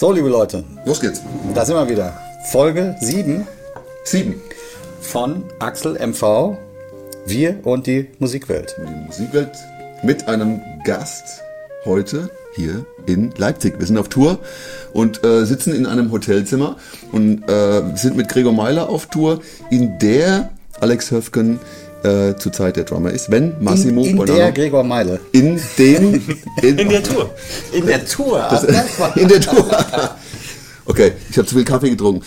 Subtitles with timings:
[0.00, 1.22] So, liebe Leute, Los geht's.
[1.56, 2.16] da sind wir wieder.
[2.52, 3.44] Folge 7
[4.04, 4.40] Sieben.
[5.00, 6.56] von Axel MV,
[7.26, 8.76] wir und die Musikwelt.
[8.78, 9.50] Die Musikwelt
[10.04, 11.42] mit einem Gast
[11.84, 13.80] heute hier in Leipzig.
[13.80, 14.38] Wir sind auf Tour
[14.92, 16.76] und äh, sitzen in einem Hotelzimmer
[17.10, 21.58] und äh, sind mit Gregor Meiler auf Tour, in der Alex Höfgen
[22.04, 25.20] äh, zurzeit der Drummer ist, wenn Massimo in, in Bonanno- der Gregor Meile.
[25.32, 26.22] in dem
[26.62, 27.30] in, In der Tour.
[27.72, 28.46] In der Tour.
[28.50, 28.64] Das,
[29.16, 29.66] in der Tour.
[30.86, 32.22] Okay, ich habe zu viel Kaffee getrunken.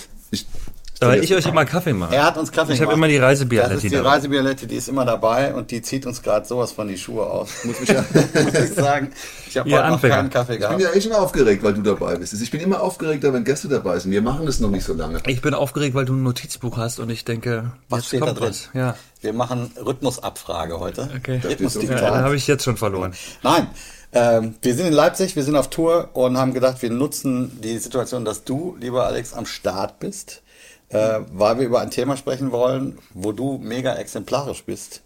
[1.04, 2.14] Ich, Weil ich euch immer Kaffee mache.
[2.16, 2.98] er hat uns Kaffee Ich habe gemacht.
[2.98, 4.10] immer die Reisebialetti Das ist die dabei.
[4.10, 7.50] Reisebialette, die ist immer dabei und die zieht uns gerade sowas von die Schuhe aus.
[7.64, 7.90] Muss ich,
[8.44, 9.12] muss ich sagen.
[9.50, 10.16] Ich habe heute noch Anfänger.
[10.18, 10.82] keinen Kaffee ich bin gehabt.
[10.84, 12.34] ja eh schon aufgeregt, weil du dabei bist.
[12.40, 14.12] Ich bin immer aufgeregter, wenn Gäste dabei sind.
[14.12, 15.20] Wir machen das noch nicht so lange.
[15.26, 18.26] Ich bin aufgeregt, weil du ein Notizbuch hast und ich denke, Was jetzt steht da
[18.28, 18.50] kommt drin?
[18.50, 18.70] was.
[18.76, 21.10] Ja, Wir machen Rhythmusabfrage heute.
[21.18, 21.42] okay.
[21.42, 23.14] Da so Ja, da habe ich jetzt schon verloren.
[23.42, 23.66] Nein,
[24.14, 27.80] ähm, wir sind in Leipzig, wir sind auf Tour und haben gedacht, wir nutzen die
[27.80, 30.44] Situation, dass du, lieber Alex, am Start bist,
[30.92, 35.02] äh, weil wir über ein Thema sprechen wollen, wo du mega exemplarisch bist.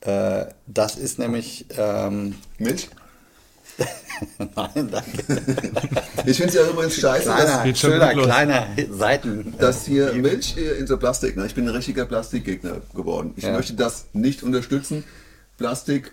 [0.00, 2.88] Äh, das ist nämlich, ähm, Milch?
[4.38, 5.42] nein, danke.
[6.26, 9.54] Ich finde es ja übrigens scheiße, dass, Kleiner, schon schöner, kleiner Seiten.
[9.58, 11.46] dass hier Milch äh, in so Plastik, ne?
[11.46, 13.34] ich bin ein richtiger Plastikgegner geworden.
[13.36, 13.52] Ich Ja.
[13.52, 15.02] möchte das nicht unterstützen.
[15.58, 16.12] Plastik,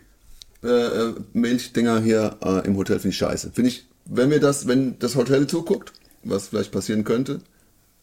[0.64, 3.52] äh, äh, Milchdinger hier äh, im Hotel finde ich scheiße.
[3.53, 5.94] Finde ich, wenn wir das, wenn das Hotel zuguckt,
[6.24, 7.42] was vielleicht passieren könnte,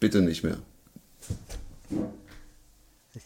[0.01, 0.59] bitte nicht mehr.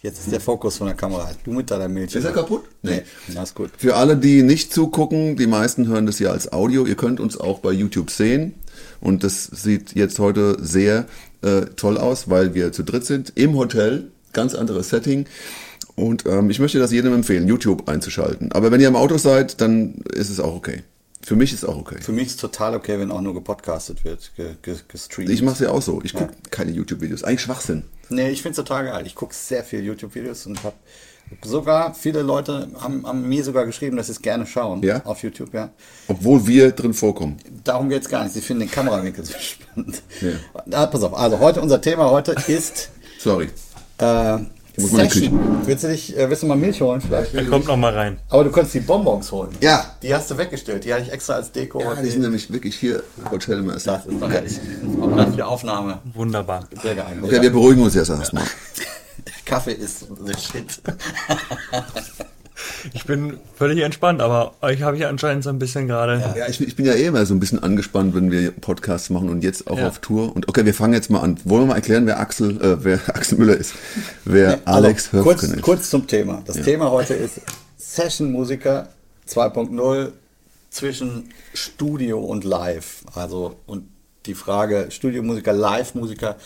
[0.01, 1.31] Jetzt ist der Fokus von der Kamera.
[1.45, 2.15] Du mit deiner Milch.
[2.15, 2.65] Ist er kaputt?
[2.83, 3.71] Nee, das ist gut.
[3.77, 6.87] Für alle, die nicht zugucken, die meisten hören das ja als Audio.
[6.87, 8.55] Ihr könnt uns auch bei YouTube sehen.
[9.01, 11.07] Und das sieht jetzt heute sehr
[11.43, 14.11] äh, toll aus, weil wir zu dritt sind im Hotel.
[14.33, 15.27] Ganz anderes Setting.
[15.95, 18.51] Und ähm, ich möchte das jedem empfehlen, YouTube einzuschalten.
[18.53, 20.83] Aber wenn ihr im Auto seid, dann ist es auch okay.
[21.25, 21.99] Für mich ist es auch okay.
[22.01, 25.31] Für mich ist total okay, wenn auch nur gepodcastet wird, ge ge gestreamt.
[25.31, 26.01] Ich mache es ja auch so.
[26.03, 27.23] Ich gucke keine YouTube-Videos.
[27.23, 27.85] Eigentlich Schwachsinn.
[28.13, 29.07] Nee, ich finde es total geil.
[29.07, 30.77] Ich gucke sehr viel YouTube-Videos und habe
[31.43, 35.01] sogar, viele Leute haben, haben mir sogar geschrieben, dass sie es gerne schauen Ja?
[35.05, 35.71] auf YouTube, ja.
[36.09, 37.39] Obwohl wir drin vorkommen.
[37.65, 38.35] Darum geht's gar nicht.
[38.35, 40.03] Sie finden den Kamerawinkel so spannend.
[40.21, 40.33] Ja.
[40.79, 43.49] Ah, pass auf, also heute, unser Thema heute ist Sorry.
[43.99, 44.39] äh,
[44.79, 45.67] muss mal in die Session.
[45.67, 47.35] Willst du, dich, äh, willst du mal Milch holen vielleicht?
[47.35, 48.19] Er kommt noch mal rein.
[48.31, 49.51] Aber du kannst die Bonbons holen.
[49.61, 49.85] Ja.
[50.03, 50.85] Die hast du weggestellt.
[50.85, 51.81] Die hatte ich extra als Deko.
[51.81, 53.85] Ja, die sind nämlich wirklich hier hotelmäßig.
[53.85, 54.55] das ist doch herrlich.
[54.55, 56.69] Das ist auch gerade für die Aufnahme Wunderbar.
[56.83, 57.25] sehr geeignet.
[57.25, 58.45] Okay, wir beruhigen uns jetzt erstmal.
[59.45, 60.81] Kaffee ist the shit.
[62.95, 66.19] Ich bin völlig entspannt, aber euch habe ich anscheinend so ein bisschen gerade.
[66.37, 69.29] Ja, ich, ich bin ja eh immer so ein bisschen angespannt, wenn wir Podcasts machen
[69.29, 69.89] und jetzt auch Ja.
[69.89, 70.35] auf Tour.
[70.35, 71.39] Und okay, wir fangen jetzt mal an.
[71.45, 73.75] Wollen wir mal erklären, wer Axel, äh, wer Axel Müller ist?
[74.25, 75.63] Wer Alex also, kurz, ist?
[75.63, 76.43] kurz zum Thema.
[76.47, 77.41] Das Thema heute ist
[77.79, 78.89] Session-Musiker
[79.29, 80.13] 2.0
[80.71, 83.03] zwischen Studio und Live.
[83.15, 83.89] Also und
[84.27, 86.37] die Frage Studiomusiker, Live-Musiker.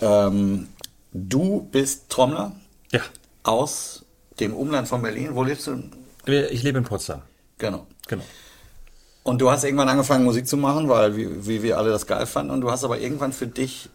[0.00, 0.68] Ähm,
[1.12, 2.52] du bist Trommler
[2.92, 3.00] Ja.
[3.42, 4.01] aus
[4.40, 5.34] dem Umland von Berlin.
[5.34, 5.82] Wo lebst du?
[6.26, 7.22] Ich lebe in Potsdam.
[7.58, 7.86] Genau.
[8.08, 8.24] Genau.
[9.22, 12.26] Und du hast irgendwann angefangen, Musik zu machen, weil wie, wie wir alle das geil
[12.26, 12.52] fanden.
[12.52, 13.88] Und du hast aber irgendwann für dich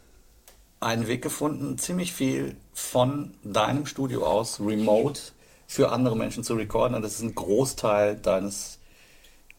[0.79, 5.19] einen Weg gefunden, ziemlich viel von deinem Studio aus remote
[5.67, 6.95] für andere Menschen zu recorden.
[6.95, 8.76] Und das ist ein Großteil deines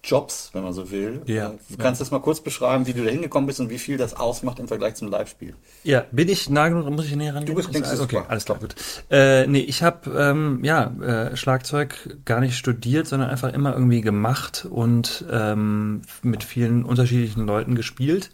[0.08, 1.22] Jobs, wenn man so will.
[1.26, 1.52] Ja.
[1.68, 4.14] Du kannst das mal kurz beschreiben, wie du da hingekommen bist und wie viel das
[4.14, 5.54] ausmacht im Vergleich zum Live-Spiel.
[5.84, 7.44] Ja, bin ich nah genug, muss ich näher ran?
[7.44, 8.74] Du bist- denkst, ist okay, alles klar, gut.
[9.10, 14.00] Äh, nee, ich habe ähm, ja äh, Schlagzeug gar nicht studiert, sondern einfach immer irgendwie
[14.00, 18.30] gemacht und ähm, mit vielen unterschiedlichen Leuten gespielt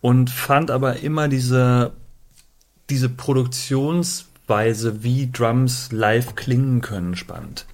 [0.00, 1.92] und fand aber immer diese
[2.90, 7.66] diese Produktionsweise, wie Drums live klingen können, spannend.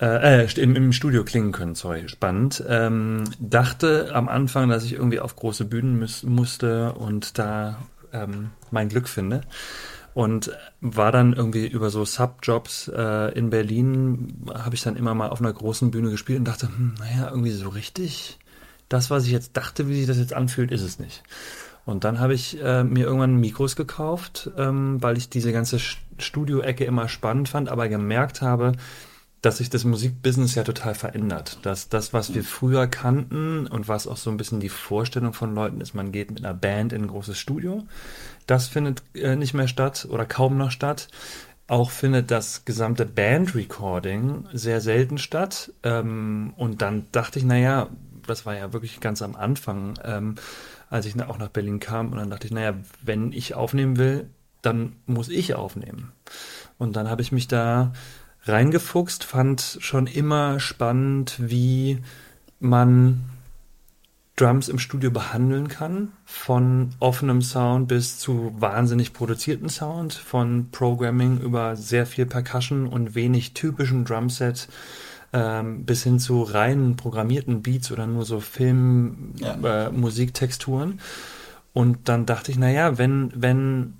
[0.00, 2.64] Äh, äh, im, im Studio klingen können, sorry, spannend.
[2.66, 7.76] Ähm, dachte am Anfang, dass ich irgendwie auf große Bühnen müß, musste und da
[8.12, 9.42] ähm, mein Glück finde.
[10.14, 15.28] Und war dann irgendwie über so Subjobs äh, in Berlin, habe ich dann immer mal
[15.28, 18.38] auf einer großen Bühne gespielt und dachte, hm, naja, irgendwie so richtig,
[18.88, 21.22] das, was ich jetzt dachte, wie sich das jetzt anfühlt, ist es nicht.
[21.84, 26.84] Und dann habe ich äh, mir irgendwann Mikros gekauft, ähm, weil ich diese ganze Studio-Ecke
[26.84, 28.72] immer spannend fand, aber gemerkt habe,
[29.42, 31.58] dass sich das Musikbusiness ja total verändert.
[31.62, 35.54] Dass das, was wir früher kannten und was auch so ein bisschen die Vorstellung von
[35.54, 37.86] Leuten ist, man geht mit einer Band in ein großes Studio,
[38.46, 41.08] das findet äh, nicht mehr statt oder kaum noch statt.
[41.68, 45.72] Auch findet das gesamte Band-Recording sehr selten statt.
[45.84, 47.88] Ähm, und dann dachte ich, naja,
[48.26, 50.34] das war ja wirklich ganz am Anfang, ähm,
[50.88, 52.10] als ich auch nach Berlin kam.
[52.10, 54.28] Und dann dachte ich, naja, wenn ich aufnehmen will,
[54.62, 56.10] dann muss ich aufnehmen.
[56.76, 57.92] Und dann habe ich mich da
[58.44, 61.98] reingefuchst, fand schon immer spannend, wie
[62.58, 63.20] man
[64.36, 71.40] Drums im Studio behandeln kann, von offenem Sound bis zu wahnsinnig produzierten Sound, von Programming
[71.40, 74.68] über sehr viel Percussion und wenig typischen Drumset
[75.34, 79.86] ähm, bis hin zu reinen programmierten Beats oder nur so Film, Ja.
[79.86, 81.00] äh, Musiktexturen.
[81.72, 83.94] Und dann dachte ich, naja, wenn, wenn,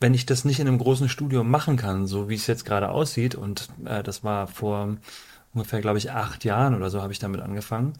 [0.00, 2.90] wenn ich das nicht in einem großen Studio machen kann, so wie es jetzt gerade
[2.90, 4.96] aussieht, und äh, das war vor
[5.54, 7.94] ungefähr, glaube ich, acht Jahren oder so habe ich damit angefangen,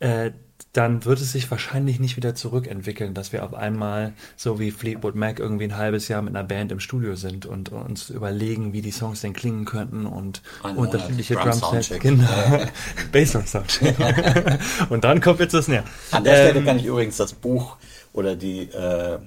[0.00, 0.32] äh,
[0.72, 5.14] dann wird es sich wahrscheinlich nicht wieder zurückentwickeln, dass wir auf einmal, so wie Fleetwood
[5.14, 8.82] Mac, irgendwie ein halbes Jahr mit einer Band im Studio sind und uns überlegen, wie
[8.82, 11.88] die Songs denn klingen könnten und Ein Monat unterschiedliche Drum Drumsets.
[11.88, 12.00] Soundcheck.
[12.00, 12.26] Genau.
[13.12, 13.96] Bassdrum Soundcheck.
[14.90, 15.84] und dann kommt jetzt das Snare.
[16.10, 17.76] An der Stelle Ähm, kann ich übrigens das Buch
[18.12, 19.18] oder die, äh,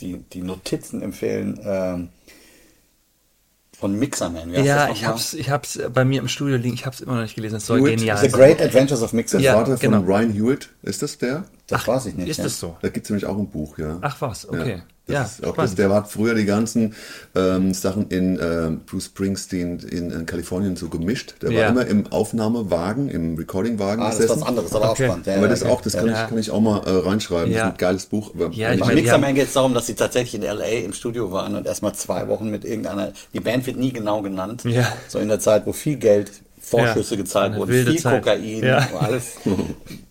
[0.00, 2.08] die, die Notizen empfehlen ähm,
[3.76, 4.50] von Mixerman.
[4.52, 7.22] Ja, das ich hab's, ich hab's bei mir im Studio liegen, ich hab's immer noch
[7.22, 8.40] nicht gelesen, es soll Hewitt, genial The sein.
[8.40, 9.40] Great Adventures of Der Mixer.
[9.40, 10.02] Ja, Vater von genau.
[10.02, 11.44] Ryan Hewitt, ist das der?
[11.66, 12.28] Das Ach, weiß ich nicht.
[12.28, 12.44] Ist ja.
[12.44, 12.76] das so?
[12.82, 13.98] Da gibt es nämlich auch ein Buch, ja.
[14.00, 14.82] Ach was, okay.
[15.06, 16.94] Das Ja, ist auch das, der hat früher die ganzen
[17.34, 21.34] ähm, Sachen in ähm, Bruce Springsteen in, in Kalifornien so gemischt.
[21.42, 21.60] Der Ja.
[21.60, 25.04] war immer im Aufnahmewagen, im Recordingwagen Ah, das ist was anderes, aber Okay.
[25.04, 25.26] auch spannend.
[25.26, 25.70] Ja, aber das okay.
[25.72, 26.22] auch, das kann, Ja.
[26.24, 27.52] ich, kann ich auch mal äh, reinschreiben.
[27.52, 28.32] Das ist ein geiles Buch.
[28.34, 30.64] aber- Ja, ich Bei meine, Mixerman geht es darum, dass sie tatsächlich in L.A.
[30.84, 34.62] im Studio waren und erstmal zwei Wochen mit irgendeiner, die Band wird nie genau genannt,
[34.64, 34.90] Ja.
[35.08, 38.22] so in der Zeit, wo viel Geld, Vorschüsse Ja, gezahlt eine wurden, viel Zeit.
[38.24, 38.88] Kokain, Ja.
[38.98, 39.32] alles.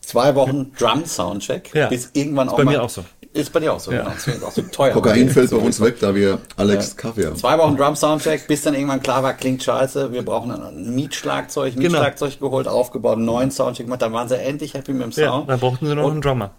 [0.01, 1.87] Zwei Wochen Drum-Soundcheck, Ja.
[1.89, 2.71] bis irgendwann Ist auch bei mal...
[2.73, 3.03] mir auch so.
[3.33, 3.99] Ist bei dir auch so, Ja.
[4.03, 4.11] genau.
[4.15, 4.91] Deswegen ist auch so teuer.
[4.93, 7.35] Kokain fällt bei uns weg, da wir Alex Kaffee haben.
[7.35, 11.81] Zwei Wochen Drum-Soundcheck, bis dann irgendwann klar war, klingt scheiße, wir brauchen ein Mietschlagzeug, Genau.
[11.89, 15.31] Mietschlagzeug geholt, aufgebaut, einen neuen Soundcheck gemacht, dann waren sie endlich happy mit dem Ja,
[15.31, 15.49] Sound.
[15.49, 16.51] dann brauchten sie noch Und- einen Drummer.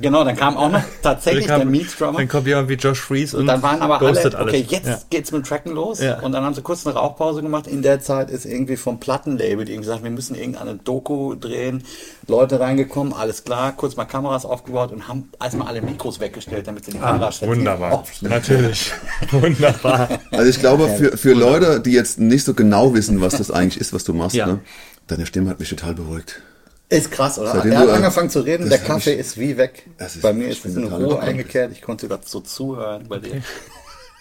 [0.00, 2.18] Genau, dann kam auch noch tatsächlich Dann der kam- Meat-Drummer.
[2.18, 4.34] Dann kommt jemand wie Josh Fries und, Und dann waren aber alle, alles.
[4.34, 4.98] okay, jetzt Ja.
[5.10, 6.00] geht's mit Tracken los.
[6.00, 6.20] Ja.
[6.20, 7.66] Und dann haben sie kurz eine Rauchpause gemacht.
[7.66, 11.82] In der Zeit ist irgendwie vom Plattenlabel, die irgendwie gesagt, wir müssen irgendeine Doku drehen.
[12.28, 16.84] Leute reingekommen, alles klar, kurz mal Kameras aufgebaut und haben erstmal alle Mikros weggestellt, damit
[16.84, 18.04] sie die Ah, Kamera wunderbar.
[18.20, 18.92] Natürlich.
[19.32, 20.08] Wunderbar.
[20.30, 23.80] Also ich glaube, für, für Leute, die jetzt nicht so genau wissen, was das eigentlich
[23.80, 24.46] ist, was du machst, Ja.
[24.46, 24.60] ne,
[25.06, 26.40] deine Stimme hat mich total beruhigt.
[26.88, 27.52] Ist krass, oder?
[27.52, 29.86] Seitdem er hat du, angefangen zu reden, der Kaffee ich- ist wie weg.
[29.98, 31.72] Ist- bei mir ist es in Ruhe eingekehrt.
[31.72, 33.42] Ich konnte gerade so zuhören bei dir.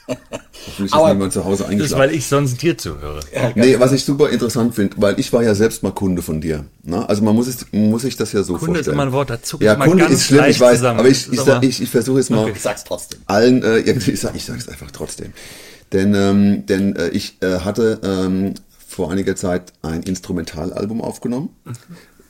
[0.08, 2.02] Hoffentlich ist Aber- niemand zu Hause Das ist, eingeschlafen.
[2.02, 3.22] weil ich sonst dir zuhöre.
[3.56, 6.66] Nee, was ich super interessant finde, weil ich war ja selbst mal Kunde von dir.
[6.84, 7.08] Ne?
[7.08, 8.94] Also man muss, es, muss sich das ja so Kunde ist vorstellen.
[8.96, 11.00] immer ein Wort, da zucke ja, Kunde ganz ist schlimm, ich weiß, zusammen.
[11.00, 13.20] aber ich, ich, ist sag- ich, ich versuche es mal Ich sag's trotzdem.
[13.28, 15.32] allen, äh, irgendwie, ich sag, ich sag's einfach trotzdem.
[15.94, 18.56] Denn, ähm, denn äh, ich äh, hatte ähm,
[18.88, 21.72] vor einiger Zeit ein Instrumentalalbum aufgenommen, da,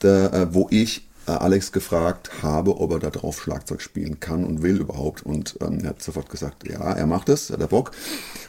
[0.04, 4.62] äh, wo ich äh, Alex gefragt habe, ob er da drauf Schlagzeug spielen kann und
[4.62, 5.24] will überhaupt.
[5.24, 7.92] Und ähm, er hat sofort gesagt, ja, er macht es, hat er Bock.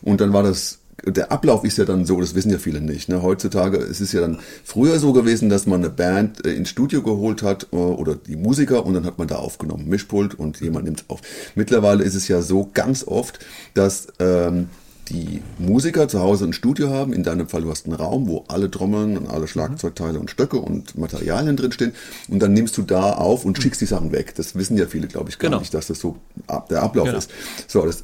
[0.01, 3.09] Und dann war das der Ablauf ist ja dann so, das wissen ja viele nicht.
[3.09, 3.21] Ne?
[3.21, 7.01] Heutzutage es ist ja dann früher so gewesen, dass man eine Band äh, ins Studio
[7.03, 10.85] geholt hat äh, oder die Musiker und dann hat man da aufgenommen, Mischpult und jemand
[10.85, 11.21] nimmt auf.
[11.53, 13.39] Mittlerweile ist es ja so ganz oft,
[13.73, 14.69] dass ähm,
[15.09, 17.13] die Musiker zu Hause ein Studio haben.
[17.13, 20.57] In deinem Fall, du hast einen Raum, wo alle Trommeln und alle Schlagzeugteile und Stöcke
[20.57, 21.93] und Materialien drinstehen.
[22.27, 24.33] Und dann nimmst du da auf und schickst die Sachen weg.
[24.35, 25.59] Das wissen ja viele, glaube ich, gar Genau.
[25.59, 26.17] nicht, dass das so
[26.69, 27.17] der Ablauf Genau.
[27.17, 27.29] ist.
[27.67, 28.03] So, das,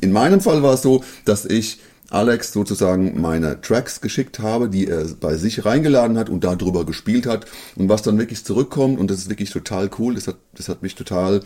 [0.00, 1.78] in meinem Fall war es so, dass ich
[2.10, 7.24] Alex sozusagen meine Tracks geschickt habe, die er bei sich reingeladen hat und darüber gespielt
[7.26, 7.46] hat
[7.76, 10.16] und was dann wirklich zurückkommt und das ist wirklich total cool.
[10.16, 11.40] Das hat, das hat mich total,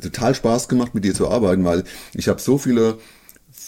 [0.00, 2.96] total Spaß gemacht, mit dir zu arbeiten, weil ich habe so viele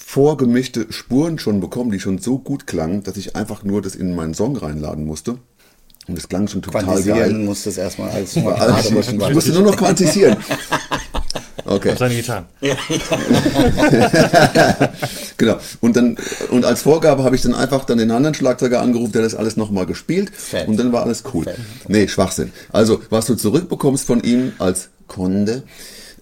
[0.09, 4.15] vorgemischte Spuren schon bekommen, die schon so gut klangen, dass ich einfach nur das in
[4.15, 5.33] meinen Song reinladen musste.
[6.09, 7.03] Und das klang schon total geil.
[7.03, 10.39] Quantisieren muss das erstmal alles mal Also, ich, ich musste nur noch quantisieren.
[11.65, 11.93] Okay.
[11.93, 12.47] Auf seine Gitarren.
[15.37, 15.59] Genau.
[15.81, 16.17] Und dann
[16.51, 19.59] und als Vorgabe habe ich dann einfach dann den anderen Schlagzeuger angerufen, der das alles
[19.59, 20.31] nochmal gespielt.
[20.35, 20.67] Fett.
[20.67, 21.45] Und dann war alles cool.
[21.87, 22.53] Nee, Schwachsinn.
[22.73, 25.65] Also, was du zurückbekommst von ihm als Kunde,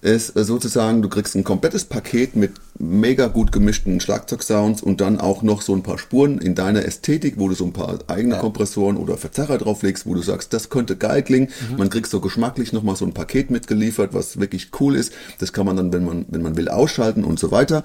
[0.01, 5.41] ist sozusagen, du kriegst ein komplettes Paket mit mega gut gemischten Schlagzeugsounds und dann auch
[5.41, 8.97] noch so ein paar Spuren in deiner Ästhetik, wo du so ein paar eigene Kompressoren
[8.97, 11.49] oder Verzerrer drauflegst, wo du sagst, das könnte geil klingen.
[11.77, 15.11] Man kriegt so geschmacklich nochmal so ein Paket mitgeliefert, was wirklich cool ist.
[15.39, 17.83] Das kann man dann, wenn man, wenn man will, ausschalten und so weiter.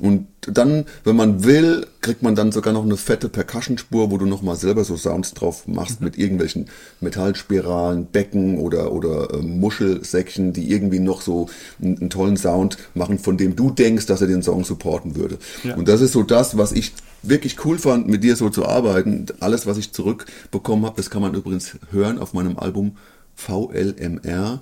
[0.00, 4.26] Und dann, wenn man will, kriegt man dann sogar noch eine fette Percussion-Spur, wo du
[4.26, 6.66] nochmal selber so Sounds drauf machst mit irgendwelchen
[7.00, 11.48] Metallspiralen, Becken oder, oder äh, Muschelsäckchen, die irgendwie noch so
[11.80, 15.38] einen, einen tollen Sound machen, von dem du denkst, dass er den Song supporten würde.
[15.76, 19.26] Und das ist so das, was ich wirklich cool fand, mit dir so zu arbeiten.
[19.40, 22.96] Alles, was ich zurückbekommen habe, das kann man übrigens hören auf meinem Album
[23.36, 24.60] VLMR.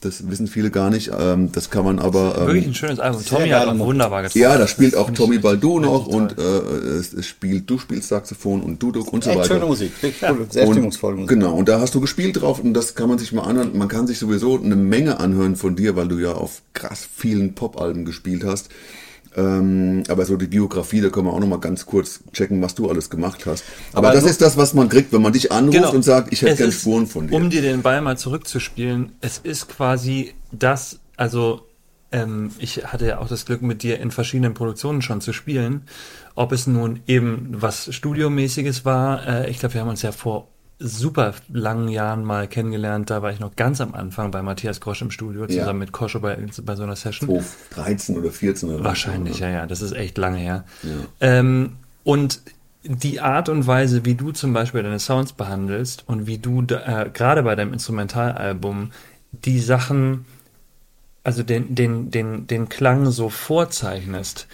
[0.00, 1.10] Das wissen viele gar nicht.
[1.18, 2.36] Ähm, das kann man aber.
[2.38, 3.24] Ähm, Wirklich ein schönes Album.
[3.24, 4.40] Tommy hat auch wunderbar getroffen.
[4.40, 8.62] ja, da spielt auch Tommy Baldu noch und äh, es, es spielt, du spielst Saxophon
[8.62, 9.54] und Duduk und so Echt weiter.
[9.54, 11.30] schöne Musik, wirklich cool, sehr stimmungsvolle Musik.
[11.30, 13.76] Genau, und da hast du gespielt drauf und das kann man sich mal anhören.
[13.76, 17.54] Man kann sich sowieso eine Menge anhören von dir, weil du ja auf krass vielen
[17.54, 18.68] Popalben gespielt hast.
[19.38, 22.74] Ähm, aber so die Biografie, da können wir auch noch mal ganz kurz checken, was
[22.74, 23.62] du alles gemacht hast.
[23.92, 26.42] Aber, Aber das ist das, was man kriegt, wenn man dich anruft und sagt, ich
[26.42, 27.36] hätte Es gern ist, Spuren von dir.
[27.36, 31.68] Um dir den Ball mal zurückzuspielen, es ist quasi das, also
[32.10, 35.82] ähm, ich hatte ja auch das Glück, mit dir in verschiedenen Produktionen schon zu spielen.
[36.34, 40.48] Ob es nun eben was Studiomäßiges war, äh, ich glaube, wir haben uns ja vor
[40.78, 43.10] super langen Jahren mal kennengelernt.
[43.10, 45.72] Da war ich noch ganz am Anfang bei Matthias Grosch im Studio, zusammen Ja.
[45.72, 47.28] mit Koscho bei, bei so einer Session.
[47.28, 49.66] Oh, 13 oder 14 oder Wahrscheinlich, was, ja, ja.
[49.66, 50.64] Das ist echt lange her.
[51.20, 52.40] Ähm, und
[52.84, 57.10] die Art und Weise, wie du zum Beispiel deine Sounds behandelst und wie du äh,
[57.12, 58.92] gerade bei deinem Instrumentalalbum
[59.32, 60.26] die Sachen,
[61.24, 64.46] also den, den, den, den Klang so vorzeichnest,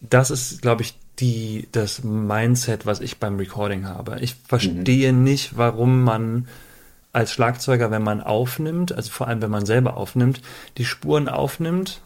[0.00, 4.18] das ist, glaube ich, die, das Mindset, was ich beim Recording habe.
[4.20, 6.48] Ich verstehe nicht, warum man
[7.12, 10.40] als Schlagzeuger, wenn man aufnimmt, also vor allem wenn man selber aufnimmt,
[10.78, 12.00] die Spuren aufnimmt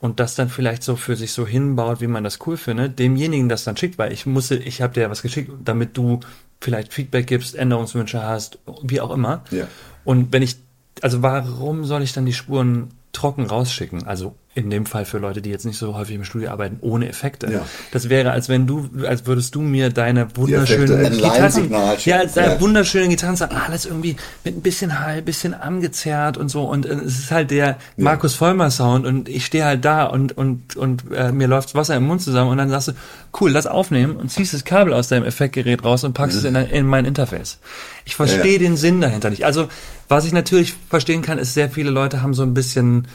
[0.00, 3.50] und das dann vielleicht so für sich so hinbaut, wie man das cool findet, demjenigen
[3.50, 6.20] das dann schickt, weil ich musste, ich habe dir ja was geschickt, damit du
[6.60, 9.44] vielleicht Feedback gibst, Änderungswünsche hast, wie auch immer.
[9.50, 9.68] Ja.
[10.04, 10.56] Und wenn ich,
[11.02, 14.06] also warum soll ich dann die Spuren trocken rausschicken?
[14.06, 17.08] Also in dem Fall für Leute, die jetzt nicht so häufig im Studio arbeiten, ohne
[17.08, 17.46] Effekte.
[17.52, 17.60] Ja.
[17.92, 21.70] Das wäre, als wenn du, als würdest du mir deine wunderschönen Gitarren,
[22.04, 22.60] ja, als deine Ja.
[22.60, 26.64] wunderschönen Gitarren sagen, alles irgendwie mit ein bisschen Hall, bisschen angezerrt und so.
[26.64, 30.36] Und äh, es ist halt der Markus Vollmer Sound und ich stehe halt da und
[30.36, 32.92] und und äh, mir läuft Wasser im Mund zusammen und dann sagst du,
[33.40, 36.54] cool, lass aufnehmen und ziehst das Kabel aus deinem Effektgerät raus und packst es in,
[36.54, 37.58] dein- in mein Interface.
[38.06, 38.58] Ich verstehe Ja.
[38.58, 39.44] den Sinn dahinter nicht.
[39.44, 39.68] Also
[40.08, 43.06] was ich natürlich verstehen kann, ist, sehr viele Leute haben so ein bisschen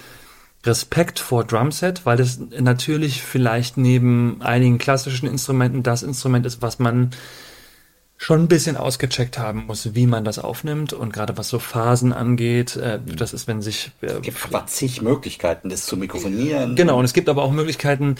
[0.65, 6.77] Respekt vor Drumset, weil das natürlich vielleicht neben einigen klassischen Instrumenten das Instrument ist, was
[6.79, 7.11] man
[8.23, 12.13] schon ein bisschen ausgecheckt haben muss, wie man das aufnimmt und gerade was so Phasen
[12.13, 16.75] angeht, äh, das ist, wenn sich äh, Es gibt aber zig Möglichkeiten, das zu mikrofonieren.
[16.75, 18.17] Genau, und es gibt aber auch Möglichkeiten,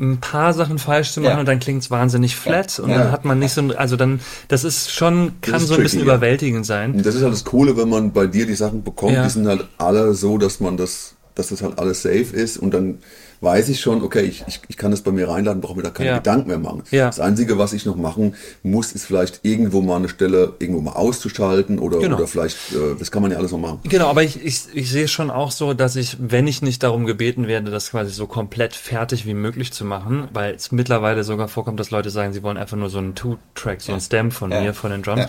[0.00, 1.38] ein paar Sachen falsch zu machen Ja.
[1.38, 2.98] und dann klingt's wahnsinnig flat und Ja.
[2.98, 4.18] dann hat man nicht so, ein- also dann,
[4.48, 6.16] das ist schon, kann ist so ein bisschen tricky, ja.
[6.16, 6.94] überwältigend sein.
[6.94, 9.22] Und das ist halt das Coole, wenn man bei dir die Sachen bekommt, Ja.
[9.22, 12.74] die sind halt alle so, dass man das, dass das halt alles safe ist und
[12.74, 12.98] dann
[13.40, 15.90] weiß ich schon, okay, ich, ich, ich kann das bei mir reinladen, brauche mir da
[15.90, 16.16] keine Ja.
[16.16, 16.82] Gedanken mehr machen.
[16.90, 17.06] Ja.
[17.06, 20.94] Das Einzige, was ich noch machen muss, ist vielleicht irgendwo mal eine Stelle irgendwo mal
[20.94, 22.16] auszuschalten oder, Genau.
[22.16, 23.78] oder vielleicht, äh, das kann man ja alles noch machen.
[23.84, 27.06] Genau, aber ich, ich, ich sehe schon auch so, dass ich, wenn ich nicht darum
[27.06, 31.46] gebeten werde, das quasi so komplett fertig wie möglich zu machen, weil es mittlerweile sogar
[31.46, 34.50] vorkommt, dass Leute sagen, sie wollen einfach nur so einen Two-Track, so einen Stem von
[34.50, 34.62] Ja.
[34.62, 35.20] mir, von den Drums.
[35.20, 35.28] Ja.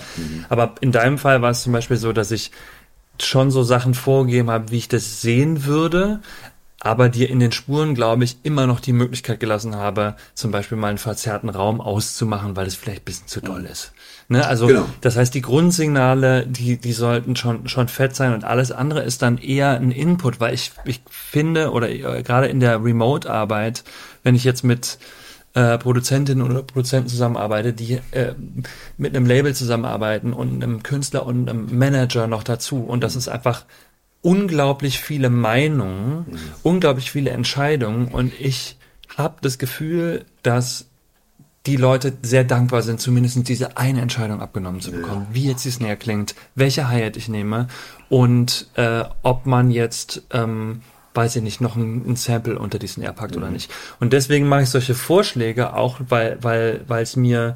[0.49, 2.49] Aber in deinem Fall war es zum Beispiel so, dass ich
[3.23, 6.19] schon so Sachen vorgegeben habe, wie ich das sehen würde,
[6.81, 10.77] aber dir in den Spuren, glaube ich, immer noch die Möglichkeit gelassen habe, zum Beispiel
[10.77, 13.91] mal einen verzerrten Raum auszumachen, weil es vielleicht ein bisschen zu doll ist.
[14.29, 14.45] Ne?
[14.45, 14.85] Also Genau.
[15.01, 19.21] das heißt, die Grundsignale, die, die sollten schon, schon fett sein und alles andere ist
[19.21, 23.83] dann eher ein Input, weil ich, ich finde, oder äh, gerade in der Remote-Arbeit,
[24.23, 24.99] wenn ich jetzt mit
[25.59, 28.33] äh, Produzentinnen oder Produzenten zusammenarbeite, die äh,
[28.97, 32.77] mit einem Label zusammenarbeiten und einem Künstler und einem Manager noch dazu.
[32.77, 33.65] Und das ist einfach
[34.21, 36.25] unglaublich viele Meinungen,
[36.63, 38.07] unglaublich viele Entscheidungen.
[38.07, 38.77] Und ich
[39.17, 40.85] habe das Gefühl, dass
[41.65, 45.71] die Leute sehr dankbar sind, zumindest diese eine Entscheidung abgenommen zu bekommen, wie jetzt die
[45.71, 47.67] Snare klingt, welche Hi-Hat ich nehme
[48.07, 50.81] und äh, ob man jetzt, ähm,
[51.19, 53.69] weiß ich nicht, noch ein, ein Sample unter die Snare packt oder nicht.
[53.99, 57.55] Und deswegen mache ich solche Vorschläge auch, weil weil weil es mir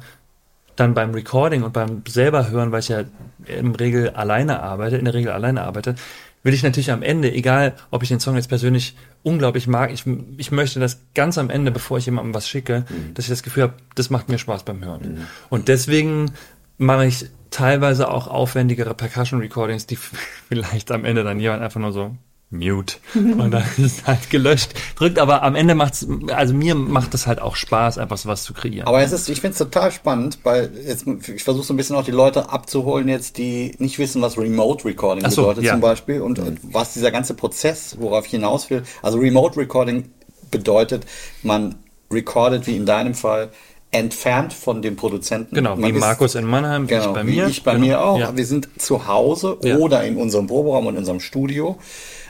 [0.76, 3.04] dann beim Recording und beim selber hören, weil ich ja
[3.46, 5.94] im Regel alleine arbeite, in der Regel alleine arbeite,
[6.42, 10.04] will ich natürlich am Ende, egal ob ich den Song jetzt persönlich unglaublich mag, ich,
[10.36, 13.62] ich möchte das ganz am Ende, bevor ich jemandem was schicke, dass ich das Gefühl
[13.62, 15.26] habe, das macht mir Spaß beim Hören.
[15.48, 16.32] Und deswegen
[16.76, 19.96] mache ich teilweise auch aufwendigere Percussion Recordings, die
[20.48, 22.14] vielleicht am Ende dann jemand einfach nur so
[22.50, 27.14] mute und dann ist es halt gelöscht drückt, aber am Ende macht's, also mir macht
[27.14, 28.86] es halt auch Spaß, einfach so was zu kreieren.
[28.86, 31.96] Aber es ist, ich finde es total spannend, weil jetzt, ich versuche so ein bisschen
[31.96, 35.72] auch die Leute abzuholen jetzt, die nicht wissen, was Remote Recording so, bedeutet ja.
[35.72, 38.84] zum Beispiel und äh, was dieser ganze Prozess, worauf ich hinaus will.
[39.02, 40.10] Also Remote Recording
[40.50, 41.06] bedeutet,
[41.42, 41.76] man
[42.10, 43.50] recordet wie in deinem Fall
[43.90, 45.54] entfernt von dem Produzenten.
[45.54, 47.46] Genau, man wie Markus in Mannheim, wie genau, ich bei wie mir.
[47.46, 47.86] Ich bei genau.
[47.86, 48.18] mir auch.
[48.18, 48.36] Ja.
[48.36, 49.76] Wir sind zu Hause Ja.
[49.76, 51.78] oder in unserem Proberaum und in unserem Studio,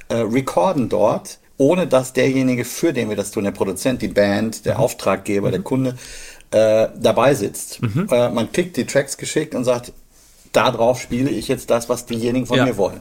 [0.08, 4.58] äh, recorden dort, ohne dass derjenige, für den wir das tun, der Produzent, die Band,
[4.58, 4.62] Mhm.
[4.64, 5.96] der Auftraggeber, der Kunde,
[6.50, 7.80] äh, dabei sitzt.
[7.82, 8.08] Mhm.
[8.10, 9.92] Äh, man kriegt die Tracks geschickt und sagt,
[10.52, 12.64] da drauf spiele ich jetzt das, was diejenigen von Ja.
[12.64, 13.00] mir wollen.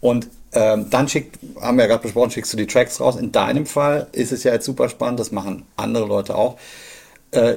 [0.00, 3.16] Und Ähm, dann schickt, haben wir ja gerade besprochen, schickst du die Tracks raus.
[3.16, 6.58] In deinem Fall ist es ja jetzt super spannend, das machen andere Leute auch.
[7.30, 7.54] Äh,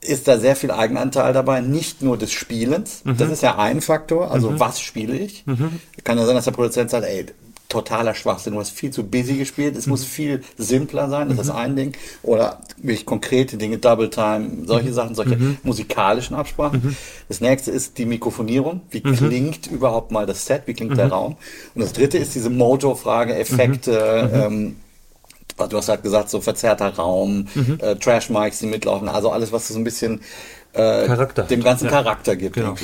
[0.00, 3.02] ist da sehr viel Eigenanteil dabei, nicht nur des Spielens.
[3.04, 5.44] Das ist ja ein Faktor, also was spiele ich.
[6.04, 7.26] Kann ja sein, dass der Produzent sagt, ey,
[7.70, 11.50] totaler Schwachsinn, du hast viel zu busy gespielt, es muss viel simpler sein, das ist
[11.50, 11.92] ein Ding.
[12.22, 16.96] Oder wirklich konkrete Dinge, Double Time, solche Sachen, solche musikalischen Absprachen.
[17.28, 18.82] Das nächste ist die Mikrofonierung.
[18.90, 20.62] Wie klingt überhaupt mal das Set?
[20.66, 21.36] Wie klingt der Raum?
[21.74, 24.76] Und das dritte ist diese Mojo-Frage, Effekte, ähm,
[25.56, 27.46] du hast halt gesagt, so verzerrter Raum,
[27.78, 30.20] äh, Trash-Mics, die mitlaufen, also alles, was so ein bisschen
[30.72, 31.06] äh,
[31.48, 31.90] dem ganzen Ja.
[31.90, 32.56] Charakter gibt.
[32.56, 32.74] Genau.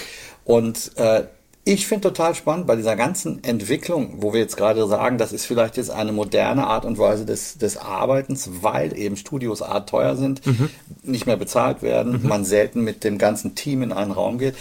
[0.44, 1.24] Und äh,
[1.68, 5.46] ich finde total spannend bei dieser ganzen Entwicklung, wo wir jetzt gerade sagen, das ist
[5.46, 10.14] vielleicht jetzt eine moderne Art und Weise des, des Arbeitens, weil eben Studios art teuer
[10.14, 10.42] sind,
[11.02, 14.54] nicht mehr bezahlt werden, man selten mit dem ganzen Team in einen Raum geht.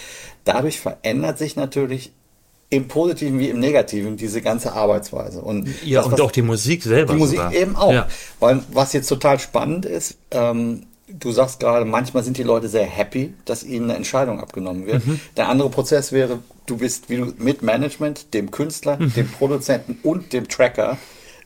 [0.45, 2.11] Dadurch verändert sich natürlich
[2.71, 5.41] im Positiven wie im Negativen diese ganze Arbeitsweise.
[5.41, 7.13] Und Ja, das, und auch die Musik selber.
[7.13, 7.53] die Musik sogar.
[7.53, 7.93] eben auch.
[7.93, 8.07] Ja.
[8.39, 12.85] Weil was jetzt total spannend ist, ähm, du sagst gerade, manchmal sind die Leute sehr
[12.85, 15.05] happy, dass ihnen eine Entscheidung abgenommen wird.
[15.05, 15.19] Mhm.
[15.37, 19.13] Der andere Prozess wäre, du bist wie du mit Management, dem Künstler, Mhm.
[19.13, 20.97] dem Produzenten und dem Tracker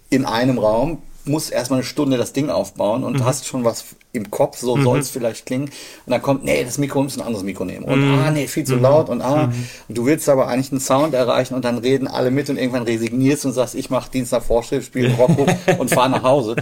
[0.10, 3.08] in einem Raum, musst erstmal eine Stunde das Ding aufbauen Mhm.
[3.08, 5.66] und hast schon was im Kopf, so soll es vielleicht klingen.
[5.66, 7.86] Und dann kommt, nee, das Mikro muss ein anderes Mikro nehmen.
[7.86, 8.20] Und Mhm.
[8.20, 9.52] ah, nee, viel zu laut und ah.
[9.88, 12.84] Und du willst aber eigentlich einen Sound erreichen und dann reden alle mit und irgendwann
[12.84, 15.46] resignierst und sagst, ich mache Dienst nach Vorschrift, spiele Rocco
[15.78, 16.56] und fahre nach Hause.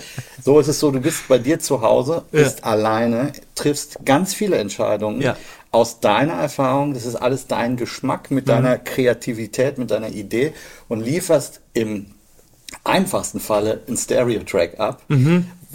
[0.44, 4.58] So ist es so, du bist bei dir zu Hause, bist alleine, triffst ganz viele
[4.58, 5.22] Entscheidungen.
[5.22, 5.38] Ja.
[5.72, 10.54] Aus deiner Erfahrung, das ist alles dein Geschmack mit deiner Kreativität, mit deiner Idee
[10.89, 12.08] und lieferst im
[12.84, 15.01] einfachsten Falle einen Stereo-Track ab.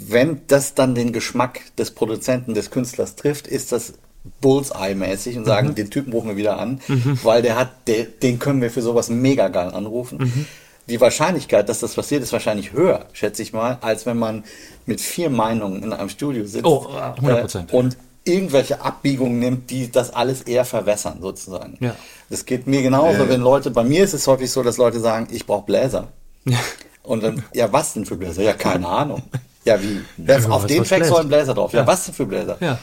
[0.07, 3.93] Wenn das dann den Geschmack des Produzenten, des Künstlers trifft, ist das
[4.41, 6.79] Bullseye-mäßig und sagen, den Typen rufen wir wieder an,
[7.23, 10.47] weil der hat, der, den können wir für sowas mega geil anrufen.
[10.89, 14.43] Die Wahrscheinlichkeit, dass das passiert, ist wahrscheinlich höher, schätze ich mal, als wenn man
[14.85, 16.87] mit vier Meinungen in einem Studio sitzt Oh,
[17.21, 17.69] 100%.
[17.71, 21.77] äh, und irgendwelche Abbiegungen nimmt, die das alles eher verwässern, sozusagen.
[21.81, 21.95] Ja.
[22.29, 23.29] Das geht mir genauso, Ja.
[23.29, 26.07] wenn Leute, bei mir ist es häufig so, dass Leute sagen, ich brauche Bläser.
[26.45, 26.59] Ja.
[27.03, 28.41] Und dann, ja, was denn für Bläser?
[28.43, 29.23] Ja, keine Ahnung.
[29.65, 30.01] Ja, wie?
[30.17, 31.73] Ja, auf was Track soll ein Bläser drauf.
[31.73, 31.87] Ja, Ja.
[31.87, 32.57] was denn für Bläser?
[32.59, 32.77] Ja.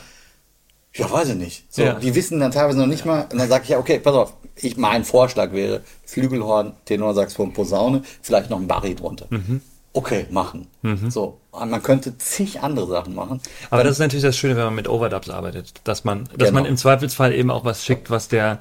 [0.95, 1.65] Ja, weiß ich nicht.
[1.73, 1.95] So, Ja.
[1.95, 3.27] Die wissen dann teilweise noch nicht mal.
[3.31, 4.33] Und dann sage ich ja, okay, pass auf.
[4.57, 9.27] Ich, mein Vorschlag wäre Flügelhorn, Tenorsaxophon, Posaune, vielleicht noch ein Barry drunter.
[9.31, 9.61] Mhm.
[9.93, 10.69] Okay, machen.
[11.09, 13.41] So, und man könnte zig andere Sachen machen.
[13.71, 16.53] Aber das ist natürlich das Schöne, wenn man mit Overdubs arbeitet, dass man, dass Genau.
[16.61, 18.59] man im Zweifelsfall eben auch was schickt, was der,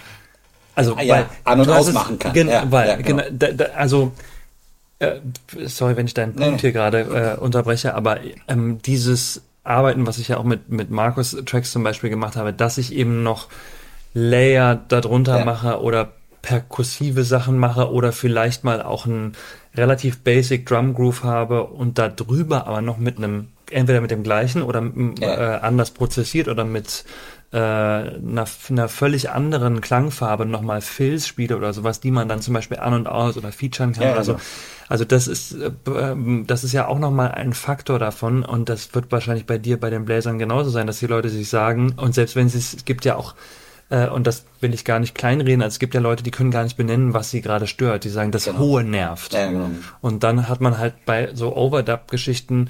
[0.73, 2.33] also Ah, ja, an- und ausmachen kann.
[2.33, 3.21] Gen, Ja, weil, ja, genau.
[3.23, 4.11] genau, da, da, also
[4.99, 5.19] äh,
[5.65, 6.59] sorry, wenn ich deinen Punkt nee.
[6.59, 11.35] hier gerade äh, unterbreche, aber ähm, dieses Arbeiten, was ich ja auch mit mit Markus
[11.45, 13.47] Tracks zum Beispiel gemacht habe, dass ich eben noch
[14.13, 15.45] Layer darunter Ja.
[15.45, 19.33] mache oder perkussive Sachen mache oder vielleicht mal auch ein
[19.75, 24.23] relativ basic Drum Groove habe und da drüber aber noch mit einem entweder mit dem
[24.23, 24.81] gleichen oder
[25.21, 27.05] äh, anders prozessiert oder mit
[27.51, 32.53] äh, einer, einer völlig anderen Klangfarbe nochmal Fills spiele oder sowas, die man dann zum
[32.53, 34.33] Beispiel an und aus oder featuren kann Ja, oder so.
[34.33, 34.43] genau.
[34.87, 38.93] Also das ist äh, ähm, das ist ja auch nochmal ein Faktor davon und das
[38.93, 42.13] wird wahrscheinlich bei dir bei den Bläsern genauso sein, dass die Leute sich sagen und
[42.13, 43.35] selbst wenn sie es es gibt ja auch
[43.89, 46.51] äh, und das will ich gar nicht kleinreden, also es gibt ja Leute, die können
[46.51, 48.03] gar nicht benennen, was sie gerade stört.
[48.03, 48.59] Die sagen, das Genau.
[48.59, 49.33] Hohe nervt.
[49.33, 49.71] Ja, genau.
[50.01, 52.69] Und dann hat man halt bei so Overdub-Geschichten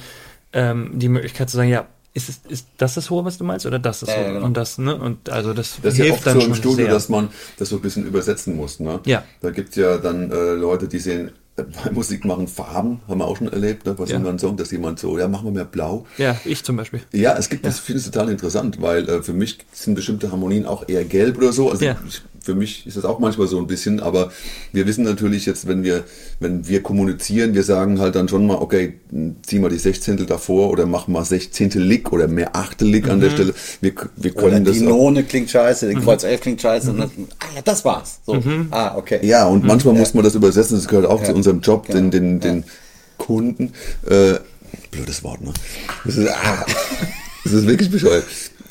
[0.53, 1.85] ähm, die Möglichkeit zu sagen, ja,
[2.27, 4.23] ist, es, ist das das Hohe, was du meinst, oder das das Ja, Hohe?
[4.25, 4.45] ja, genau.
[4.45, 4.95] Und das, ne?
[4.95, 6.93] Und also das, Das ist ja hilft oft dann so schon im Studio, sehr.
[6.93, 8.79] dass man das so ein bisschen übersetzen muss.
[8.79, 8.99] Ne?
[9.05, 9.23] Ja.
[9.41, 13.19] Da gibt es ja dann äh, Leute, die sehen äh, bei Musik machen Farben, haben
[13.19, 13.97] wir auch schon erlebt, ne?
[13.97, 14.17] was Ja.
[14.17, 14.23] ja.
[14.23, 16.05] dann Song, dass jemand so, ja, machen wir mehr blau.
[16.17, 17.01] ja, ich zum Beispiel.
[17.11, 20.31] Ja, es gibt das, ich finde es total interessant, weil äh, für mich sind bestimmte
[20.31, 21.69] Harmonien auch eher gelb oder so.
[21.71, 21.97] Also Ja.
[22.07, 24.31] ich, für mich ist das auch manchmal so ein bisschen, aber
[24.71, 26.03] wir wissen natürlich jetzt, wenn wir,
[26.39, 28.93] wenn wir kommunizieren, wir sagen halt dann schon mal, okay,
[29.43, 33.17] zieh mal die Sechzehntel davor oder mach mal Sechzehntel Lick oder mehr Achtel Lick an
[33.17, 33.21] Mhm.
[33.21, 33.53] der Stelle.
[33.81, 35.95] Wir, wir Oder können das die None klingt scheiße, Mhm.
[35.99, 36.91] die Kreuz 11 klingt scheiße.
[36.91, 38.19] Und dann, ah ja, das war's.
[38.25, 38.41] So.
[38.71, 39.19] Ah, okay.
[39.23, 41.25] Ja, und manchmal muss man das übersetzen, das gehört auch Ja.
[41.27, 41.97] zu unserem Job, Genau.
[41.99, 42.63] den, den, den
[43.17, 43.73] Kunden.
[44.09, 44.35] Äh,
[44.91, 45.51] blödes Wort, ne?
[46.05, 46.65] Das ist, ah,
[47.43, 48.23] das ist wirklich bescheuert.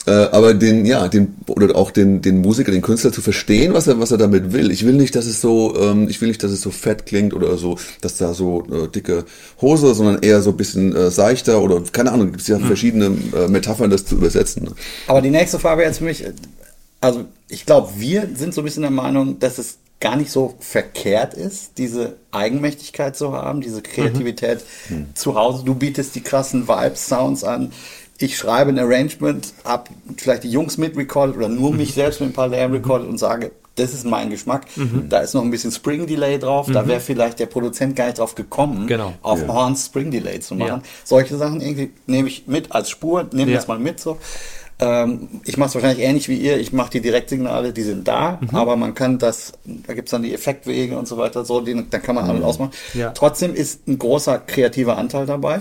[0.08, 3.86] Äh, aber den, ja, den, oder auch den, den Musiker, den Künstler zu verstehen, was
[3.88, 4.70] er, was er damit will.
[4.70, 7.34] Ich will nicht, dass es so, ähm, ich will nicht, dass es so fett klingt
[7.34, 9.26] oder so, dass da so äh, dicke
[9.60, 13.16] Hose, sondern eher so ein bisschen äh, seichter oder keine Ahnung, gibt es ja verschiedene
[13.36, 14.64] äh, Metaphern, das zu übersetzen.
[14.64, 14.70] Ne?
[15.08, 16.24] Aber die nächste Frage jetzt für mich,
[17.02, 20.54] also ich glaube, wir sind so ein bisschen der Meinung, dass es gar nicht so
[20.60, 24.60] verkehrt ist, diese Eigenmächtigkeit zu haben, diese Kreativität
[25.14, 25.64] zu Hause.
[25.64, 27.72] Du bietest die krassen Vibes, Sounds an.
[28.20, 32.32] Ich schreibe ein Arrangement, hab vielleicht die Jungs mitrecorded oder nur mich selbst mit ein
[32.32, 34.62] paar Layern recorded und sage, das ist mein Geschmack.
[35.08, 36.68] Da ist noch ein bisschen Spring Delay drauf.
[36.72, 39.12] Da wäre vielleicht der Produzent gar nicht drauf gekommen, Genau.
[39.22, 39.46] auf Ja.
[39.54, 40.68] Horns Spring Delay zu machen.
[40.68, 40.82] Ja.
[41.04, 43.56] Solche Sachen irgendwie nehme ich mit als Spur, nehme Ja.
[43.58, 44.18] das mal mit so.
[44.80, 46.58] Ähm, ich mache es wahrscheinlich ähnlich wie ihr.
[46.58, 48.56] Ich mache die Direktsignale, die sind da, Mhm.
[48.56, 51.98] aber man kann das, da gibt's dann die Effektwege und so weiter, so, die, da
[52.00, 52.70] kann man alles ausmachen.
[52.94, 53.00] Mhm.
[53.00, 53.10] Ja.
[53.10, 55.60] Trotzdem ist ein großer kreativer Anteil dabei,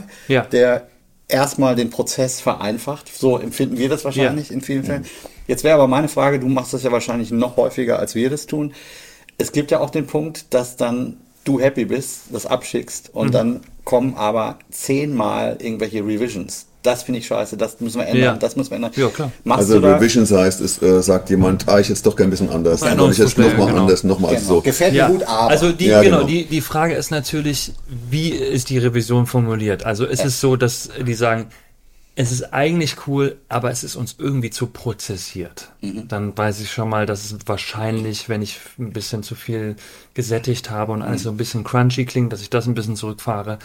[0.51, 0.87] der
[1.27, 3.13] erstmal den Prozess vereinfacht.
[3.13, 5.05] So empfinden wir das wahrscheinlich in vielen Fällen.
[5.47, 8.45] Jetzt wäre aber meine Frage, du machst das ja wahrscheinlich noch häufiger, als wir das
[8.45, 8.73] tun.
[9.37, 13.61] Es gibt ja auch den Punkt, dass dann du happy bist, das abschickst und dann
[13.85, 16.65] kommen aber zehnmal irgendwelche Revisions.
[16.87, 18.33] Das finde ich scheiße, das müssen wir ändern, Ja.
[18.37, 18.91] das müssen wir ändern.
[18.95, 19.29] Ja, klar.
[19.43, 22.49] Machst Also Revisions heißt, es äh, sagt jemand, ah, ich jetzt doch gerne ein bisschen
[22.49, 22.79] anders.
[22.79, 23.81] Dann soll ich jetzt nochmal genau.
[23.81, 24.47] anders, nochmal genau.
[24.47, 24.61] so.
[24.61, 25.49] gefällt mir gut, aber.
[25.49, 26.27] Also die, Ja, genau, genau.
[26.29, 27.73] Die, die Frage ist natürlich,
[28.09, 29.85] wie ist die Revision formuliert?
[29.85, 31.47] Also ist es so, dass die sagen,
[32.15, 35.69] es ist eigentlich cool, aber es ist uns irgendwie zu prozessiert.
[35.81, 36.07] Mhm.
[36.07, 39.75] Dann weiß ich schon mal, dass es wahrscheinlich, wenn ich ein bisschen zu viel
[40.13, 41.05] gesättigt habe und Mhm.
[41.05, 43.59] alles so ein bisschen crunchy klingt, dass ich das ein bisschen zurückfahre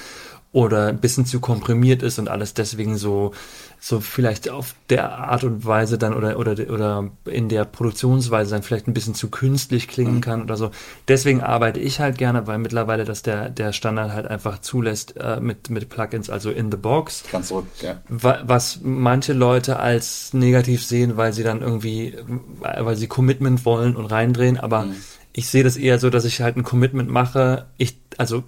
[0.53, 3.33] oder ein bisschen zu komprimiert ist und alles deswegen so
[3.81, 8.63] so vielleicht auf der Art und Weise dann oder oder oder in der Produktionsweise dann
[8.63, 10.71] vielleicht ein bisschen zu künstlich klingen kann oder so.
[11.09, 15.41] Deswegen arbeite ich halt gerne, weil mittlerweile das der der Standard halt einfach zulässt äh,
[15.41, 17.25] mit mit Plugins, also in the box.
[17.33, 18.03] ganz zurück, ja.
[18.09, 22.15] Wa- was manche Leute als negativ sehen, weil sie dann irgendwie,
[22.61, 24.87] weil sie Commitment wollen und reindrehen, aber
[25.33, 27.67] ich sehe das eher so, dass ich halt ein Commitment mache.
[27.79, 28.45] Ich, also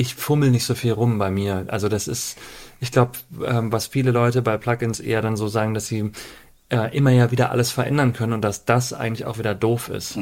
[0.00, 1.66] ich fummel nicht so viel rum bei mir.
[1.68, 2.38] Also das ist,
[2.80, 3.12] ich glaube,
[3.44, 6.10] ähm, was viele Leute bei Plugins eher dann so sagen, dass sie
[6.70, 10.16] äh, immer ja wieder alles verändern können und dass das eigentlich auch wieder doof ist.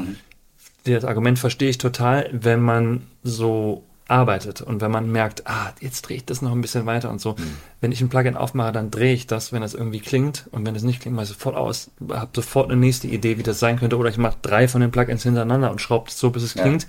[0.85, 4.63] Das Argument verstehe ich total, wenn man so arbeitet.
[4.63, 7.37] Und wenn man merkt, ah, jetzt drehe ich das noch ein bisschen weiter und so.
[7.81, 10.47] Wenn ich ein Plugin aufmache, dann drehe ich das, wenn das irgendwie klingt.
[10.51, 13.43] Und wenn es nicht klingt, mache ich sofort aus, habe sofort eine nächste Idee, wie
[13.43, 13.99] das sein könnte.
[13.99, 16.63] Oder ich mache drei von den Plugins hintereinander und schraube es so, bis es Ja.
[16.63, 16.87] klingt.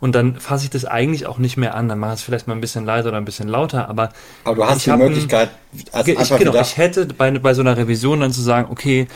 [0.00, 2.48] Und dann fasse ich das eigentlich auch nicht mehr an, dann mache ich es vielleicht
[2.48, 4.08] mal ein bisschen leiser oder ein bisschen lauter, aber
[4.44, 5.50] Aber du hast ich die ein- Möglichkeit,
[5.92, 9.06] als ich, einfach genau, ich hätte bei, bei so einer Revision dann zu sagen, okay,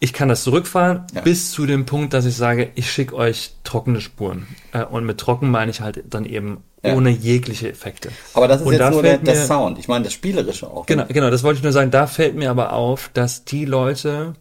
[0.00, 1.22] ich kann das zurückfahren Ja.
[1.22, 4.46] bis zu dem Punkt, dass ich sage, ich schicke euch trockene Spuren.
[4.72, 6.94] Äh, und mit trocken meine ich halt dann eben Ja.
[6.94, 8.10] ohne jegliche Effekte.
[8.34, 9.78] aber das ist und jetzt da nur der, der mir- Sound.
[9.78, 10.84] Ich meine, das Spielerische auch.
[10.86, 11.90] Genau, genau, das wollte ich nur sagen.
[11.90, 14.34] Da fällt mir aber auf, dass die Leute,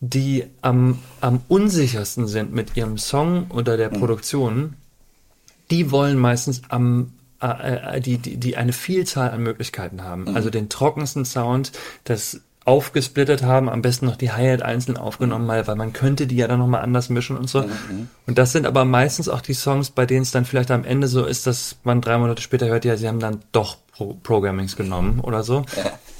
[0.00, 4.74] die am, am unsichersten sind mit ihrem Song oder der Produktion,
[5.70, 10.34] die wollen meistens am äh, äh, die, die, die eine Vielzahl an Möglichkeiten haben.
[10.34, 11.70] Also den trockensten Sound,
[12.04, 16.36] das aufgesplittet haben, am besten noch die Hi-Hat einzeln aufgenommen, mal, weil man könnte die
[16.36, 17.60] ja dann nochmal anders mischen und so.
[18.26, 21.08] Und das sind aber meistens auch die Songs, bei denen es dann vielleicht am Ende
[21.08, 24.76] so ist, dass man drei Monate später hört, ja, sie haben dann doch Pro Programmings
[24.76, 25.64] genommen oder so.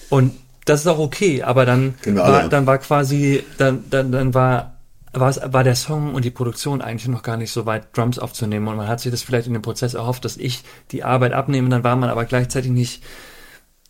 [0.09, 0.33] Und
[0.65, 4.73] das ist auch okay, aber dann wir war, dann war quasi, dann, dann, dann war,
[5.13, 8.69] war der Song und die Produktion eigentlich noch gar nicht so weit, Drums aufzunehmen.
[8.69, 11.69] Und man hat sich das vielleicht in dem Prozess erhofft, dass ich die Arbeit abnehme.
[11.69, 13.03] Dann war man aber gleichzeitig nicht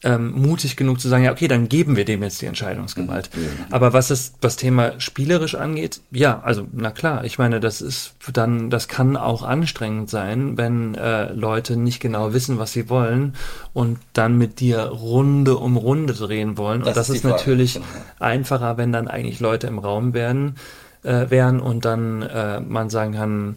[0.04, 3.30] ähm, mutig genug zu sagen, ja, okay, dann geben wir dem jetzt die Entscheidungsgewalt.
[3.70, 8.14] Aber was das, was Thema spielerisch angeht, ja, also, na klar, ich meine, das ist
[8.32, 13.34] dann, das kann auch anstrengend sein, wenn äh, Leute nicht genau wissen, was sie wollen
[13.72, 16.80] und dann mit dir Runde um Runde drehen wollen.
[16.80, 17.86] Das und das ist ist, die Frage, natürlich genau.
[18.20, 20.54] einfacher, wenn dann eigentlich Leute im Raum werden,
[21.02, 23.56] äh, wären und dann äh, man sagen kann,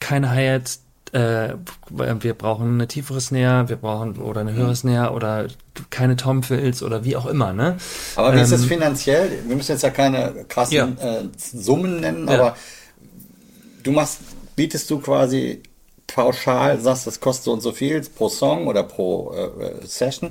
[0.00, 0.78] keine Hi-Hat,
[1.12, 1.54] äh,
[1.88, 4.56] wir brauchen eine tiefere Snare, wir brauchen oder eine Mhm.
[4.56, 5.46] höhere Snare oder
[5.90, 7.78] keine Tom-Fills oder wie auch immer, ne?
[8.16, 9.30] Aber wie ist das Ähm, finanziell?
[9.46, 10.86] Wir müssen jetzt ja keine krassen Ja.
[11.18, 12.34] Äh, Summen nennen, Ja.
[12.34, 12.56] aber
[13.82, 14.18] du machst,
[14.56, 15.62] bietest du quasi
[16.06, 20.30] pauschal, sagst, das kostet so und so viel pro Song oder pro äh, äh, Session.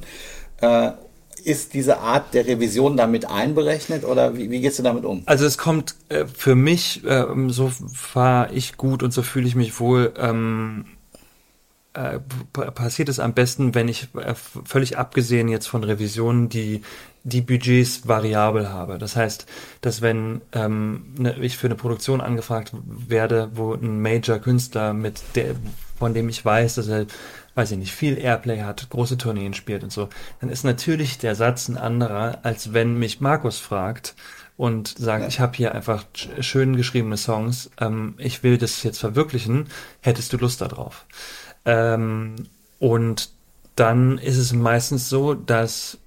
[1.46, 5.24] Äh, ist diese Art der Revision damit einberechnet oder wie, wie gehst du damit um?
[5.26, 9.56] Also es kommt äh, für mich, ähm, so fahre ich gut und so fühle ich
[9.56, 10.86] mich wohl, ähm,
[11.94, 12.20] äh,
[12.54, 16.82] passiert es am besten, wenn ich äh, völlig abgesehen jetzt von Revisionen die
[17.24, 18.98] die Budgets variabel habe.
[18.98, 19.46] Das heißt,
[19.82, 25.56] dass wenn ähm, ne, ich für eine Produktion angefragt werde, wo ein Major-Künstler mit der,
[25.98, 27.06] von dem ich weiß, dass er
[27.60, 30.08] weiß ich nicht, viel Airplay hat, große Tourneen spielt und so,
[30.40, 34.16] dann ist natürlich der Satz ein anderer, als wenn mich Markus fragt
[34.56, 35.28] und sagt, Ja.
[35.28, 39.68] ich habe hier einfach sch- schön geschriebene Songs, ähm, ich will das jetzt verwirklichen,
[40.00, 41.06] hättest du Lust darauf?
[41.66, 42.36] Ähm,
[42.80, 43.30] und
[43.76, 45.98] dann ist es meistens so, dass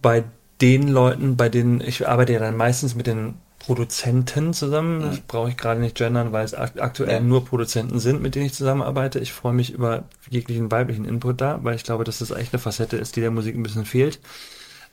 [0.00, 0.24] bei
[0.60, 3.34] den Leuten, bei denen ich arbeite ja dann meistens mit den
[3.66, 5.00] Produzenten zusammen.
[5.02, 7.20] Das brauche ich gerade nicht gendern, weil es ak aktuell Ja.
[7.20, 9.18] nur Produzenten sind, mit denen ich zusammenarbeite.
[9.18, 12.60] Ich freue mich über jeglichen weiblichen Input da, weil ich glaube, dass das echt eine
[12.60, 14.18] Facette ist, die der Musik ein bisschen fehlt.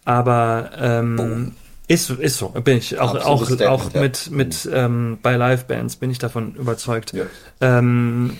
[0.05, 1.53] Aber ähm,
[1.87, 2.99] Ist, ist so, bin ich.
[2.99, 7.13] Auch, auch, auch mit, mit ähm, bei Live-Bands bin ich davon überzeugt.
[7.13, 7.25] Ja.
[7.61, 8.37] Ähm,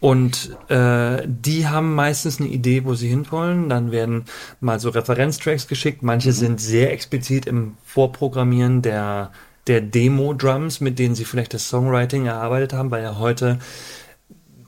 [0.00, 3.68] und äh, die haben meistens eine Idee, wo sie hinwollen.
[3.68, 4.24] Dann werden
[4.60, 6.02] mal so Referenztracks geschickt.
[6.02, 9.30] Manche sind sehr explizit im Vorprogrammieren der,
[9.70, 13.60] der Demo-Drums, mit denen sie vielleicht das Songwriting erarbeitet haben, weil ja heute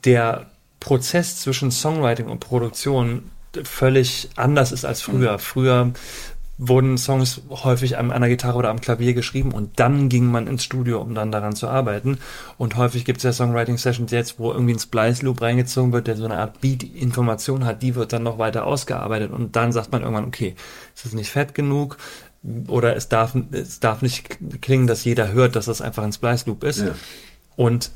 [0.05, 0.45] der
[0.79, 3.29] Prozess zwischen Songwriting und Produktion
[3.65, 5.39] völlig anders ist als früher.
[5.39, 5.91] Früher
[6.57, 10.63] wurden Songs häufig an einer Gitarre oder am Klavier geschrieben und dann ging man ins
[10.63, 12.19] Studio, um dann daran zu arbeiten.
[12.57, 16.23] Und häufig gibt es ja Songwriting-Sessions jetzt, wo irgendwie ein Splice-Loop reingezogen wird, der so
[16.23, 20.25] eine Art Beat-Information hat, die wird dann noch weiter ausgearbeitet und dann sagt man irgendwann,
[20.25, 20.55] okay,
[20.95, 21.97] es ist nicht fett genug
[22.67, 26.63] oder es darf, es darf nicht klingen, dass jeder hört, dass das einfach ein Splice-Loop
[26.63, 26.81] ist.
[26.81, 26.95] Ja.
[27.55, 27.91] Und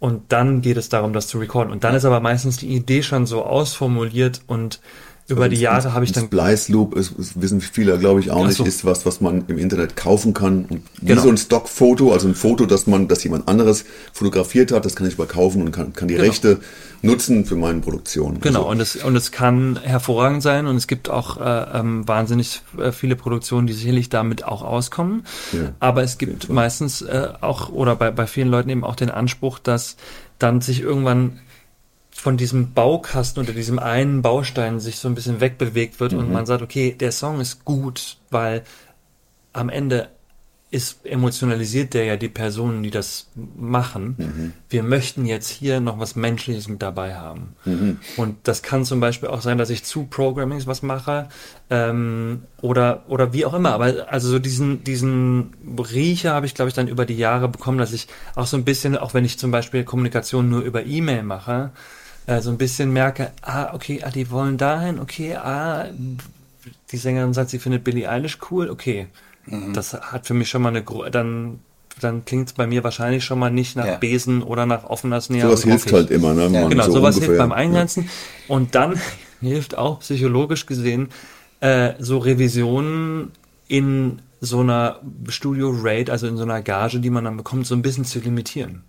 [0.00, 1.72] und dann geht es darum, das zu recorden.
[1.72, 4.80] Und dann ist aber meistens die Idee schon so ausformuliert und
[5.26, 8.46] über die Jahre habe ich dann Splice Loop, ist, ist, wissen viele, glaube ich, auch
[8.46, 8.64] nicht, so.
[8.64, 10.66] ist was, was man im Internet kaufen kann.
[10.66, 11.22] Und wie Genau.
[11.22, 15.06] so ein Stockfoto, also ein Foto, das man, das jemand anderes fotografiert hat, das kann
[15.06, 16.26] ich mal kaufen und kann, kann die Genau.
[16.26, 16.60] Rechte
[17.00, 18.40] nutzen für meine Produktion.
[18.40, 22.06] Genau, Also, und es, und es kann hervorragend sein und es gibt auch äh, ähm,
[22.06, 25.24] wahnsinnig äh, viele Produktionen, die sicherlich damit auch auskommen.
[25.52, 25.72] Ja.
[25.80, 29.58] Aber es gibt meistens äh, auch, oder bei, bei vielen Leuten eben auch den Anspruch,
[29.58, 29.96] dass
[30.38, 31.38] dann sich irgendwann
[32.14, 36.46] von diesem Baukasten oder diesem einen Baustein sich so ein bisschen wegbewegt wird und man
[36.46, 38.62] sagt, okay, der Song ist gut, weil
[39.52, 40.08] am Ende
[40.70, 44.16] ist emotionalisiert der ja die Personen, die das machen.
[44.68, 47.54] Wir möchten jetzt hier noch was Menschliches mit dabei haben.
[48.16, 51.28] Und das kann zum Beispiel auch sein, dass ich zu Programmings was mache
[51.70, 53.70] ähm, oder oder wie auch immer.
[53.72, 57.78] Aber also so diesen diesen Riecher habe ich glaube ich dann über die Jahre bekommen,
[57.78, 61.22] dass ich auch so ein bisschen, auch wenn ich zum Beispiel Kommunikation nur über E-Mail
[61.22, 61.70] mache,
[62.26, 65.86] äh, so ein bisschen merke, ah okay, ah, die wollen dahin, okay, ah
[66.92, 69.06] die Sängerin sagt, sie findet Billie Eilish cool, okay.
[69.46, 69.72] Mhm.
[69.74, 71.60] Das hat für mich schon mal eine, dann,
[72.00, 73.96] dann klingt es bei mir wahrscheinlich schon mal nicht nach Ja.
[73.96, 75.48] Besen oder nach offener Snare.
[75.56, 76.48] sowas hilft halt immer, ne?
[76.48, 78.08] Ja, Genau, so sowas ungefähr, hilft beim Eingrenzen.
[78.48, 78.98] Und dann
[79.40, 81.08] hilft auch psychologisch gesehen
[81.60, 83.32] äh, so Revisionen
[83.68, 87.82] in so einer Studio-Rate, also in so einer Gage, die man dann bekommt, so ein
[87.82, 88.84] bisschen zu limitieren.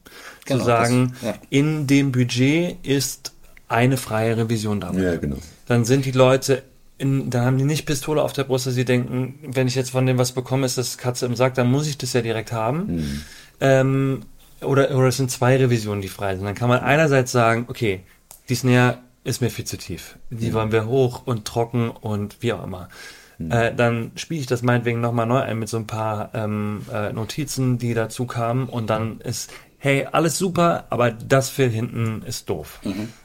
[0.46, 1.40] Genau, zu sagen, das- ja.
[1.50, 3.34] in dem Budget ist
[3.68, 5.38] eine freie Revision dabei Ja, genau.
[5.68, 6.64] dann sind die Leute,
[6.98, 9.90] in, dann haben die nicht Pistole auf der Brust, dass sie denken, wenn ich jetzt
[9.90, 12.52] von dem was bekomme, ist das Katze im Sack, dann muss ich das ja direkt
[12.52, 13.24] haben.
[13.60, 14.22] Ähm,
[14.62, 16.46] oder, oder es sind zwei Revisionen, die frei sind.
[16.46, 18.02] Dann kann man einerseits sagen, okay,
[18.50, 20.18] die Snare ist mir viel zu tief.
[20.30, 22.90] Die wollen wir hoch und trocken und wie auch immer.
[23.40, 27.12] Äh, dann spiele ich das meinetwegen nochmal neu ein mit so ein paar ähm, äh,
[27.12, 32.50] Notizen, die dazu kamen und dann ist, hey, alles super, aber das Fill hinten ist
[32.50, 32.80] doof.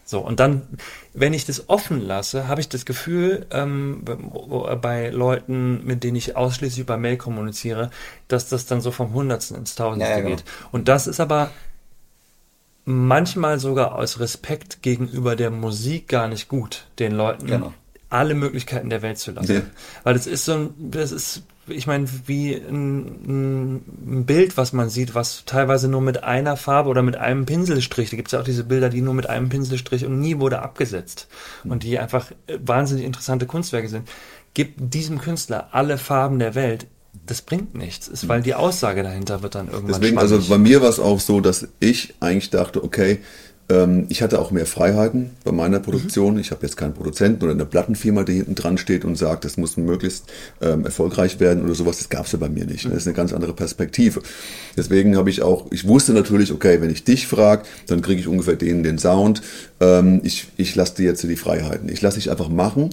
[0.05, 0.63] So, und dann,
[1.15, 4.05] wenn ich das offen lasse, habe ich das Gefühl, ähm,
[4.83, 7.91] bei Leuten, mit denen ich ausschließlich über Mail kommuniziere,
[8.29, 10.37] dass das dann so vom Hundertsten ins Tausendste Ja, ja, genau.
[10.37, 10.45] geht.
[10.73, 11.51] Und das ist aber
[12.85, 17.73] manchmal sogar aus Respekt gegenüber der Musik gar nicht gut, den Leuten Genau.
[18.11, 19.55] Alle Möglichkeiten der Welt zu lassen.
[19.55, 19.63] Ja.
[20.03, 23.79] Weil das ist so ein, das ist, ich meine, wie ein,
[24.19, 28.11] ein Bild, was man sieht, was teilweise nur mit einer Farbe oder mit einem Pinselstrich,
[28.11, 30.61] da gibt es ja auch diese Bilder, die nur mit einem Pinselstrich und nie wurde
[30.61, 31.29] abgesetzt
[31.65, 34.09] und die einfach wahnsinnig interessante Kunstwerke sind.
[34.55, 36.89] Gibt diesem Künstler alle Farben der Welt,
[37.27, 40.49] das bringt nichts, ist, weil die Aussage dahinter wird dann irgendwann Deswegen, also schwammig.
[40.49, 43.21] bei mir war es auch so, dass ich eigentlich dachte, okay,
[44.09, 46.39] ich hatte auch mehr Freiheiten bei meiner Produktion.
[46.39, 49.57] Ich habe jetzt keinen Produzenten oder eine Plattenfirma, die hinten dran steht und sagt, das
[49.57, 50.25] muss möglichst
[50.61, 51.99] ähm, erfolgreich werden oder sowas.
[51.99, 52.85] Das gab es ja bei mir nicht.
[52.85, 52.91] ne?
[52.91, 54.23] Das ist eine ganz andere Perspektive.
[54.77, 58.27] Deswegen habe ich auch, ich wusste natürlich, okay, wenn ich dich frage, dann kriege ich
[58.27, 59.43] ungefähr den, den Sound.
[59.81, 61.89] Ähm, ich ich lasse dir jetzt die Freiheiten.
[61.89, 62.91] Ich lasse dich einfach machen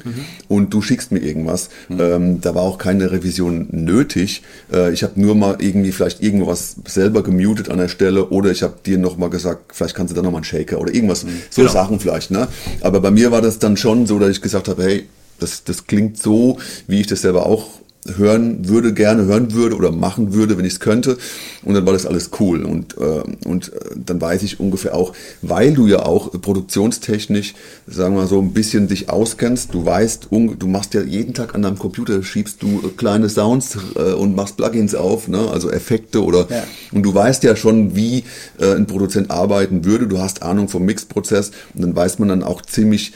[0.47, 1.69] und du schickst mir irgendwas.
[1.89, 4.41] Ähm, da war auch keine Revision nötig.
[4.71, 8.63] Äh, ich habe nur mal irgendwie vielleicht irgendwas selber gemutet an der Stelle oder ich
[8.63, 11.25] habe dir noch mal gesagt, vielleicht kannst du da noch mal einen Shaker oder irgendwas.
[11.49, 11.73] So Genau.
[11.73, 12.31] Sachen vielleicht.
[12.31, 12.47] Ne?
[12.81, 15.07] Aber bei mir war das dann schon so, dass ich gesagt habe, hey,
[15.39, 17.67] das, das klingt so, wie ich das selber auch
[18.15, 21.17] hören würde, gerne hören würde oder machen würde, wenn ich es könnte.
[21.63, 22.63] Und dann war das alles cool.
[22.63, 27.53] Und, äh, und äh, dann weiß ich ungefähr auch, weil du ja auch produktionstechnisch,
[27.87, 31.55] sagen wir mal so, ein bisschen dich auskennst, du weißt, du machst ja jeden Tag
[31.55, 35.49] an deinem Computer, schiebst du äh, kleine Sounds äh, und machst Plugins auf, ne?
[35.51, 36.63] also Effekte oder Ja.
[36.91, 38.23] und du weißt ja schon, wie
[38.59, 42.43] äh, ein Produzent arbeiten würde, du hast Ahnung vom Mixprozess und dann weiß man dann
[42.43, 43.13] auch ziemlich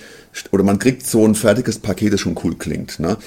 [0.52, 3.00] oder man kriegt so ein fertiges Paket, das schon cool klingt.
[3.00, 3.17] Ne?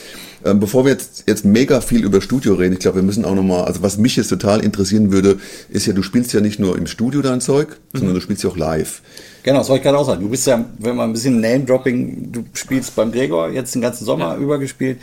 [0.45, 3.35] Ähm, bevor wir jetzt, jetzt mega viel über Studio reden, ich glaube, wir müssen auch
[3.35, 5.39] nochmal, also was mich jetzt total interessieren würde,
[5.69, 8.51] ist ja, du spielst ja nicht nur im Studio dein Zeug, sondern du spielst ja
[8.51, 9.03] auch live.
[9.43, 10.23] Genau, das wollte ich gerade auch sagen.
[10.23, 14.05] Du bist ja, wenn man ein bisschen Name-Dropping, du spielst beim Gregor jetzt den ganzen
[14.05, 14.99] Sommer über gespielt.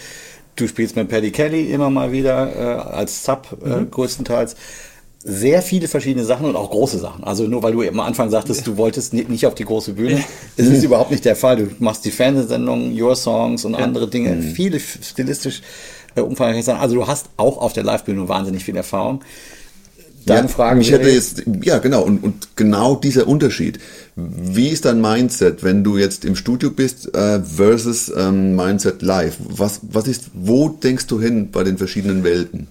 [0.56, 4.56] Du spielst mit Paddy Kelly immer mal wieder äh, als Sub äh, größtenteils.
[5.23, 7.23] Sehr viele verschiedene Sachen und auch große Sachen.
[7.23, 10.23] Also nur weil du am Anfang sagtest, du wolltest ni- nicht auf die große Bühne,
[10.57, 11.57] das ist überhaupt nicht der Fall.
[11.57, 15.62] Du machst die Fernsehsendungen, Your Songs und andere Dinge, viele f- stilistisch
[16.15, 16.81] äh, umfangreiche Sachen.
[16.81, 19.21] Also du hast auch auf der Live-Bühne wahnsinnig viel Erfahrung.
[20.25, 23.79] Deine ja, Frage wäre hätte jetzt, ja genau, und, und genau dieser Unterschied.
[24.15, 29.38] Wie ist dein Mindset, wenn du jetzt im Studio bist äh, versus ähm, Mindset live?
[29.39, 32.67] Was, was ist, wo denkst du hin bei den verschiedenen Welten?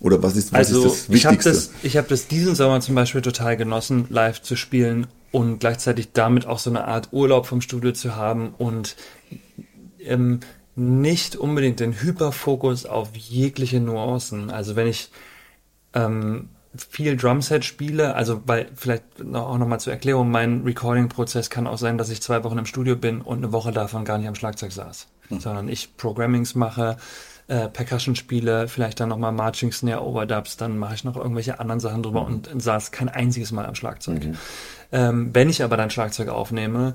[0.00, 1.50] Oder was ist, was Also ist das ich habe Wichtigste?
[1.50, 6.12] das, ich hab das diesen Sommer zum Beispiel total genossen, live zu spielen und gleichzeitig
[6.12, 8.96] damit auch so eine Art Urlaub vom Studio zu haben und
[10.00, 10.40] ähm,
[10.74, 14.50] nicht unbedingt den Hyperfokus auf jegliche Nuancen.
[14.50, 15.10] Also wenn ich
[15.94, 21.66] ähm, viel Drumset spiele, also weil vielleicht noch, auch nochmal zur Erklärung, mein Recording-Prozess kann
[21.66, 24.28] auch sein, dass ich zwei Wochen im Studio bin und eine Woche davon gar nicht
[24.28, 25.06] am Schlagzeug saß,
[25.38, 26.98] sondern ich Programmings mache,
[27.48, 31.80] äh, Percussion spiele, vielleicht dann nochmal Marching Snare Overdubs, dann mache ich noch irgendwelche anderen
[31.80, 34.28] Sachen drüber und saß kein einziges Mal am Schlagzeug.
[34.92, 36.94] Ähm, wenn ich aber dann Schlagzeug aufnehme,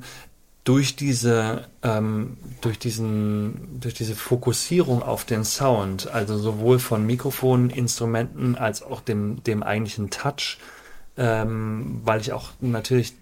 [0.63, 7.69] durch diese, ähm, durch diesen, durch diese Fokussierung auf den Sound, also sowohl von Mikrofonen,
[7.69, 10.59] Instrumenten als auch dem, dem eigentlichen Touch,
[11.17, 13.13] ähm, weil ich auch natürlich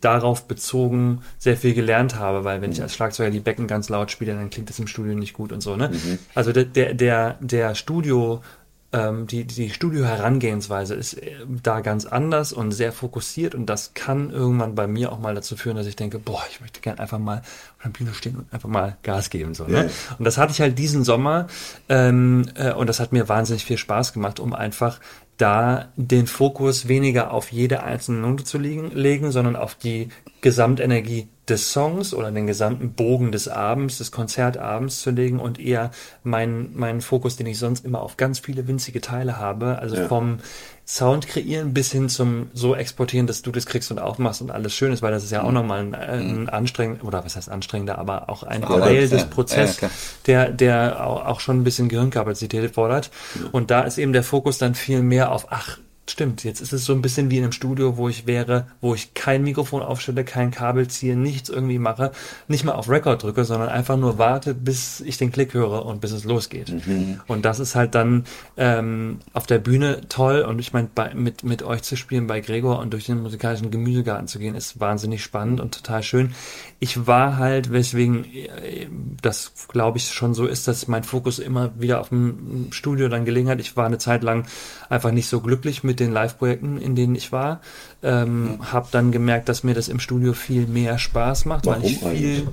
[0.00, 4.10] darauf bezogen sehr viel gelernt habe, weil wenn ich als Schlagzeuger die Becken ganz laut
[4.10, 5.90] spiele, dann klingt das im Studio nicht gut und so, ne?
[6.34, 8.42] Also der, der, der, der Studio,
[8.92, 11.32] ähm, die, die Studio-Herangehensweise ist äh,
[11.62, 15.56] da ganz anders und sehr fokussiert und das kann irgendwann bei mir auch mal dazu
[15.56, 18.52] führen, dass ich denke, boah, ich möchte gern einfach mal auf der Bühne stehen und
[18.52, 19.84] einfach mal Gas geben, so, Ja.
[19.84, 19.90] ne?
[20.18, 21.46] Und das hatte ich halt diesen Sommer
[21.88, 24.98] ähm, äh, und das hat mir wahnsinnig viel Spaß gemacht, um einfach
[25.40, 30.08] da den Fokus weniger auf jede einzelne Note zu legen, legen, sondern auf die
[30.40, 35.90] Gesamtenergie des Songs oder den gesamten Bogen des Abends, des Konzertabends zu legen und eher
[36.22, 40.06] meinen meinen Fokus, den ich sonst immer auf ganz viele winzige Teile habe, also Ja.
[40.06, 40.38] vom
[40.92, 44.74] Sound kreieren bis hin zum so exportieren, dass du das kriegst und aufmachst und alles
[44.74, 47.96] schön ist, weil das ist ja auch nochmal ein, ein anstrengend, oder was heißt anstrengender,
[47.96, 49.06] aber auch ein Teil ja.
[49.18, 49.24] des
[49.80, 49.90] Ja,
[50.26, 53.12] der, der au- auch schon ein bisschen Gehirnkapazität fordert.
[53.52, 55.78] Und da ist eben der Fokus dann viel mehr auf, ach,
[56.10, 58.94] stimmt, jetzt ist es so ein bisschen wie in einem Studio, wo ich wäre, wo
[58.94, 62.12] ich kein Mikrofon aufstelle, kein Kabel ziehe, nichts irgendwie mache,
[62.48, 66.00] nicht mal auf Record drücke, sondern einfach nur warte, bis ich den Klick höre und
[66.00, 66.70] bis es losgeht.
[67.28, 68.24] Und das ist halt dann
[68.56, 72.78] ähm, auf der Bühne toll und ich meine, mit, mit euch zu spielen bei Gregor
[72.78, 76.34] und durch den musikalischen Gemüsegarten zu gehen, ist wahnsinnig spannend und total schön.
[76.80, 78.88] Ich war halt, weswegen äh,
[79.22, 83.24] das glaube ich schon so ist, dass mein Fokus immer wieder auf dem Studio dann
[83.24, 83.60] gelegen hat.
[83.60, 84.46] Ich war eine Zeit lang
[84.88, 87.60] einfach nicht so glücklich mit den Live-Projekten, in denen ich war.
[88.02, 92.02] Ähm, Habe dann gemerkt, dass mir das im Studio viel mehr Spaß macht, weil ich
[92.02, 92.30] Warum viel.
[92.30, 92.48] eigentlich?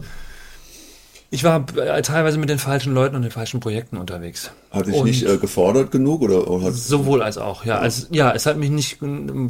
[1.30, 4.52] Ich war teilweise mit den falschen Leuten und den falschen Projekten unterwegs.
[4.70, 7.80] Hat dich nicht äh, gefordert genug oder, oder hat, Sowohl als auch, ja.
[7.80, 9.00] Also, ja, es hat mich nicht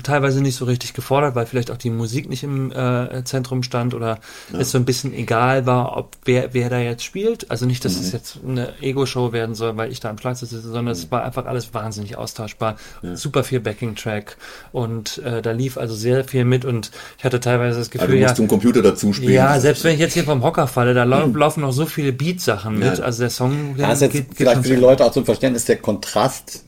[0.03, 3.93] teilweise nicht so richtig gefordert, weil vielleicht auch die Musik nicht im äh, Zentrum stand
[3.95, 4.19] oder
[4.57, 7.49] es so ein bisschen egal war, ob wer, wer da jetzt spielt.
[7.49, 8.01] Also nicht, dass Mhm.
[8.01, 10.91] es jetzt eine Ego-Show werden soll, weil ich da am Platz sitze, sondern Mhm.
[10.91, 12.75] es war einfach alles wahnsinnig austauschbar.
[13.15, 14.37] Super viel Backing-Track
[14.71, 18.07] und äh, da lief also sehr viel mit und ich hatte teilweise das also Gefühl,
[18.15, 19.33] du ja, musst zum Computer dazu spielen?
[19.33, 22.13] ja, selbst wenn ich jetzt hier vom Hocker falle, da lau laufen noch so viele
[22.13, 22.99] Beat-Sachen mit.
[22.99, 23.03] Ja.
[23.03, 25.77] Also der Song ist jetzt geht, geht vielleicht für die Leute auch zum Verständnis der
[25.77, 26.63] Kontrast,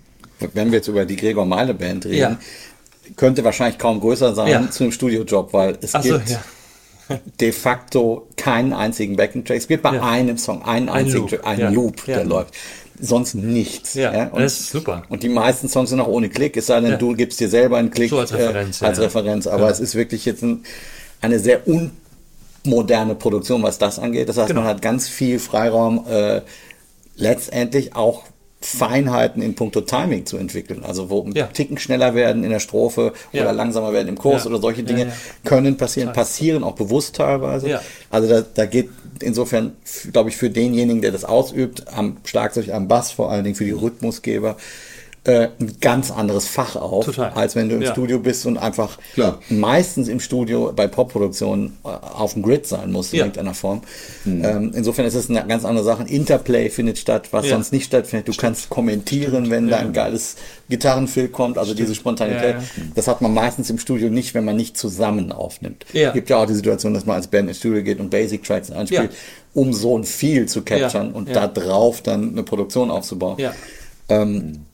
[0.54, 2.40] wenn wir jetzt über die Gregor Meile Band reden, Ja.
[3.16, 4.70] könnte wahrscheinlich kaum größer sein Ja.
[4.72, 6.40] zu einem Studiojob, weil es Ach so, gibt ja.
[7.40, 9.58] de facto keinen einzigen Backing-Track.
[9.58, 10.04] Es gibt bei Ja.
[10.04, 11.70] einem Song einen einzigen Loop, Track, einen ja.
[11.70, 12.24] Loop, der Ja.
[12.24, 12.54] läuft.
[13.02, 13.94] Sonst nichts.
[13.94, 15.04] Ja, Und, das ist super.
[15.08, 16.98] Und die meisten Songs sind auch ohne Klick, es sei denn, Ja.
[16.98, 19.06] du gibst dir selber einen Klick So als Referenz, äh, als ja.
[19.06, 19.48] Referenz.
[19.48, 20.64] Aber es ist wirklich jetzt ein,
[21.22, 21.62] eine sehr
[22.66, 24.28] unmoderne Produktion, was das angeht.
[24.30, 24.62] Das heißt, Genau.
[24.62, 26.42] man hat ganz viel Freiraum, äh,
[27.16, 28.24] letztendlich auch
[28.62, 30.84] Feinheiten in puncto Timing zu entwickeln.
[30.84, 31.48] Also wo Ja.
[31.48, 33.44] Ticken schneller werden in der Strophe Ja.
[33.44, 34.50] oder langsamer werden im Chorus Ja.
[34.50, 35.14] oder solche Dinge
[35.46, 37.70] können passieren, passieren auch bewusst teilweise.
[37.70, 37.82] Ja.
[38.10, 38.90] Also da, da geht
[39.22, 39.78] insofern,
[40.12, 43.66] glaube ich, für denjenigen, der das ausübt, am Schlagzeug, am Bass vor allen Dingen für
[43.66, 44.58] die Rhythmusgeber,
[45.26, 47.32] äh, ein ganz anderes Fach auf, Total.
[47.34, 47.92] als wenn du im Ja.
[47.92, 49.40] Studio bist und einfach Klar.
[49.50, 53.26] meistens im Studio bei Popproduktionen äh, auf dem Grid sein musst in Ja.
[53.26, 53.82] irgendeiner Form.
[54.26, 56.04] Ähm, insofern ist es eine ganz andere Sache.
[56.04, 57.52] Ein Interplay findet statt, was Ja.
[57.56, 58.28] sonst nicht stattfindet.
[58.30, 60.38] Du kannst kommentieren, wenn da ein geiles
[60.70, 62.56] Gitarrenfill kommt, also diese Spontanität.
[62.56, 62.84] Ja, ja.
[62.96, 65.86] Das hat man meistens im Studio nicht, wenn man nicht zusammen aufnimmt.
[65.94, 66.10] Ja.
[66.10, 68.44] Es gibt ja auch die Situation, dass man als Band ins Studio geht und Basic
[68.44, 69.18] Tracks einspielt, Ja.
[69.54, 71.34] um so ein Feel zu capturen Ja, und ja.
[71.34, 73.36] da drauf dann eine Produktion aufzubauen.
[73.40, 73.54] Ja.
[74.08, 74.66] Ähm,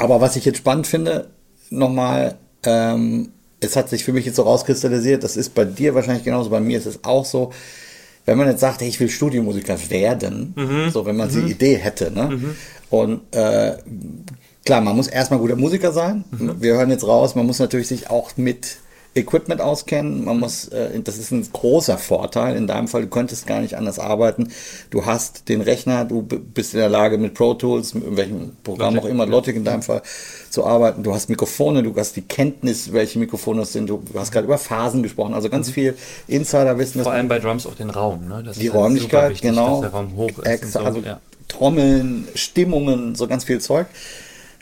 [0.00, 1.28] aber was ich jetzt spannend finde,
[1.70, 3.30] nochmal, ähm,
[3.60, 6.60] es hat sich für mich jetzt so rauskristallisiert, das ist bei dir wahrscheinlich genauso, bei
[6.60, 7.52] mir ist es auch so,
[8.26, 10.90] wenn man jetzt sagt, hey, ich will Studiomusiker werden, Mhm.
[10.90, 12.54] so wenn man die Idee hätte, ne?
[12.90, 13.76] Und äh,
[14.64, 16.24] klar, man muss erstmal guter Musiker sein.
[16.30, 16.56] Mhm.
[16.60, 18.78] Wir hören jetzt raus, man muss natürlich sich auch mit
[19.14, 20.24] Equipment auskennen.
[20.24, 22.56] Man muss, äh, das ist ein großer Vorteil.
[22.56, 24.48] In deinem Fall, du könntest gar nicht anders arbeiten.
[24.90, 28.94] Du hast den Rechner, du bist in der Lage mit Pro Tools, mit welchem Programm
[28.94, 30.02] Logic, auch immer, Logic in deinem Fall,
[30.48, 31.02] zu arbeiten.
[31.02, 33.90] Du hast Mikrofone, du hast die Kenntnis, welche Mikrofone es sind.
[33.90, 35.96] Du, hast gerade über Phasen gesprochen, also ganz viel
[36.28, 37.00] Insiderwissen.
[37.00, 37.04] Mhm.
[37.04, 38.28] Vor allem bei Drums auch den Raum.
[38.28, 38.44] Ne?
[38.44, 39.82] Das die ist Räumlichkeit, wichtig, genau.
[39.82, 40.46] Dass der Raum hoch ist.
[40.46, 41.20] Ex und so, also ja.
[41.48, 43.86] Trommeln, Stimmungen, so ganz viel Zeug.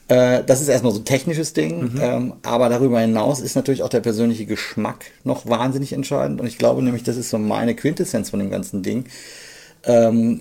[0.08, 2.00] Äh, das ist erstmal so ein technisches Ding, Mhm.
[2.00, 6.56] ähm, aber darüber hinaus ist natürlich auch der persönliche Geschmack noch wahnsinnig entscheidend und ich
[6.58, 9.04] glaube nämlich, das ist so meine Quintessenz von dem ganzen Ding.
[9.84, 10.40] Ähm,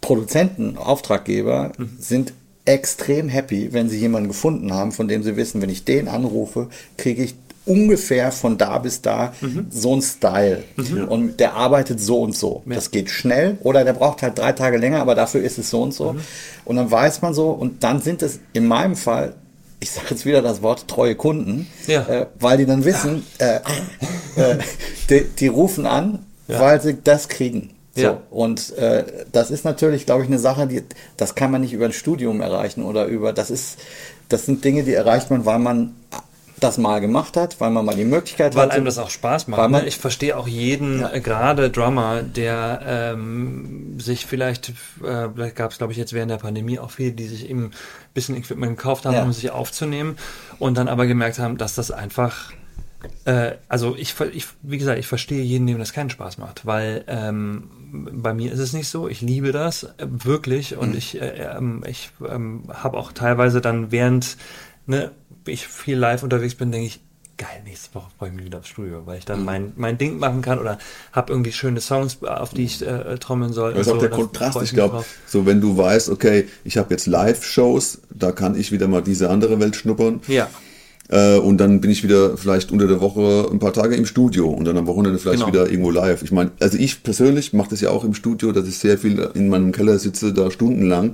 [0.00, 2.32] Produzenten, Auftraggeber sind
[2.64, 6.68] extrem happy, wenn sie jemanden gefunden haben, von dem sie wissen, wenn ich den anrufe,
[6.96, 7.34] kriege ich
[7.66, 9.32] ungefähr von da bis da
[9.70, 10.62] so ein Style.
[11.08, 12.62] Und der arbeitet so und so.
[12.64, 15.82] Das geht schnell oder der braucht halt drei Tage länger, aber dafür ist es so
[15.82, 16.16] und so.
[16.64, 19.34] Und dann weiß man so, und dann sind es in meinem Fall,
[19.80, 22.02] ich sage jetzt wieder das Wort treue Kunden, Ja.
[22.08, 23.56] äh, weil die dann wissen, äh,
[24.36, 24.56] äh,
[25.10, 27.70] die, die rufen an, weil sie das kriegen.
[27.94, 28.02] So.
[28.02, 28.20] Ja.
[28.30, 30.82] Und äh, das ist natürlich, glaube ich, eine Sache, die,
[31.16, 33.78] das kann man nicht über ein Studium erreichen oder über, das ist,
[34.28, 35.94] das sind Dinge, die erreicht man, weil man
[36.60, 38.70] das mal gemacht hat, weil man mal die Möglichkeit Weil hat.
[38.72, 39.70] einem das auch Spaß Weil macht.
[39.70, 39.88] man- Ne?
[39.88, 44.70] Ich verstehe auch jeden, äh, gerade Drummer, der ähm, sich vielleicht,
[45.04, 47.64] äh, vielleicht gab es, glaube ich, jetzt während der Pandemie auch viele, die sich eben
[47.66, 47.70] ein
[48.14, 49.22] bisschen Equipment gekauft haben, Ja.
[49.22, 50.16] um sich aufzunehmen
[50.58, 52.52] und dann aber gemerkt haben, dass das einfach
[53.24, 57.04] äh, also ich, ich, wie gesagt, ich verstehe jeden, dem das keinen Spaß macht, weil
[57.06, 57.70] ähm,
[58.12, 59.06] bei mir ist es nicht so.
[59.08, 63.92] Ich liebe das äh, wirklich und ich, äh, ähm, ich ähm, habe auch teilweise dann
[63.92, 64.36] während
[64.86, 65.12] ne,
[65.52, 67.00] ich viel live unterwegs bin, denke ich,
[67.36, 70.18] geil, nächste Woche freue ich mich wieder aufs Studio, weil ich dann mein, mein Ding
[70.18, 70.78] machen kann oder
[71.12, 73.74] habe irgendwie schöne Songs, auf die ich äh, trommeln soll.
[73.74, 74.62] Das ist und auch so, der Kontrast.
[74.62, 78.88] Ich glaube, so wenn du weißt, okay, ich habe jetzt Live-Shows, da kann ich wieder
[78.88, 80.20] mal diese andere Welt schnuppern.
[80.28, 80.48] Ja.
[81.08, 84.48] Äh, und dann bin ich wieder vielleicht unter der Woche ein paar Tage im Studio
[84.48, 85.52] und dann am Wochenende vielleicht Genau.
[85.52, 86.22] wieder irgendwo live.
[86.22, 89.18] Ich meine, also ich persönlich mache das ja auch im Studio, dass ich sehr viel
[89.34, 91.12] in meinem Keller sitze, da stundenlang.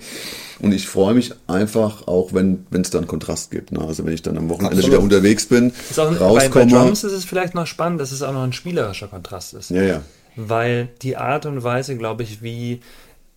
[0.61, 3.73] Und ich freue mich einfach auch, wenn es dann Kontrast gibt.
[3.73, 3.81] Ne?
[3.81, 4.93] Also wenn ich dann am Wochenende Absolut.
[4.93, 6.67] wieder unterwegs bin, Ist auch, bei, bei rauskomme.
[6.71, 9.71] Drums ist es vielleicht noch spannend, dass es auch noch ein spielerischer Kontrast ist.
[9.71, 10.03] ja, ja.
[10.37, 12.81] weil die Art und Weise, glaube ich, wie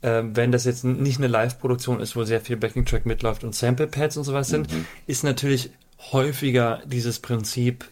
[0.02, 4.18] äh, wenn das jetzt nicht eine Live-Produktion ist, wo sehr viel Backing-Track mitläuft und Sample-Pads
[4.18, 4.68] und sowas sind,
[5.08, 5.72] ist natürlich
[6.12, 7.86] häufiger dieses Prinzip,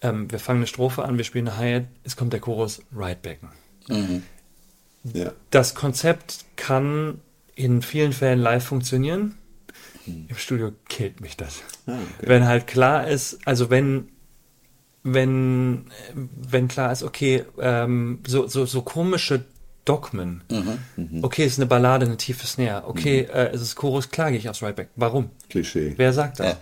[0.00, 3.20] ähm, wir fangen eine Strophe an, wir spielen eine Hi-Hat, es kommt der Chorus, right
[3.20, 3.50] backen.
[5.04, 5.32] ja.
[5.50, 7.20] Das Konzept kann
[7.54, 9.36] in vielen Fällen live funktionieren.
[10.06, 11.62] Im Studio killt mich das.
[11.86, 12.28] Ah, okay.
[12.28, 14.08] Wenn halt klar ist, also wenn
[15.02, 19.44] wenn wenn klar ist, okay, ähm, so so so komische
[19.84, 20.42] Dogmen.
[21.22, 22.86] Okay, es ist eine Ballade, eine tiefe Snare.
[22.86, 24.88] Okay, äh, es ist Chorus, klar gehe ich aufs Right Back.
[24.96, 25.30] Warum?
[25.50, 25.94] Klischee.
[25.96, 26.46] Wer sagt das?
[26.46, 26.58] Ja.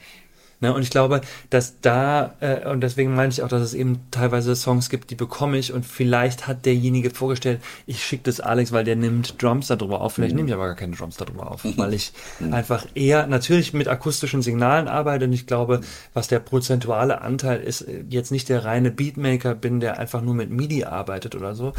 [0.63, 3.99] Ne, und ich glaube, dass da, äh, und deswegen meine ich auch, dass es eben
[4.13, 8.71] teilweise Songs gibt, die bekomme ich und vielleicht hat derjenige vorgestellt, ich schicke das Alex,
[8.71, 10.15] weil der nimmt Drums darüber auf.
[10.15, 12.13] Vielleicht nehme ich aber gar keine Drums darüber auf, weil ich
[12.53, 15.81] einfach eher natürlich mit akustischen Signalen arbeite und ich glaube,
[16.15, 20.35] was der prozentuale Anteil ist, äh, jetzt nicht der reine Beatmaker bin, der einfach nur
[20.35, 21.73] mit MIDI arbeitet oder so,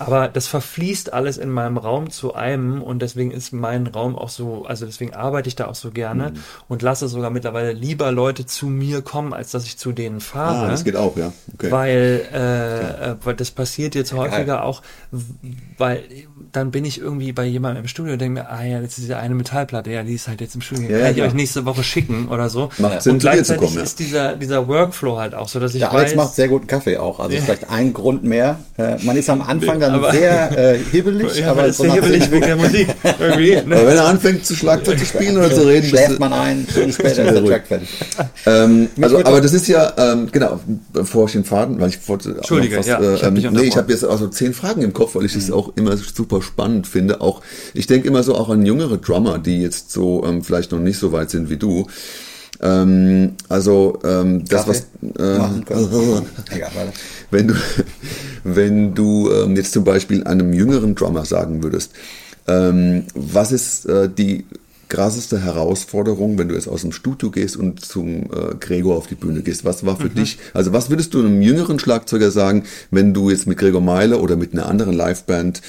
[0.00, 4.28] aber das verfließt alles in meinem Raum zu einem und deswegen ist mein Raum auch
[4.28, 6.32] so, also deswegen arbeite ich da auch so gerne
[6.66, 10.66] und lasse sogar mittlerweile lieber Leute zu mir kommen, als dass ich zu denen fahre.
[10.66, 11.32] Ah, das geht auch, ja.
[11.52, 11.70] Okay.
[11.70, 15.22] Weil, äh, äh, weil das passiert jetzt häufiger auch, w-
[15.76, 16.02] weil
[16.54, 18.98] dann bin ich irgendwie bei jemandem im Studio und denke mir, ah ja, das ist
[18.98, 21.64] diese eine Metallplatte, ja, die ist halt jetzt im Studio, Ja, kann ich euch nächste
[21.64, 22.70] Woche schicken oder so.
[22.78, 23.82] Macht Sinn, und zu dir zu gleichzeitig kommen, ja.
[23.82, 26.68] ist dieser, dieser Workflow halt auch so, dass ich Der Alex weiß, macht sehr guten
[26.68, 27.18] Kaffee auch.
[27.18, 28.60] Also ist vielleicht ein Grund mehr.
[28.78, 31.94] Äh, man ist am Anfang dann aber- sehr äh, hibbelig, ja, aber ist so sehr
[31.94, 32.88] hibbelig wegen der Musik.
[33.18, 33.76] Irgendwie, ne?
[33.76, 37.24] Aber wenn er anfängt zu Schlagzeug zu spielen oder zu reden, schläft man ein, später
[37.24, 37.88] ist der Track fertig.
[38.46, 40.60] Ähm, also, aber das ist ja, ähm, genau,
[40.92, 43.62] bevor ich den Faden, weil ich wollte Entschuldige, was, ja, äh, ich hab ähm, nee,
[43.62, 46.42] ich habe jetzt auch so zehn Fragen im Kopf, weil ich das auch immer super
[46.44, 47.20] spannend finde.
[47.20, 47.42] Auch,
[47.74, 50.98] ich denke immer so auch an jüngere Drummer, die jetzt so ähm, vielleicht noch nicht
[50.98, 51.86] so weit sind wie du.
[52.60, 54.86] Ähm, also ähm, das, was
[55.18, 55.38] äh,
[56.74, 56.92] weiter.
[57.30, 57.54] wenn du,
[58.44, 61.92] wenn du ähm, jetzt zum Beispiel einem jüngeren Drummer sagen würdest,
[62.46, 64.44] ähm, was ist äh, die
[64.88, 69.14] krasseste Herausforderung, wenn du jetzt aus dem Studio gehst und zum äh, Gregor auf die
[69.14, 69.64] Bühne gehst?
[69.64, 73.46] Was war für dich, also was würdest du einem jüngeren Schlagzeuger sagen, wenn du jetzt
[73.46, 75.62] mit Gregor Meile oder mit einer anderen Liveband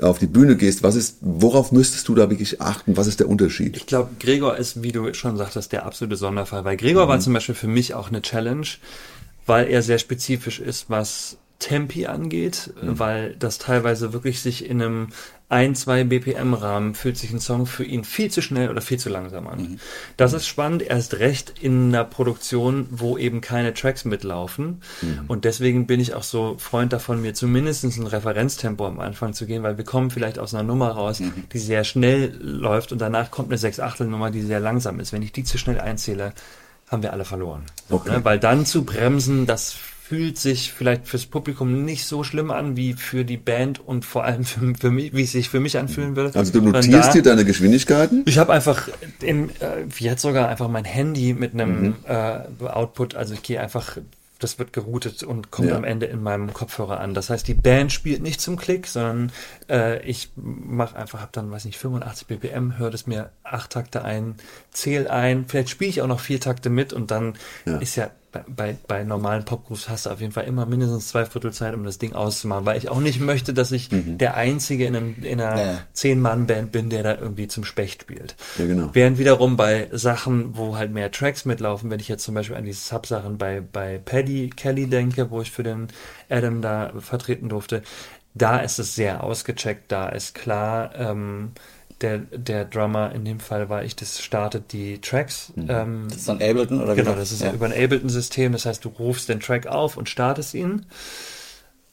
[0.00, 0.82] auf die Bühne gehst?
[0.82, 2.96] Was ist, worauf müsstest du da wirklich achten?
[2.96, 3.76] Was ist der Unterschied?
[3.76, 6.64] Ich glaube, Gregor ist, wie du schon sagtest, der absolute Sonderfall.
[6.64, 8.66] Weil Gregor war zum Beispiel für mich auch eine Challenge,
[9.46, 12.98] weil er sehr spezifisch ist, was Tempi angeht, mhm.
[12.98, 15.08] weil das teilweise wirklich sich in einem
[15.48, 19.08] ein, zwei BPM-Rahmen fühlt sich ein Song für ihn viel zu schnell oder viel zu
[19.08, 19.60] langsam an.
[19.60, 19.78] Mhm.
[20.16, 24.82] Das ist spannend, erst recht in einer Produktion, wo eben keine Tracks mitlaufen.
[25.02, 25.20] Mhm.
[25.28, 29.46] Und deswegen bin ich auch so Freund davon, mir zumindest ein Referenztempo am Anfang zu
[29.46, 31.44] gehen, weil wir kommen vielleicht aus einer Nummer raus, mhm.
[31.52, 35.12] die sehr schnell läuft und danach kommt eine Sechs-Achtel-Nummer, die sehr langsam ist.
[35.12, 36.32] Wenn ich die zu schnell einzähle,
[36.88, 37.62] haben wir alle verloren.
[37.88, 38.10] Okay.
[38.10, 38.24] Ne?
[38.24, 39.76] Weil dann zu bremsen, das
[40.08, 44.22] fühlt sich vielleicht fürs Publikum nicht so schlimm an wie für die Band und vor
[44.24, 46.38] allem für, für mich, wie es sich für mich anfühlen würde.
[46.38, 48.22] Also du notierst da, dir deine Geschwindigkeiten?
[48.24, 48.88] Ich habe einfach
[49.20, 51.94] im, äh, jetzt sogar einfach mein Handy mit einem mhm.
[52.06, 53.96] äh, Output, also ich gehe einfach
[54.38, 55.76] das wird geroutet und kommt ja.
[55.76, 57.14] am Ende in meinem Kopfhörer an.
[57.14, 59.32] Das heißt, die Band spielt nicht zum Klick, sondern
[59.70, 64.04] äh, ich mache einfach, habe dann, weiß nicht, 85 BPM, höre das mir acht Takte
[64.04, 64.34] ein,
[64.70, 67.34] zähl ein, vielleicht spiele ich auch noch vier Takte mit und dann
[67.64, 67.78] ja.
[67.78, 68.10] ist ja
[68.48, 71.84] bei, bei normalen Popgrooves hast du auf jeden Fall immer mindestens zwei Viertel Zeit, um
[71.84, 74.18] das Ding auszumachen, weil ich auch nicht möchte, dass ich mhm.
[74.18, 78.36] der Einzige in, einem, in einer Zehn-Mann-Band bin, der da irgendwie zum Specht spielt.
[78.58, 78.90] Ja, genau.
[78.92, 82.64] Während wiederum bei Sachen, wo halt mehr Tracks mitlaufen, wenn ich jetzt zum Beispiel an
[82.64, 85.88] die Sub-Sachen bei, bei Paddy Kelly denke, wo ich für den
[86.28, 87.82] Adam da vertreten durfte,
[88.34, 91.52] da ist es sehr ausgecheckt, da ist klar, ähm,
[92.00, 95.52] der, der Drummer, in dem Fall war ich, das startet die Tracks.
[95.54, 95.66] Mhm.
[95.68, 97.52] Ähm, das ist dann Ableton oder Genau, das ist ja.
[97.52, 98.52] über ein Ableton-System.
[98.52, 100.86] Das heißt, du rufst den Track auf und startest ihn.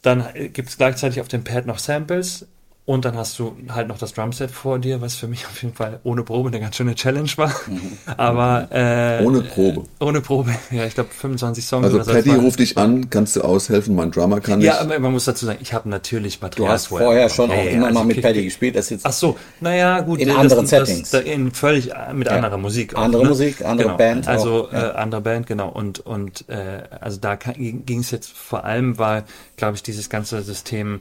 [0.02, 2.46] Dann gibt es gleichzeitig auf dem Pad noch Samples.
[2.86, 5.74] Und dann hast du halt noch das Drumset vor dir, was für mich auf jeden
[5.74, 7.48] Fall ohne Probe eine ganz schöne Challenge war.
[7.68, 7.98] Mhm.
[8.18, 9.84] Aber äh, ohne Probe.
[10.02, 11.86] Ohne Probe, ja, ich glaube 25 Songs.
[11.86, 14.68] Also Paddy ruft dich an, kannst du aushelfen, mein Drummer kann nicht.
[14.68, 17.66] Ja, aber man muss dazu sagen, ich habe natürlich Material Du hast vorher, schon auch
[17.66, 18.76] immer also mal mit Paddy gespielt.
[18.76, 20.20] Das jetzt Ach so, naja, gut.
[20.20, 21.10] In das, anderen das, Settings.
[21.12, 22.36] Das, in völlig äh, mit ja.
[22.36, 22.98] anderer Musik.
[22.98, 23.30] Auch, andere ne?
[23.30, 23.98] Musik, andere genau.
[23.98, 24.28] Band.
[24.28, 24.90] Also auch, ja.
[24.90, 25.70] äh, andere Band, genau.
[25.70, 29.24] Und und äh, also da ging es jetzt vor allem, war,
[29.56, 31.00] glaube ich, dieses ganze System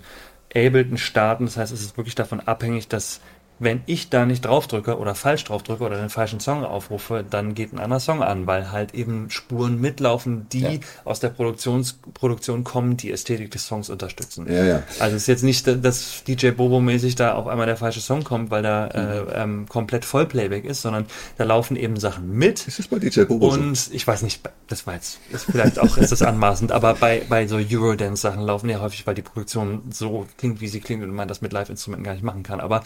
[0.55, 1.47] Ableton starten.
[1.47, 3.21] Das heißt, es ist wirklich davon abhängig, dass
[3.63, 7.73] wenn ich da nicht draufdrücke oder falsch draufdrücke oder den falschen Song aufrufe, dann geht
[7.73, 10.71] ein anderer Song an, weil halt eben Spuren mitlaufen, die ja.
[11.05, 14.53] aus der Produktions Produktion kommen, die Ästhetik des Songs unterstützen.
[14.53, 14.83] Ja, ja.
[14.99, 18.25] Also es ist jetzt nicht, dass DJ Bobo mäßig da auf einmal der falsche Song
[18.25, 19.29] kommt, weil da mhm.
[19.31, 21.07] äh, ähm, komplett Vollplayback ist, sondern
[21.39, 22.67] da laufen eben Sachen mit.
[22.67, 23.93] Ist das bei DJ Bobo Und so?
[23.93, 27.47] ich weiß nicht, das war jetzt, ist vielleicht auch ist das anmaßend, aber bei, bei
[27.47, 31.29] so Eurodance-Sachen laufen ja häufig, weil die Produktion so klingt, wie sie klingt und man
[31.29, 32.61] das mit Live-Instrumenten gar nicht machen kann.
[32.61, 32.83] Aber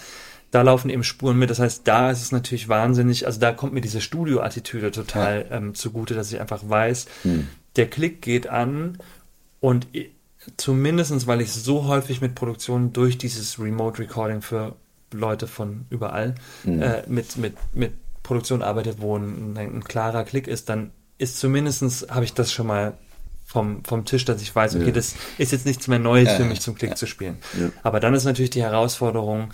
[0.57, 1.51] da laufen eben Spuren mit.
[1.51, 5.57] Das heißt, da ist es natürlich wahnsinnig, also da kommt mir diese Studio-Attitüde total ja.
[5.59, 7.47] ähm, zugute, dass ich einfach weiß, hm.
[7.77, 8.97] der Klick geht an
[9.61, 9.87] und
[10.57, 14.77] zumindestens, weil ich so häufig mit Produktionen durch dieses Remote Recording für
[15.13, 16.81] Leute von überall hm.
[16.81, 17.93] äh, mit, mit, mit
[18.23, 22.67] Produktion arbeitet, wo ein, ein, klarer Klick ist, dann ist zumindestens, habe ich das schon
[22.67, 22.95] mal
[23.45, 24.93] vom, vom Tisch, dass ich weiß, okay, ja.
[24.93, 26.97] das ist jetzt nichts mehr Neues für mich zum Klick ja.
[26.97, 27.37] zu spielen.
[27.61, 27.71] Ja.
[27.83, 29.51] Aber dann ist natürlich die Herausforderung,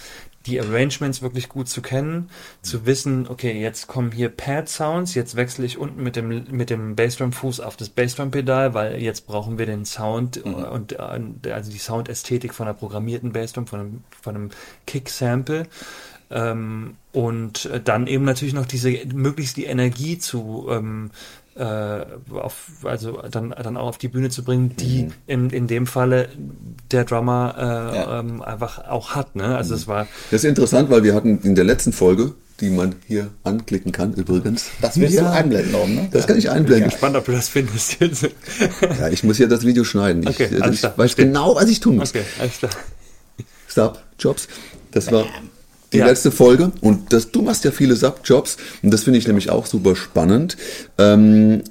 [0.47, 2.31] die Arrangements wirklich gut zu kennen,
[2.63, 6.97] zu wissen, okay, jetzt kommen hier Pad-Sounds, jetzt wechsle ich unten mit dem, mit dem
[6.97, 10.55] Bassdrum-Fuß auf das Bassdrum-Pedal, weil jetzt brauchen wir den Sound mhm.
[10.55, 14.51] und, also die Soundästhetik von einer programmierten Bassdrum, von einem, von einem
[14.87, 15.67] Kick-Sample.
[16.31, 23.23] Ähm, und dann eben natürlich noch diese, möglichst die Energie zu, ähm, äh, auf, also
[23.31, 25.13] dann, dann auch auf die Bühne zu bringen, die mhm.
[25.27, 26.29] in, in dem Falle
[26.91, 28.21] der Drummer äh, ja.
[28.21, 29.37] ähm, einfach auch hat.
[29.37, 29.57] Ne?
[29.57, 29.81] Also mhm.
[29.81, 30.07] es war.
[30.31, 34.15] Das ist interessant, weil wir hatten in der letzten Folge die man hier anklicken kann,
[34.15, 34.67] übrigens.
[34.81, 36.09] Das willst ja, du einblenden, auch, ne?
[36.13, 36.75] Das kann ich einblenden.
[36.75, 38.23] Ich bin gespannt, ob du das findest jetzt.
[39.01, 40.27] ja, ich muss ja das Video schneiden.
[40.27, 42.11] Okay, ich, ich weiß genau, was ich tun muss.
[42.11, 42.71] Okay, alles klar.
[43.67, 44.47] Stop, Jobs.
[44.93, 45.27] Das war
[45.93, 46.07] die ja.
[46.07, 46.73] letzte Folge.
[46.81, 50.57] Und das, du machst ja viele Subjobs und das finde ich nämlich auch super spannend.
[50.99, 51.63] Ähm,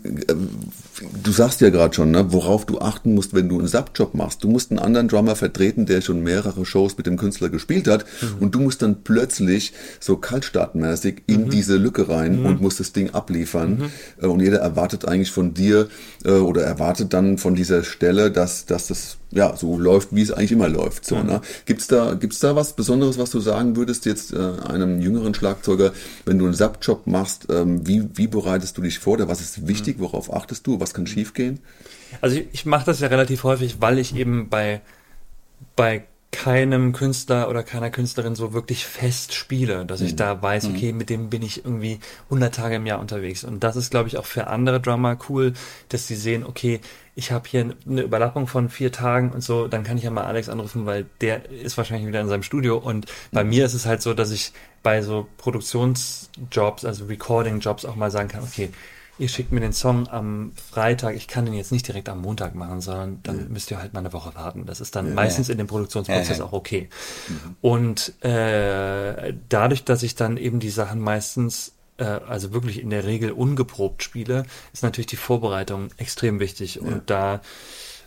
[1.24, 4.44] du sagst ja gerade schon, ne, worauf du achten musst, wenn du einen Subjob machst.
[4.44, 8.06] Du musst einen anderen Drummer vertreten, der schon mehrere Shows mit dem Künstler gespielt hat
[8.22, 8.38] mhm.
[8.40, 11.50] und du musst dann plötzlich so kaltstartmäßig in mhm.
[11.50, 12.46] diese Lücke rein mhm.
[12.46, 13.78] und musst das Ding abliefern.
[13.78, 14.24] Mhm.
[14.24, 15.88] Äh, und jeder erwartet eigentlich von dir
[16.24, 20.32] äh, oder erwartet dann von dieser Stelle, dass, dass das ja so läuft, wie es
[20.32, 21.06] eigentlich immer läuft.
[21.06, 21.26] So, mhm.
[21.26, 21.42] ne?
[21.66, 25.94] Gibt's da, gibt's da was Besonderes, was du sagen würdest jetzt äh, einem jüngeren Schlagzeuger,
[26.26, 29.14] wenn du einen Subjob machst, ähm, wie, wie bereitest du dich vor?
[29.14, 29.98] Oder was ist wichtig?
[29.98, 30.04] Mhm.
[30.04, 30.80] Worauf achtest du?
[30.80, 31.60] Was was kann schiefgehen?
[32.20, 34.82] Also ich, ich mache das ja relativ häufig, weil ich eben bei,
[35.76, 40.18] bei keinem Künstler oder keiner Künstlerin so wirklich fest spiele, dass ich mhm.
[40.18, 40.76] da weiß, mhm.
[40.76, 43.44] okay, mit dem bin ich irgendwie 100 Tage im Jahr unterwegs.
[43.44, 45.54] Und das ist, glaube ich, auch für andere Drummer cool,
[45.90, 46.80] dass sie sehen, okay,
[47.16, 50.24] ich habe hier eine Überlappung von vier Tagen und so, dann kann ich ja mal
[50.24, 52.78] Alex anrufen, weil der ist wahrscheinlich wieder in seinem Studio.
[52.78, 53.50] Und bei mhm.
[53.50, 54.54] mir ist es halt so, dass ich
[54.84, 58.70] bei so Produktionsjobs, also Recording-Jobs auch mal sagen kann, okay,
[59.22, 62.56] ihr schickt mir den Song am Freitag, ich kann den jetzt nicht direkt am Montag
[62.56, 64.66] machen, sondern dann müsst ihr halt mal eine Woche warten.
[64.66, 66.50] Das ist dann meistens in dem Produktionsprozess Ja, ja.
[66.50, 66.90] auch okay.
[67.62, 73.06] Und äh, dadurch, dass ich dann eben die Sachen meistens äh, also wirklich in der
[73.06, 74.44] Regel ungeprobt spiele,
[74.74, 76.82] ist natürlich die Vorbereitung extrem wichtig.
[76.82, 77.42] Und da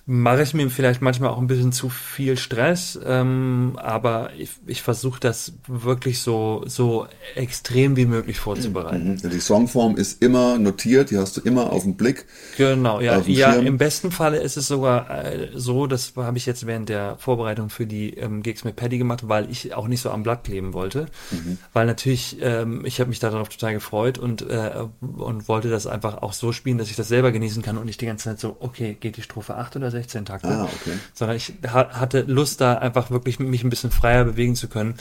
[0.07, 4.82] mache ich mir vielleicht manchmal auch ein bisschen zu viel Stress, ähm, aber ich, ich
[4.82, 9.18] versuche das wirklich so, so extrem wie möglich vorzubereiten.
[9.22, 12.26] Die Songform ist immer notiert, die hast du immer auf dem Blick.
[12.59, 13.55] Genau, ja, ja.
[13.55, 17.70] Im besten Falle ist es sogar äh, so, das habe ich jetzt während der Vorbereitung
[17.70, 20.74] für die ähm, Gigs mit Paddy gemacht, weil ich auch nicht so am Blatt kleben
[20.74, 21.59] wollte, Mhm.
[21.72, 26.20] weil natürlich ähm, ich habe mich darauf total gefreut und äh, und wollte das einfach
[26.22, 28.57] auch so spielen, dass ich das selber genießen kann und nicht die ganze Zeit so,
[28.61, 30.99] okay, geht die Strophe 8 oder 16 Takte, Ah, okay.
[31.14, 34.95] sondern ich ha hatte Lust da einfach wirklich mich ein bisschen freier bewegen zu können.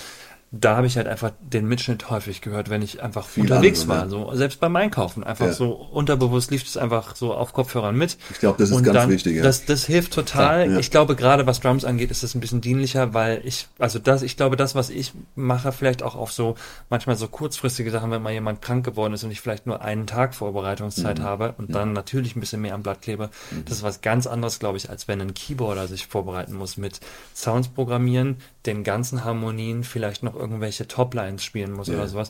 [0.55, 3.97] Da habe ich halt einfach den Mitschnitt häufig gehört, wenn ich einfach Viel unterwegs andere,
[3.97, 4.11] war, ne?
[4.11, 5.53] so selbst beim Einkaufen einfach Ja.
[5.53, 8.17] so unterbewusst lief es einfach so auf Kopfhörern mit.
[8.29, 9.37] Ich glaube, das ist Und ganz dann, wichtig.
[9.37, 9.41] Ja.
[9.41, 10.69] Das, das hilft total.
[10.71, 10.77] Ja.
[10.77, 14.21] Ich glaube, gerade was Drums angeht, ist das ein bisschen dienlicher, weil ich, also das,
[14.21, 16.53] ich glaube, das, was ich mache, vielleicht auch auf so,
[16.91, 20.05] manchmal so kurzfristige Sachen, wenn mal jemand krank geworden ist und ich vielleicht nur einen
[20.05, 21.23] Tag Vorbereitungszeit Mhm.
[21.23, 23.31] habe und dann natürlich ein bisschen mehr am Blatt klebe.
[23.65, 26.99] Das ist was ganz anderes, glaube ich, als wenn ein Keyboarder sich vorbereiten muss mit
[27.35, 28.37] Sounds programmieren,
[28.67, 32.29] den ganzen Harmonien, vielleicht noch irgendwelche Toplines spielen muss oder sowas.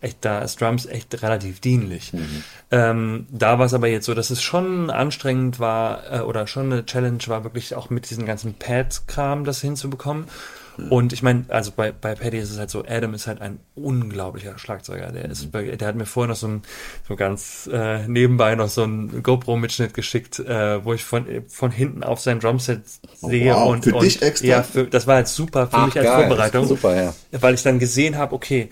[0.00, 2.12] Echt, da ist Drums echt relativ dienlich.
[2.70, 6.72] Ähm, da war es aber jetzt so, dass es schon anstrengend war äh, oder schon
[6.72, 10.26] eine Challenge war, wirklich auch mit diesem ganzen Pad-Kram das hinzubekommen.
[10.90, 13.58] Und ich meine, also bei, bei Paddy ist es halt so, Adam ist halt ein
[13.74, 15.10] unglaublicher Schlagzeuger.
[15.10, 16.62] Der ist, der hat mir vorher noch so ein,
[17.06, 22.04] so ganz äh, nebenbei noch so einen GoPro-Mitschnitt geschickt, äh, wo ich von, von hinten
[22.04, 22.82] auf sein Drumset
[23.16, 23.70] sehe wow.
[23.70, 24.46] und, Für und dich extra?
[24.46, 26.26] Ja, für, das war halt super für Ach, mich als geil.
[26.26, 27.14] Vorbereitung Super, ja.
[27.32, 28.68] weil ich dann gesehen habe, okay,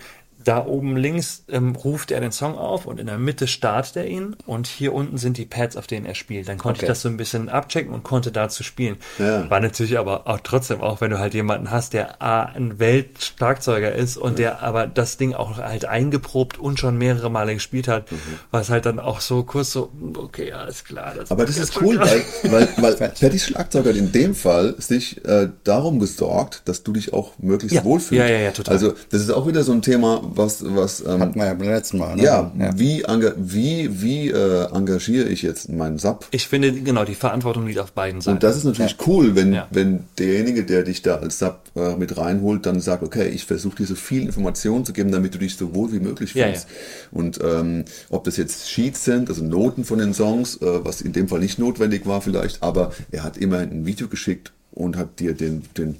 [0.47, 4.07] da oben links ähm, ruft er den Song auf und in der Mitte startet er
[4.07, 6.47] ihn und hier unten sind die Pads, auf denen er spielt.
[6.47, 6.85] Dann konnte Okay.
[6.85, 8.97] ich das so ein bisschen abchecken und konnte dazu spielen.
[9.19, 9.49] Ja.
[9.49, 13.93] War natürlich aber auch trotzdem auch, wenn du halt jemanden hast, der A, ein Weltschlagzeuger
[13.93, 18.05] ist und der aber das Ding auch halt eingeprobt und schon mehrere Male gespielt hat,
[18.51, 21.13] war es halt dann auch so kurz so, okay, alles klar.
[21.29, 22.21] Aber das ist cool, weil,
[22.51, 27.33] weil, weil Pattys Schlagzeuger in dem Fall sich äh, darum gesorgt, dass du dich auch
[27.39, 27.83] möglichst Ja.
[27.83, 28.19] wohlfühlst.
[28.23, 28.73] Ja, ja, ja, total.
[28.73, 31.67] Also das ist auch wieder so ein Thema, was, was ähm, Hatten wir ja beim
[31.69, 32.15] letzten Mal.
[32.15, 32.23] Ne?
[32.23, 36.27] ja, wie, enga wie, wie äh, engagiere ich jetzt meinen Sub?
[36.31, 38.35] Ich finde, genau, die Verantwortung liegt auf beiden Seiten.
[38.37, 39.67] Und das ist natürlich cool, wenn, Ja.
[39.71, 43.77] wenn derjenige, der dich da als Sub äh, mit reinholt, dann sagt, okay, ich versuche
[43.77, 46.67] dir so viel Informationen zu geben, damit du dich so wohl wie möglich Ja, fühlst.
[47.11, 51.13] Und ähm, ob das jetzt Sheets sind, also Noten von den Songs, äh, was in
[51.13, 55.19] dem Fall nicht notwendig war vielleicht, aber er hat immerhin ein Video geschickt und hat
[55.19, 55.95] dir den, den,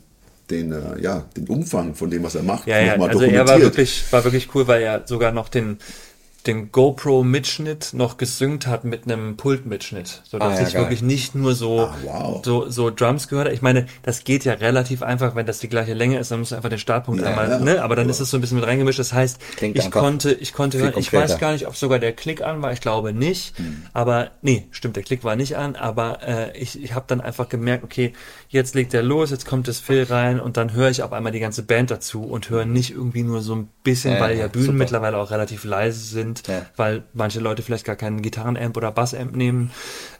[0.49, 3.31] den, äh, ja, den Umfang von dem, was er macht, Ja, ja, nochmal also er
[3.31, 3.63] war dokumentiert.
[3.73, 5.77] wirklich, war wirklich cool, weil er sogar noch den,
[6.45, 10.83] den GoPro-Mitschnitt noch gesynkt hat mit einem Pult-Mitschnitt, sodass Ah, ja, ich geil.
[10.83, 12.41] wirklich nicht nur so, Ah, wow.
[12.45, 13.55] so, so Drums gehört habe.
[13.55, 16.51] Ich meine, das geht ja relativ einfach, wenn das die gleiche Länge ist, dann musst
[16.51, 17.59] du einfach den Startpunkt Ja, einmal, ja.
[17.59, 17.81] ne?
[17.83, 18.99] Aber dann ist es so ein bisschen mit reingemischt.
[18.99, 22.13] Das heißt, Klingt ich konnte, ich konnte hören, ich weiß gar nicht, ob sogar der
[22.13, 23.57] Klick an war, ich glaube nicht.
[23.57, 23.83] Hm.
[23.93, 27.49] Aber nee, stimmt, der Klick war nicht an, aber äh, ich, ich habe dann einfach
[27.49, 28.13] gemerkt, okay,
[28.49, 31.31] jetzt legt er los, jetzt kommt das Phil rein und dann höre ich auf einmal
[31.31, 34.47] die ganze Band dazu und höre nicht irgendwie nur so ein bisschen, weil ja ja,
[34.47, 34.77] Bühnen super.
[34.77, 36.65] mittlerweile auch relativ leise sind, Ja.
[36.75, 39.71] weil manche Leute vielleicht gar keinen Gitarrenamp oder Bassamp nehmen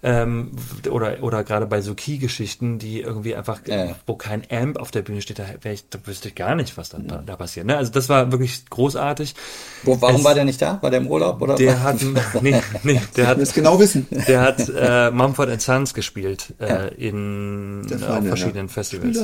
[0.03, 0.51] ähm,
[0.89, 3.95] oder oder gerade bei so Key-Geschichten, die irgendwie einfach, Ja.
[4.05, 6.89] wo kein Amp auf der Bühne steht, da, ich, da wüsste ich gar nicht, was
[6.89, 7.65] dann da, da passiert.
[7.65, 7.77] Ne?
[7.77, 9.35] Also das war wirklich großartig.
[9.83, 10.79] Wo, warum Es- war der nicht da?
[10.81, 11.41] War der im Urlaub?
[11.41, 11.97] Oder Der hat,
[12.41, 14.07] nee, nee, der hat Ich will es genau wissen.
[14.27, 16.85] der hat äh, Mumford Sons gespielt äh, Ja.
[16.87, 19.17] in äh, auf verschiedenen Festivals.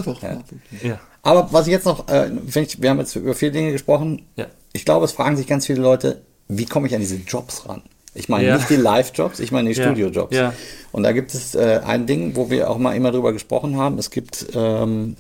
[0.82, 1.00] Ja.
[1.22, 4.24] Aber was ich jetzt noch, äh, ich, wir haben jetzt über viele Dinge gesprochen.
[4.36, 4.48] Ja.
[4.74, 7.82] Ich glaube, es fragen sich ganz viele Leute, wie komme ich an diese Jobs ran?
[8.16, 8.56] Ich meine Ja.
[8.58, 9.86] nicht die Live-Jobs, ich meine die Ja.
[9.86, 10.36] Studio-Jobs.
[10.36, 10.54] Ja.
[10.92, 13.98] Und da gibt es äh, ein Ding, wo wir auch mal immer drüber gesprochen haben.
[13.98, 15.16] Es gibt ähm,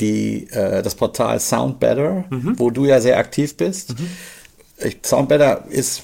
[0.00, 2.58] die, äh, das Portal Sound Better, Mhm.
[2.58, 3.94] wo du ja sehr aktiv bist.
[4.78, 6.02] Ich, Sound Better ist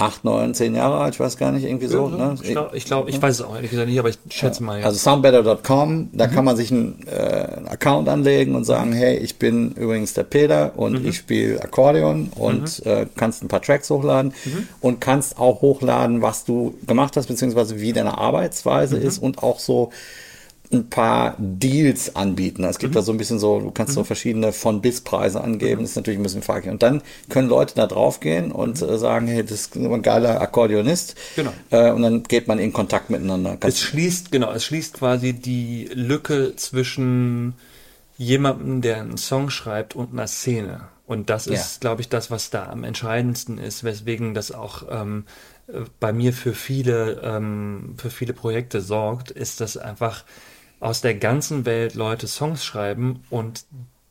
[0.00, 2.08] acht, neun, zehn Jahre alt, ich weiß gar nicht, irgendwie so.
[2.08, 2.36] ne?
[2.42, 4.80] Ich glaube, ich, glaub, ich weiß es auch ehrlich gesagt nicht, aber ich schätze mal.
[4.80, 4.86] Ja.
[4.86, 9.36] Also soundbetter.com, da kann man sich einen, äh, einen Account anlegen und sagen, hey, ich
[9.38, 14.32] bin übrigens der Peter und ich spiele Akkordeon und äh, kannst ein paar Tracks hochladen
[14.80, 19.58] und kannst auch hochladen, was du gemacht hast, beziehungsweise wie deine Arbeitsweise ist und auch
[19.58, 19.90] so
[20.72, 22.62] ein paar Deals anbieten.
[22.62, 25.82] Es gibt da so ein bisschen so, du kannst so verschiedene von bis Preise angeben,
[25.82, 26.70] das ist natürlich ein bisschen fraglich.
[26.70, 30.40] Und dann können Leute da drauf gehen und äh, sagen, hey, das ist ein geiler
[30.40, 31.16] Akkordeonist.
[31.34, 31.52] Genau.
[31.70, 33.56] Äh, und dann geht man in Kontakt miteinander.
[33.58, 37.54] Kannst es schließt, genau, es schließt quasi die Lücke zwischen
[38.16, 40.82] jemandem, der einen Song schreibt und einer Szene.
[41.06, 41.80] Und das ist, ja.
[41.80, 45.24] glaube ich, das, was da am entscheidendsten ist, weswegen das auch ähm,
[45.98, 50.24] bei mir für viele, ähm, für viele Projekte sorgt, ist, dass einfach
[50.80, 53.64] aus der ganzen Welt Leute Songs schreiben und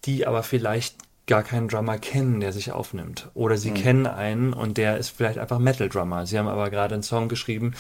[0.06, 0.96] die aber vielleicht
[1.28, 3.30] gar keinen Drummer kennen, der sich aufnimmt.
[3.36, 3.76] Oder sie mhm.
[3.76, 6.26] kennen einen und der ist vielleicht einfach Metal-Drummer.
[6.26, 7.74] Sie haben aber gerade einen Song geschrieben,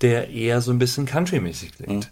[0.00, 2.10] der eher so ein bisschen country-mäßig klingt.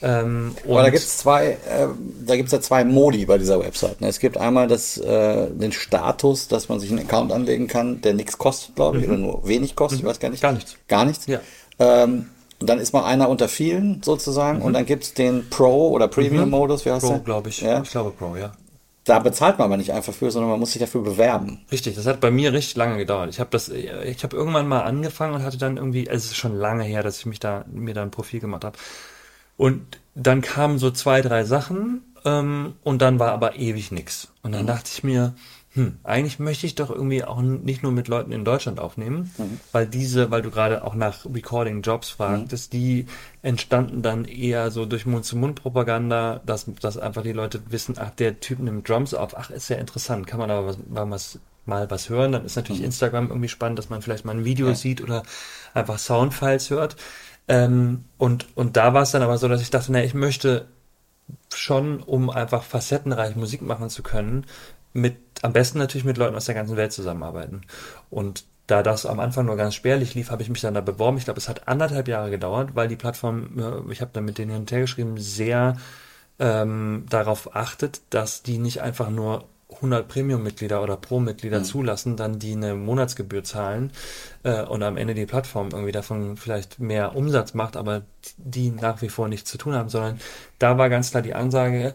[0.00, 0.06] Mhm.
[0.06, 1.88] Ähm, Aber da gibt es zwei, äh,
[2.26, 4.00] da gibt's ja zwei Modi bei dieser Website.
[4.00, 4.08] Ne?
[4.08, 8.14] Es gibt einmal das, äh, den Status, dass man sich einen Account anlegen kann, der
[8.14, 9.12] nichts kostet, glaube ich, mhm.
[9.12, 10.06] oder nur wenig kostet, mhm.
[10.06, 10.42] ich weiß gar nicht.
[10.42, 10.76] Gar nichts.
[10.88, 11.26] Gar nichts?
[11.26, 11.40] Ja.
[11.78, 12.30] Ähm,
[12.64, 14.64] und dann ist man einer unter vielen sozusagen mhm.
[14.64, 17.18] und dann gibt es den Pro oder Premium-Modus, wie heißt Pro, der?
[17.18, 17.60] Pro, glaube ich.
[17.60, 17.82] Ja?
[17.82, 18.52] Ich glaube Pro, ja.
[19.04, 21.60] Da bezahlt man aber nicht einfach für, sondern man muss sich dafür bewerben.
[21.70, 23.28] Richtig, das hat bei mir richtig lange gedauert.
[23.28, 26.36] Ich habe das, ich habe irgendwann mal angefangen und hatte dann irgendwie, also es ist
[26.36, 28.78] schon lange her, dass ich mich da mir da ein Profil gemacht habe.
[29.58, 29.82] Und
[30.14, 34.28] dann kamen so zwei, drei Sachen ähm, und dann war aber ewig nix.
[34.42, 34.68] Und dann mhm.
[34.68, 35.34] dachte ich mir,
[35.74, 39.58] hm, eigentlich möchte ich doch irgendwie auch nicht nur mit Leuten in Deutschland aufnehmen, mhm.
[39.72, 42.78] weil diese, weil du gerade auch nach Recording-Jobs fragtest, mhm.
[42.78, 43.06] die
[43.42, 48.60] entstanden dann eher so durch Mund-zu-Mund-Propaganda, dass, dass einfach die Leute wissen, ach, der Typ
[48.60, 52.08] nimmt Drums auf, ach, ist ja interessant, kann man aber was, mal was, mal was
[52.08, 52.86] hören, dann ist natürlich mhm.
[52.86, 54.74] Instagram irgendwie spannend, dass man vielleicht mal ein Video ja.
[54.76, 55.24] sieht oder
[55.74, 56.94] einfach Soundfiles hört.
[57.48, 60.66] Ähm, und, und da war es dann aber so, dass ich dachte, na, ich möchte
[61.52, 64.46] schon, um einfach facettenreich Musik machen zu können,
[64.94, 67.62] mit, am besten natürlich mit Leuten aus der ganzen Welt zusammenarbeiten.
[68.08, 71.18] Und da das am Anfang nur ganz spärlich lief, habe ich mich dann da beworben.
[71.18, 74.52] Ich glaube, es hat anderthalb Jahre gedauert, weil die Plattform, ich habe dann mit denen
[74.52, 75.76] hin und her geschrieben, sehr
[76.38, 79.44] ähm, darauf achtet, dass die nicht einfach nur
[79.76, 81.64] 100 Premium-Mitglieder oder Pro-Mitglieder mhm.
[81.64, 83.92] zulassen, dann die eine Monatsgebühr zahlen
[84.44, 88.02] äh, und am Ende die Plattform irgendwie davon vielleicht mehr Umsatz macht, aber
[88.36, 90.20] die nach wie vor nichts zu tun haben, sondern
[90.58, 91.94] da war ganz klar die Ansage,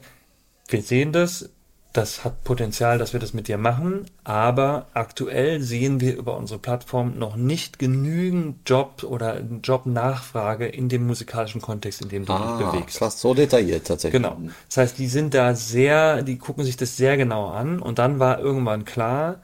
[0.68, 1.50] wir sehen das,
[1.94, 6.60] das hat Potenzial, dass wir das mit dir machen, aber aktuell sehen wir über unsere
[6.60, 12.58] Plattform noch nicht genügend Job oder Jobnachfrage in dem musikalischen Kontext, in dem du ah,
[12.58, 13.00] dich bewegst.
[13.00, 14.22] Krass, so detailliert tatsächlich.
[14.22, 14.38] Genau.
[14.68, 18.20] Das heißt, die sind da sehr, die gucken sich das sehr genau an und dann
[18.20, 19.42] war irgendwann klar,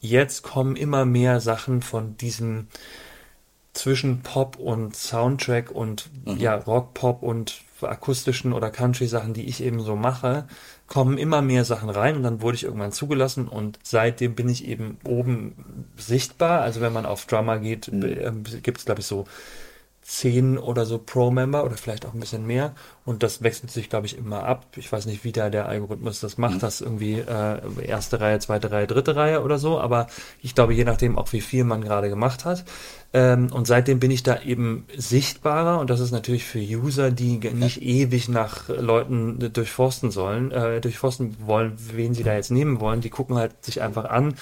[0.00, 2.68] jetzt kommen immer mehr Sachen von diesem
[3.72, 6.36] zwischen Pop und Soundtrack und mhm.
[6.36, 10.46] ja, Rock, Pop und akustischen oder Country-Sachen, die ich eben so mache,
[10.86, 14.66] kommen immer mehr Sachen rein und dann wurde ich irgendwann zugelassen und seitdem bin ich
[14.66, 16.62] eben oben sichtbar.
[16.62, 18.02] Also wenn man auf Drummer geht, mhm.
[18.02, 19.26] Äh, gibt es glaube ich so
[20.02, 22.74] zehn oder so Pro-Member oder vielleicht auch ein bisschen mehr.
[23.04, 24.66] Und das wechselt sich, glaube ich, immer ab.
[24.76, 26.60] Ich weiß nicht, wie da der Algorithmus das macht, mhm.
[26.60, 29.78] das irgendwie äh, erste Reihe, zweite Reihe, dritte Reihe oder so.
[29.78, 30.08] Aber
[30.42, 32.64] ich glaube, je nachdem auch, wie viel man gerade gemacht hat.
[33.12, 35.80] Ähm, und seitdem bin ich da eben sichtbarer.
[35.80, 41.36] Und das ist natürlich für User, die nicht ewig nach Leuten durchforsten sollen, äh, durchforsten
[41.46, 43.00] wollen, wen sie da jetzt nehmen wollen.
[43.00, 44.34] Die gucken halt sich einfach an,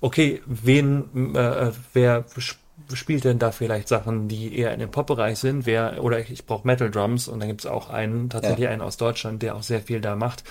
[0.00, 2.24] okay, wen, äh, wer
[2.96, 5.66] spielt denn da vielleicht Sachen, die eher in dem Pop-Bereich sind?
[5.66, 8.70] Wer, oder ich, ich brauche Metal Drums und dann gibt es auch einen, tatsächlich ja.
[8.70, 10.44] einen aus Deutschland, der auch sehr viel da macht.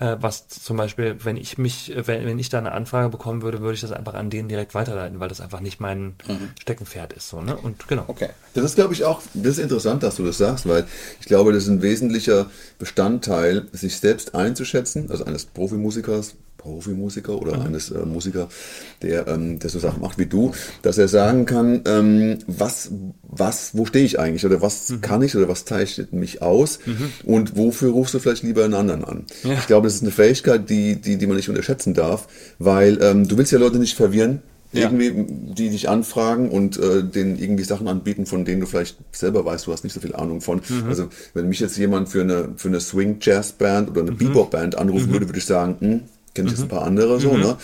[0.00, 3.60] Äh, was zum Beispiel, wenn ich mich, wenn, wenn ich da eine Anfrage bekommen würde,
[3.60, 6.50] würde ich das einfach an den direkt weiterleiten, weil das einfach nicht mein mhm.
[6.60, 7.28] Steckenpferd ist.
[7.28, 7.56] So, ne?
[7.56, 8.04] Und genau.
[8.06, 8.28] Okay.
[8.54, 10.86] Das ist, glaube ich, auch, das ist interessant, dass du das sagst, weil
[11.20, 12.46] ich glaube, das ist ein wesentlicher
[12.78, 17.66] Bestandteil, sich selbst einzuschätzen, also eines Profimusikers, Profimusiker oder mhm.
[17.66, 18.48] eines äh, Musiker,
[19.00, 20.52] der, ähm, der so Sachen macht wie du,
[20.82, 22.90] dass er sagen kann, ähm, was,
[23.22, 25.00] was, wo stehe ich eigentlich oder was mhm.
[25.00, 27.10] kann ich oder was zeichnet mich aus mhm.
[27.24, 29.24] und wofür rufst du vielleicht lieber einen anderen an?
[29.44, 29.54] Ja.
[29.54, 32.28] Ich glaube, das ist eine Fähigkeit, die, die, die man nicht unterschätzen darf,
[32.58, 34.42] weil ähm, du willst ja Leute nicht verwirren,
[34.72, 34.82] ja.
[34.82, 35.12] irgendwie,
[35.54, 39.66] die dich anfragen und äh, denen irgendwie Sachen anbieten, von denen du vielleicht selber weißt,
[39.66, 40.60] du hast nicht so viel Ahnung von.
[40.68, 40.88] Mhm.
[40.88, 44.18] Also wenn mich jetzt jemand für eine, für eine Swing-Jazz-Band oder eine mhm.
[44.18, 45.12] Bebop-Band anrufen mhm.
[45.12, 46.00] würde, würde ich sagen, hm,
[46.38, 46.62] kenne ich mhm.
[46.62, 47.40] jetzt ein paar andere so, mhm.
[47.40, 47.56] ne?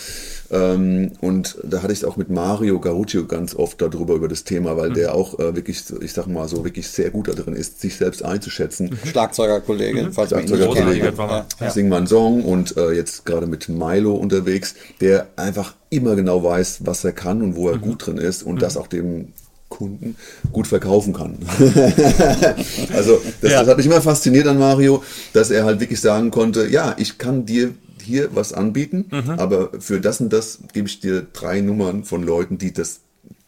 [0.51, 4.45] Ähm, und da hatte ich es auch mit Mario Garuccio ganz oft darüber, über das
[4.45, 4.95] Thema, weil mhm.
[4.95, 8.25] der auch äh, wirklich, ich sag mal so, wirklich sehr gut darin ist, sich selbst
[8.25, 8.91] einzuschätzen.
[8.91, 9.09] Mhm.
[9.09, 10.13] Schlagzeugerkollege, mhm.
[10.13, 11.71] falls Schlagzeugerkollege, ja, ja.
[11.71, 16.43] sing mal einen Song und äh, jetzt gerade mit Milo unterwegs, der einfach immer genau
[16.43, 17.83] weiß, was er kann und wo er mhm.
[17.83, 19.33] gut drin ist und das auch dem
[19.69, 20.17] Kunden
[20.53, 21.39] gut verkaufen kann.
[22.95, 23.61] also das, ja.
[23.61, 25.03] das hat mich immer fasziniert an Mario,
[25.33, 27.75] dass er halt wirklich sagen konnte, ja, ich kann dir
[28.05, 29.31] hier was anbieten, mhm.
[29.31, 33.01] aber für das und das gebe ich dir drei Nummern von Leuten, die das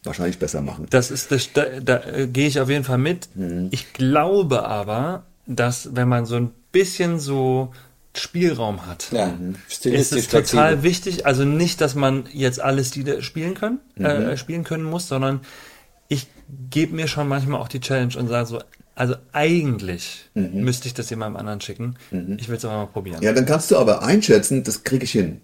[0.06, 0.86] wahrscheinlich besser machen.
[0.90, 3.28] Das ist das, da, da äh, gehe ich auf jeden Fall mit.
[3.34, 3.68] Mhm.
[3.70, 7.72] Ich glaube aber, dass wenn man so ein bisschen so
[8.14, 9.56] Spielraum hat, ja, mhm.
[9.68, 11.26] ist es total wichtig.
[11.26, 14.28] Also nicht, dass man jetzt alle Stile spielen können, äh, mhm.
[14.28, 15.40] äh, spielen können muss, sondern
[16.08, 16.28] ich
[16.70, 18.60] gebe mir schon manchmal auch die Challenge und sage so,
[18.96, 20.64] also eigentlich mhm.
[20.64, 21.96] müsste ich das jemandem anderen schicken.
[22.10, 22.38] Mhm.
[22.40, 23.22] Ich will es aber mal probieren.
[23.22, 25.40] Ja, dann kannst du aber einschätzen, das kriege ich hin.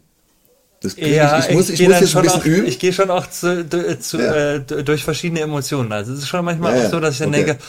[0.80, 2.66] Das krieg Ja, ich, ich muss, ich gehe muss jetzt ein schon bisschen auch, üben.
[2.66, 3.68] ich gehe schon auch zu,
[4.00, 4.54] zu, Ja.
[4.54, 5.92] äh, durch verschiedene Emotionen.
[5.92, 7.44] Also es ist schon manchmal Ja, auch so, dass ich dann Okay.
[7.44, 7.62] denke,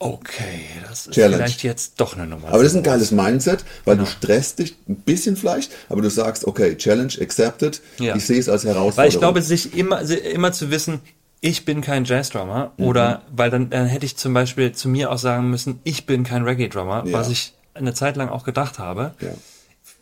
[0.00, 1.36] okay, das ist Challenge.
[1.36, 2.48] vielleicht jetzt doch eine Nummer.
[2.48, 4.06] Aber das ist ein geiles Mindset, weil Genau.
[4.08, 7.80] du stresst dich ein bisschen vielleicht, aber du sagst, okay, Challenge accepted.
[7.98, 8.14] Ja.
[8.16, 8.96] Ich sehe es als Herausforderung.
[8.96, 11.00] Weil ich glaube, sich immer, immer zu wissen,
[11.40, 12.84] ich bin kein Jazz-Drummer Mhm.
[12.84, 16.24] oder, weil dann, dann hätte ich zum Beispiel zu mir auch sagen müssen, ich bin
[16.24, 17.12] kein Reggae-Drummer, Ja.
[17.12, 19.14] was ich eine Zeit lang auch gedacht habe.
[19.20, 19.28] Ja.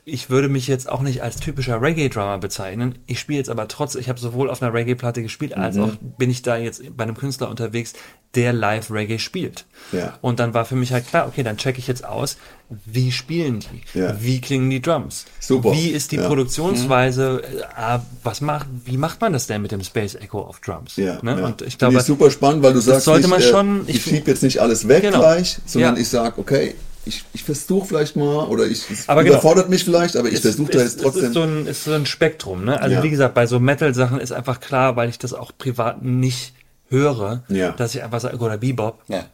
[0.09, 2.95] Ich würde mich jetzt auch nicht als typischer Reggae-Drummer bezeichnen.
[3.09, 5.83] Ich spiele jetzt aber trotz, ich habe sowohl auf einer Reggae-Platte gespielt, als Mhm.
[5.83, 7.93] auch bin ich da jetzt bei einem Künstler unterwegs,
[8.37, 9.65] der live Reggae spielt.
[9.91, 10.17] Ja.
[10.21, 12.37] Und dann war für mich halt klar, okay, dann checke ich jetzt aus,
[12.85, 13.99] wie spielen die?
[13.99, 14.15] Ja.
[14.21, 15.25] Wie klingen die Drums?
[15.41, 15.73] Super.
[15.73, 16.29] Wie ist die Ja.
[16.29, 17.43] Produktionsweise?
[17.77, 20.95] Äh, was macht, wie macht man das denn mit dem Space Echo auf Drums?
[20.95, 21.45] Ja, ne?
[21.45, 23.97] Und ich glaube, ich super spannend, weil du sagst, sollte nicht, man äh, schon- ich,
[23.97, 25.19] ich- schiebe jetzt nicht alles weg Genau.
[25.19, 26.77] gleich, sondern ich sage, okay,
[27.07, 29.35] ich, ich versuche vielleicht mal, oder ich es Aber genau.
[29.37, 31.23] überfordert mich vielleicht, aber ich versuche da es, jetzt trotzdem.
[31.23, 32.81] Es ist so ein, ist so ein Spektrum, ne?
[32.81, 33.03] Also Ja.
[33.03, 36.53] wie gesagt, bei so Metal-Sachen ist einfach klar, weil ich das auch privat nicht
[36.89, 37.73] höre, Ja.
[37.73, 39.03] dass ich einfach sage, oder Bebop.
[39.09, 39.25] Ja.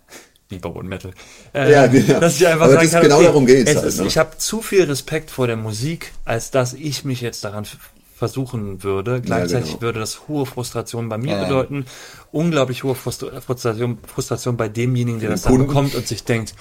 [0.48, 1.12] Bebop und Metal.
[1.54, 2.20] Äh, Ja, genau.
[2.20, 4.06] Dass ich einfach Aber sagen das- kann, genau okay, darum geht's es halt, ist, ne?
[4.06, 7.64] Ich habe zu viel Respekt vor der Musik, als dass ich mich jetzt daran
[8.16, 9.20] versuchen würde.
[9.20, 9.80] Gleichzeitig genau.
[9.82, 11.44] würde das hohe Frustration bei mir Ja.
[11.44, 11.86] bedeuten,
[12.30, 16.54] unglaublich hohe Frust- Frustration, Frustration bei demjenigen, der das dann bekommt und sich denkt,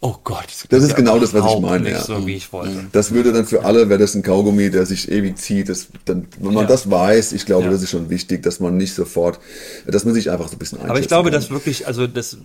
[0.00, 2.00] oh Gott, Das ist ja genau das, was ich meine, ja.
[2.02, 2.86] so, wie ich wollte.
[2.92, 5.68] Das würde dann für alle, wäre das ein Kaugummi, der sich ewig zieht.
[5.68, 6.68] Das, dann, wenn man Ja.
[6.68, 9.40] das weiß, ich glaube, das ist schon wichtig, dass man nicht sofort,
[9.86, 11.40] dass man sich einfach so ein bisschen Aber ich glaube, kann.
[11.40, 12.38] dass wirklich, also das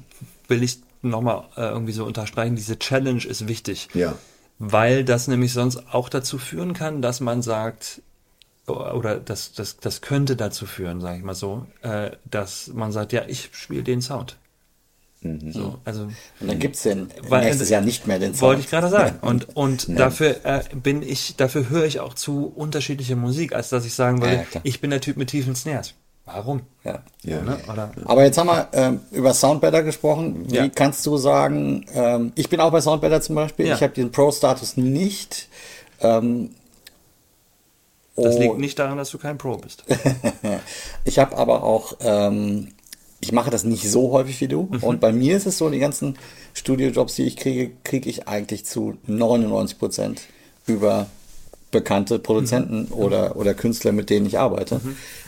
[0.48, 3.90] will ich nochmal äh, irgendwie so unterstreichen, diese Challenge ist wichtig.
[3.94, 4.16] Ja.
[4.60, 8.02] Weil das nämlich sonst auch dazu führen kann, dass man sagt,
[8.68, 13.12] oder das, das, das könnte dazu führen, sage ich mal so, äh, dass man sagt,
[13.12, 14.38] ja, ich spiele den Sound.
[15.24, 16.04] So, also
[16.40, 18.42] Und dann gibt's den Weil- nächstes Jahr nicht mehr den Sound.
[18.42, 19.20] wollte ich gerade sagen.
[19.22, 23.86] Und, und dafür äh, bin ich, dafür höre ich auch zu unterschiedliche Musik, als dass
[23.86, 25.94] ich sagen würde, Ja, ich bin der Typ mit tiefen Snares.
[26.26, 26.62] Warum?
[26.84, 27.04] Ja.
[27.24, 27.42] Ja.
[27.42, 27.58] Ne?
[27.72, 30.46] Oder, Aber jetzt haben wir ähm, über Soundbetter gesprochen.
[30.50, 30.70] Wie Ja.
[30.70, 33.76] kannst du sagen, ähm, ich bin auch bei Soundbetter zum Beispiel, Ja.
[33.76, 35.50] ich habe den Pro-Status nicht.
[36.00, 36.50] Ähm,
[38.16, 39.84] das oh, liegt nicht daran, dass du kein Pro bist.
[41.06, 42.70] Ich habe aber auch, ähm,
[43.22, 44.70] ich mache das nicht so häufig wie du.
[44.82, 46.18] Und bei mir ist es so, die ganzen
[46.54, 50.22] Studiojobs, die ich kriege, kriege ich eigentlich zu 99 Prozent
[50.66, 51.08] über
[51.70, 54.82] bekannte Produzenten oder, oder Künstler, mit denen ich arbeite.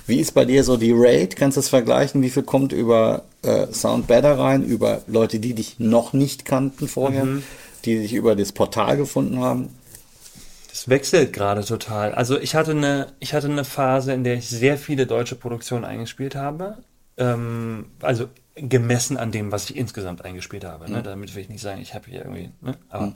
[0.08, 1.38] Wie ist bei dir so die Rate?
[1.38, 2.22] Kannst du das vergleichen?
[2.22, 6.90] Wie viel kommt über äh, Sound Better rein, über Leute, die dich noch nicht kannten
[6.90, 7.26] vorher,
[7.86, 9.70] die dich über das Portal gefunden haben?
[10.70, 12.14] Das wechselt gerade total.
[12.14, 15.86] Also ich hatte eine, ich hatte eine Phase, in der ich sehr viele deutsche Produktionen
[15.86, 16.78] eingespielt habe.
[17.18, 20.90] Ähm, also gemessen an dem, was ich insgesamt eingespielt habe.
[20.90, 21.02] Ne?
[21.04, 22.52] Damit will ich nicht sagen, ich habe hier irgendwie.
[22.62, 22.78] Ne?
[22.90, 23.14] Aber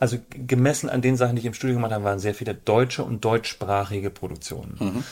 [0.00, 2.54] also g- gemessen an den Sachen, die ich im Studio gemacht habe, waren sehr viele
[2.54, 5.04] deutsche und deutschsprachige Produktionen.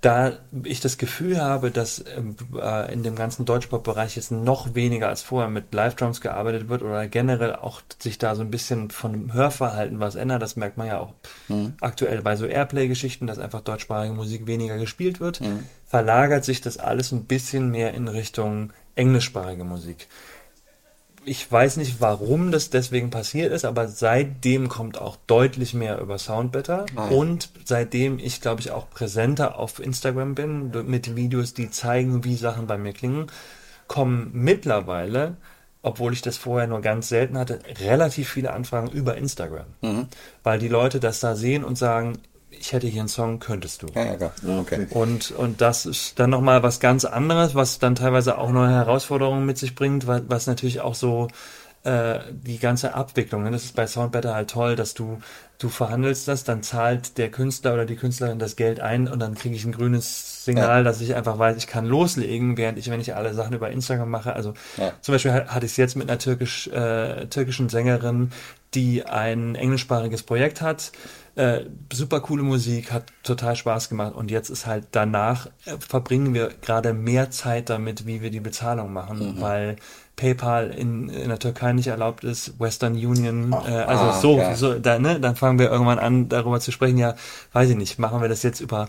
[0.00, 5.08] Da ich das Gefühl habe, dass ähm, äh, in dem ganzen Deutschpop-Bereich jetzt noch weniger
[5.08, 9.12] als vorher mit Live-Drums gearbeitet wird oder generell auch sich da so ein bisschen von
[9.12, 11.14] dem Hörverhalten was ändert, das merkt man ja auch
[11.80, 15.40] aktuell bei so Airplay-Geschichten, dass einfach deutschsprachige Musik weniger gespielt wird,
[15.84, 20.06] verlagert sich das alles ein bisschen mehr in Richtung englischsprachige Musik.
[21.28, 26.16] Ich weiß nicht, warum das deswegen passiert ist, aber seitdem kommt auch deutlich mehr über
[26.18, 27.04] Soundbetter ja.
[27.08, 32.34] und seitdem ich, glaube ich, auch präsenter auf Instagram bin mit Videos, die zeigen, wie
[32.36, 33.26] Sachen bei mir klingen,
[33.88, 35.36] kommen mittlerweile,
[35.82, 40.06] obwohl ich das vorher nur ganz selten hatte, relativ viele Anfragen über Instagram, Mhm.
[40.42, 42.18] weil die Leute das da sehen und sagen,
[42.50, 43.86] ich hätte hier einen Song, könntest du.
[43.94, 44.32] Ja, ja, klar.
[44.46, 44.86] Ah, okay.
[44.90, 49.46] Und, und das ist dann nochmal was ganz anderes, was dann teilweise auch neue Herausforderungen
[49.46, 51.28] mit sich bringt, was, was natürlich auch so
[51.84, 53.50] äh, die ganze Abwicklung, ne?
[53.50, 55.20] das ist bei Soundbetter halt toll, dass du,
[55.58, 59.34] du verhandelst das, dann zahlt der Künstler oder die Künstlerin das Geld ein und dann
[59.34, 60.82] kriege ich ein grünes Signal, Ja.
[60.82, 64.10] dass ich einfach weiß, ich kann loslegen, während ich, wenn ich alle Sachen über Instagram
[64.10, 64.92] mache, also Ja.
[65.00, 68.30] zum Beispiel ha- hatte ich es jetzt mit einer türkisch, äh, türkischen Sängerin,
[68.74, 70.92] die ein englischsprachiges Projekt hat.
[71.36, 76.34] Äh, super coole Musik, hat total Spaß gemacht und jetzt ist halt danach äh, verbringen
[76.34, 79.40] wir gerade mehr Zeit damit, wie wir die Bezahlung machen, Mhm.
[79.40, 79.76] weil
[80.16, 83.56] PayPal in, in der Türkei nicht erlaubt ist, Western Union, äh,
[83.92, 84.54] also ah, so, ja.
[84.56, 87.14] so da, ne, dann fangen wir irgendwann an, darüber zu sprechen, ja,
[87.52, 88.88] weiß ich nicht, machen wir das jetzt über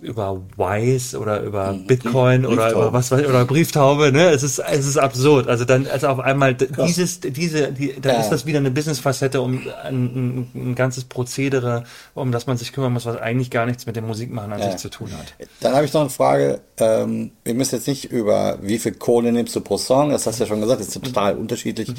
[0.00, 2.84] über Wise oder über Bitcoin oder Brieftaube.
[2.86, 4.30] über was weiß ich, oder Brieftaube, ne?
[4.30, 5.48] Es ist, es ist absurd.
[5.48, 8.20] Also dann, also auf einmal dieses, diese, die, dann Ja.
[8.20, 11.84] ist das wieder eine Business-Facette um ein, ein, ganzes Prozedere,
[12.14, 14.70] um das man sich kümmern muss, was eigentlich gar nichts mit dem Musikmachen an Ja.
[14.70, 15.34] sich zu tun hat.
[15.60, 16.60] Dann habe ich noch eine Frage.
[16.78, 20.38] Ähm, wir müssen jetzt nicht über wie viel Kohle nimmst du pro Song, das hast
[20.38, 21.92] du ja schon gesagt, das ist total unterschiedlich.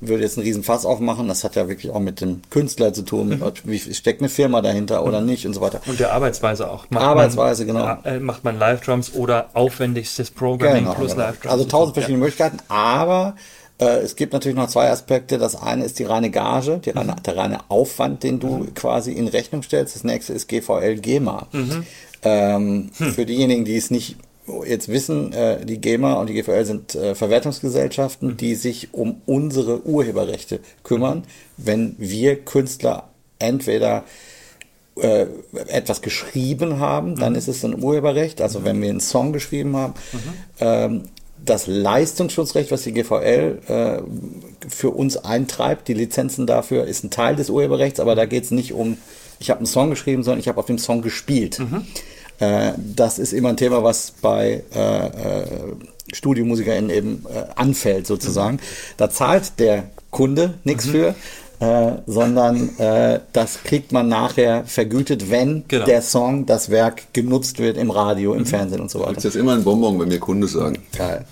[0.00, 1.28] Würde jetzt einen riesen Fass aufmachen.
[1.28, 3.28] Das hat ja wirklich auch mit dem Künstler zu tun.
[3.28, 5.80] Mit, wie steckt eine Firma dahinter oder nicht und so weiter.
[5.86, 6.86] Und der Arbeitsweise auch.
[6.90, 8.16] Macht Arbeitsweise, man, genau.
[8.16, 11.24] äh, macht man Live-Drums oder aufwendigstes Programming Genau, plus genau.
[11.26, 11.52] Live-Drums.
[11.52, 13.36] Also tausend verschiedene Möglichkeiten, aber
[13.78, 15.38] äh, es gibt natürlich noch zwei Aspekte.
[15.38, 19.28] Das eine ist die reine Gage, die reine, der reine Aufwand, den du quasi in
[19.28, 19.94] Rechnung stellst.
[19.94, 21.46] Das nächste ist GVL GEMA.
[22.22, 24.16] Ähm, Für diejenigen, die es nicht
[24.66, 29.86] jetzt wissen, äh, die GEMA und die GVL sind äh, Verwertungsgesellschaften, die sich um unsere
[29.86, 31.24] Urheberrechte kümmern,
[31.56, 34.04] wenn wir Künstler entweder
[34.96, 35.26] äh,
[35.68, 38.40] etwas geschrieben haben, dann ist es ein Urheberrecht.
[38.40, 39.94] Also wenn wir einen Song geschrieben haben,
[40.58, 41.02] ähm,
[41.44, 47.36] das Leistungsschutzrecht, was die GVL äh, für uns eintreibt, die Lizenzen dafür, ist ein Teil
[47.36, 48.96] des Urheberrechts, aber da geht es nicht um,
[49.38, 51.58] ich habe einen Song geschrieben, sondern ich habe auf dem Song gespielt.
[52.38, 55.44] Äh, das ist immer ein Thema, was bei äh, äh,
[56.12, 58.58] StudiomusikerInnen eben äh, anfällt sozusagen.
[58.96, 61.14] Da zahlt der Kunde nichts für,
[61.60, 65.84] äh, sondern äh, das kriegt man nachher vergütet, wenn Genau.
[65.86, 69.18] der Song, das Werk genutzt wird im Radio, im Fernsehen und so Das weiter.
[69.18, 70.78] ist jetzt immer ein Bonbon, wenn wir Kunde sagen.
[70.96, 71.24] Geil.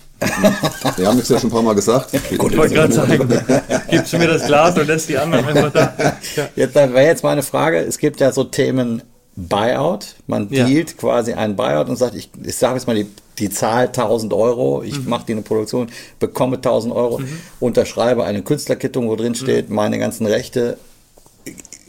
[0.95, 2.09] Wir haben es ja schon ein paar Mal gesagt.
[2.31, 3.27] Ich wollte gerade sagen,
[3.91, 5.93] gibst du mir das Glas und lässt die anderen einfach da.
[6.35, 6.47] Ja.
[6.55, 9.03] Jetzt da wäre jetzt meine Frage, es gibt ja so Themen
[9.35, 10.65] Buyout, man Ja.
[10.65, 13.07] dealt quasi ein Buyout und sagt, ich, ich sage jetzt mal die,
[13.37, 15.09] die Zahl 1000 Euro, ich Mhm.
[15.09, 15.87] mache dir eine Produktion,
[16.19, 17.19] bekomme 1000 Euro,
[17.59, 19.35] unterschreibe eine Künstlerkittung, wo drin Mhm.
[19.35, 20.77] steht, meine ganzen Rechte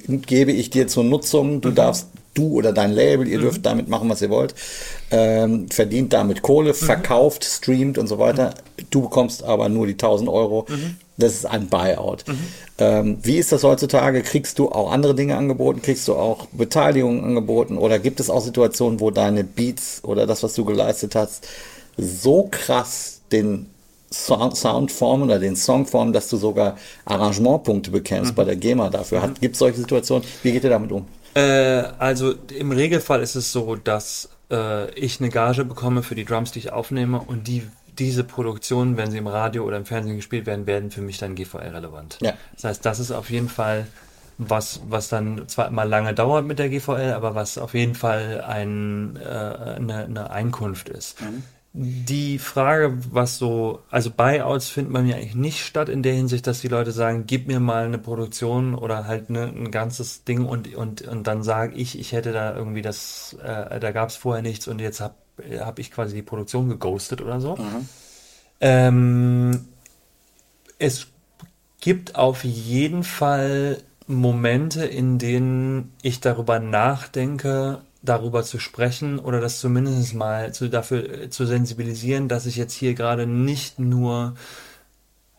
[0.09, 1.61] gebe ich dir zur Nutzung, Mhm.
[1.61, 4.55] du darfst, du oder dein Label, ihr dürft damit machen, was ihr wollt,
[5.11, 6.75] ähm, verdient damit Kohle, Mhm.
[6.75, 8.55] verkauft, streamt und so weiter.
[8.91, 10.67] Du bekommst aber nur die 1000 Euro.
[11.17, 11.23] Mhm.
[11.23, 12.25] Das ist ein Buyout.
[12.79, 14.23] Ähm, wie ist das heutzutage?
[14.23, 15.83] Kriegst du auch andere Dinge angeboten?
[15.83, 17.79] Kriegst du auch Beteiligung angeboten?
[17.79, 21.49] Oder gibt es auch Situationen, wo deine Beats oder das, was du geleistet hast,
[21.97, 23.67] so krass den
[24.13, 28.91] Sound, Sound formen oder den Song formen, dass du sogar Arrangementpunkte bekämpfst bei der GEMA
[28.91, 29.23] dafür?
[29.23, 30.27] Hat, gibt es solche Situationen?
[30.43, 31.07] Wie geht ihr damit um?
[31.35, 36.25] Äh, also im Regelfall ist es so, dass äh, ich eine Gage bekomme für die
[36.25, 37.63] Drums, die ich aufnehme und die
[37.99, 41.35] diese Produktionen, wenn sie im Radio oder im Fernsehen gespielt werden, werden für mich dann
[41.35, 42.19] GVL relevant.
[42.21, 42.35] Ja.
[42.55, 43.87] Das heißt, das ist auf jeden Fall
[44.39, 48.43] was, was dann zwar immer lange dauert mit der GVL, aber was auf jeden Fall
[48.47, 51.19] ein, äh, eine, eine Einkunft ist.
[51.79, 56.47] Die Frage, was so, also Buyouts finden bei mir eigentlich nicht statt in der Hinsicht,
[56.47, 60.47] dass die Leute sagen, gib mir mal eine Produktion oder halt ne, ein ganzes Ding
[60.47, 64.17] und, und, und dann sage ich, ich hätte da irgendwie das, äh, da gab es
[64.17, 65.03] vorher nichts und jetzt
[65.39, 67.57] habe hab ich quasi die Produktion geghostet oder so.
[68.61, 69.67] Ähm,
[70.79, 71.09] es
[71.81, 79.61] gibt auf jeden Fall Momente, in denen ich darüber nachdenke, darüber zu sprechen oder das
[79.61, 84.35] zumindest mal zu, dafür äh, zu sensibilisieren, dass ich jetzt hier gerade nicht nur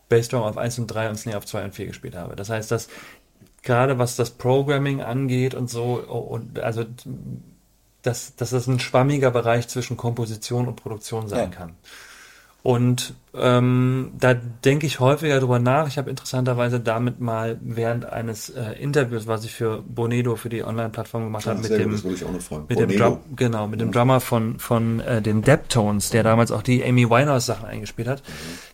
[0.08, 2.36] Bassdrum auf 1 und 3 und Snare auf 2 und 4 gespielt habe.
[2.36, 2.88] Das heißt, dass
[3.62, 6.84] gerade was das Programming angeht und so, und also
[8.08, 11.56] dass, dass das ein schwammiger Bereich zwischen Komposition und Produktion sein Ja.
[11.56, 11.72] kann.
[12.64, 15.86] Und ähm, da denke ich häufiger drüber nach.
[15.86, 20.64] Ich habe interessanterweise damit mal während eines äh, Interviews, was ich für Bonedo für die
[20.64, 22.96] Online-Plattform gemacht habe, mit Sehr gut, dem mit dem.
[22.98, 27.08] Drum, genau, mit dem Drummer von, von äh, den Deptones, der damals auch die Amy
[27.08, 28.22] Winehouse Sachen eingespielt hat,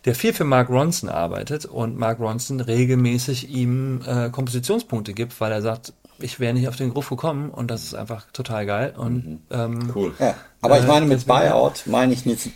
[0.05, 5.51] der viel für Mark Ronson arbeitet und Mark Ronson regelmäßig ihm äh, Kompositionspunkte gibt, weil
[5.51, 8.93] er sagt, ich wäre nicht auf den Groove gekommen und das ist einfach total geil.
[8.97, 10.13] Und ähm, Cool.
[10.19, 12.49] Ja, aber ich Äh, meine mit Buyout meine ich nicht.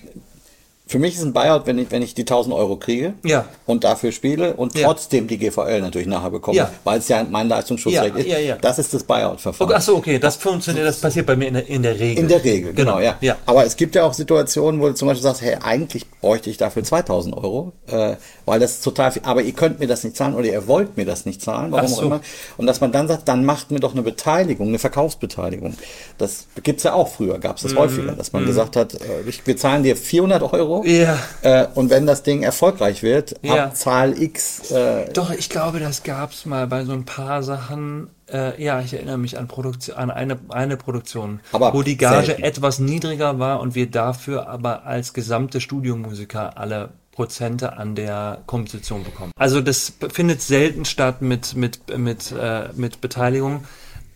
[0.90, 3.46] Für mich ist ein Buyout, wenn ich, wenn ich die 1000 Euro kriege Ja.
[3.68, 4.88] und dafür spiele und Ja.
[4.88, 6.72] trotzdem die GVL natürlich nachher bekomme, Ja.
[6.84, 8.28] weil es ja mein Leistungsschutzrecht ist.
[8.62, 9.70] Das ist das Buyout-Verfahren.
[9.70, 12.24] okay, ach so, okay, das funktioniert, das passiert bei mir in der, in der Regel.
[12.24, 13.18] In der Regel, genau, ja.
[13.22, 13.36] ja.
[13.46, 16.58] Aber es gibt ja auch Situationen, wo du zum Beispiel sagst, hey, eigentlich bräuchte ich
[16.58, 18.16] dafür 2000 Euro, äh,
[18.46, 21.06] weil das total viel, aber ihr könnt mir das nicht zahlen oder ihr wollt mir
[21.06, 22.06] das nicht zahlen, warum Ach auch so.
[22.08, 22.22] immer.
[22.58, 25.76] Und dass man dann sagt, dann macht mir doch eine Beteiligung, eine Verkaufsbeteiligung.
[26.18, 27.68] Das gibt's ja auch früher, gab's Mhm.
[27.70, 31.17] das häufiger, dass man gesagt hat, äh, ich, wir zahlen dir 400 Euro Ja.
[31.41, 33.65] äh, und wenn das Ding erfolgreich wird, Ja.
[33.65, 38.09] ab Zahl X, äh, Doch, ich glaube, das gab's mal bei so ein paar Sachen.
[38.32, 42.27] Äh, ja, ich erinnere mich an, Produktion, an eine, eine Produktion, Aber wo die Gage
[42.27, 42.43] selten.
[42.43, 49.03] etwas niedriger war und wir dafür aber als gesamte Studiomusiker alle Prozente an der Komposition
[49.03, 49.32] bekommen.
[49.38, 53.63] Also das findet selten statt mit, mit, mit, äh, mit Beteiligung.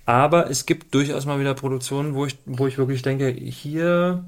[0.05, 4.23] Aber es gibt durchaus mal wieder Produktionen, wo ich, wo ich wirklich denke, hier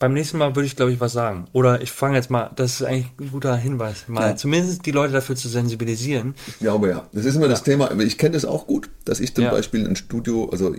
[0.00, 1.44] beim nächsten Mal würde ich, glaube ich, was sagen.
[1.52, 4.36] Oder ich fange jetzt mal, das ist eigentlich ein guter Hinweis, mal Ja.
[4.36, 6.34] zumindest die Leute dafür zu sensibilisieren.
[6.48, 7.06] Ich glaube ja.
[7.12, 7.90] Das ist immer das Thema.
[7.90, 9.50] aber Ich kenne das auch gut, dass ich zum Ja.
[9.50, 10.78] Beispiel ein Studio, also äh,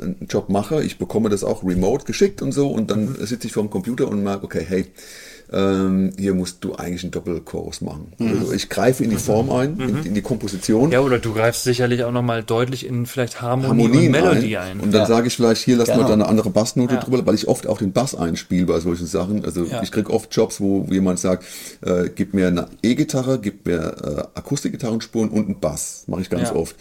[0.00, 0.82] einen Job mache.
[0.82, 3.26] Ich bekomme das auch remote geschickt und so und dann Mhm.
[3.26, 4.86] sitze ich vor dem Computer und merke, okay, hey,
[5.52, 8.12] ähm, hier musst du eigentlich einen Doppelchorus machen.
[8.18, 10.90] Also ich greife in die Form ein, in, in die Komposition.
[10.92, 14.80] Ja, oder du greifst sicherlich auch nochmal deutlich in vielleicht Harmonie Harmonien und Melodie ein.
[14.80, 15.06] Und dann Ja.
[15.06, 16.02] sage ich vielleicht, hier lass Genau.
[16.02, 17.00] mal da eine andere Bassnote Ja.
[17.00, 19.44] drüber, weil ich oft auch den Bass einspiele bei solchen Sachen.
[19.44, 19.82] Also Ja.
[19.82, 21.44] ich krieg oft Jobs, wo jemand sagt,
[21.82, 26.04] äh, gib mir eine E-Gitarre, gib mir äh, Akustikgitarrenspuren und einen Bass.
[26.06, 26.76] Mache ich ganz oft.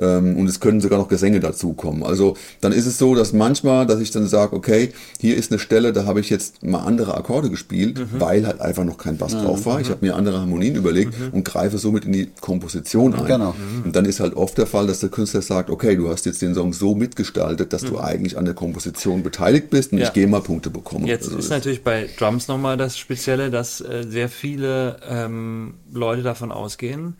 [0.00, 2.04] Ähm, und es können sogar noch Gesänge dazukommen.
[2.04, 5.58] Also dann ist es so, dass manchmal, dass ich dann sage, okay, hier ist eine
[5.58, 8.20] Stelle, da habe ich jetzt mal andere Akkorde gespielt, Mhm.
[8.20, 9.80] weil halt einfach noch kein Bass drauf war.
[9.80, 11.28] Ich habe mir andere Harmonien überlegt Mhm.
[11.32, 13.26] und greife somit in die Komposition ein.
[13.26, 13.54] Genau.
[13.84, 16.42] Und dann ist halt oft der Fall, dass der Künstler sagt, okay, du hast jetzt
[16.42, 17.88] den Song so mitgestaltet, dass Mhm.
[17.88, 20.06] du eigentlich an der Komposition beteiligt bist und Ja.
[20.06, 21.06] ich gehe mal Punkte bekommen.
[21.06, 26.22] Jetzt Also ist natürlich bei Drums nochmal das Spezielle, dass äh, sehr viele ähm, Leute
[26.22, 27.16] davon ausgehen,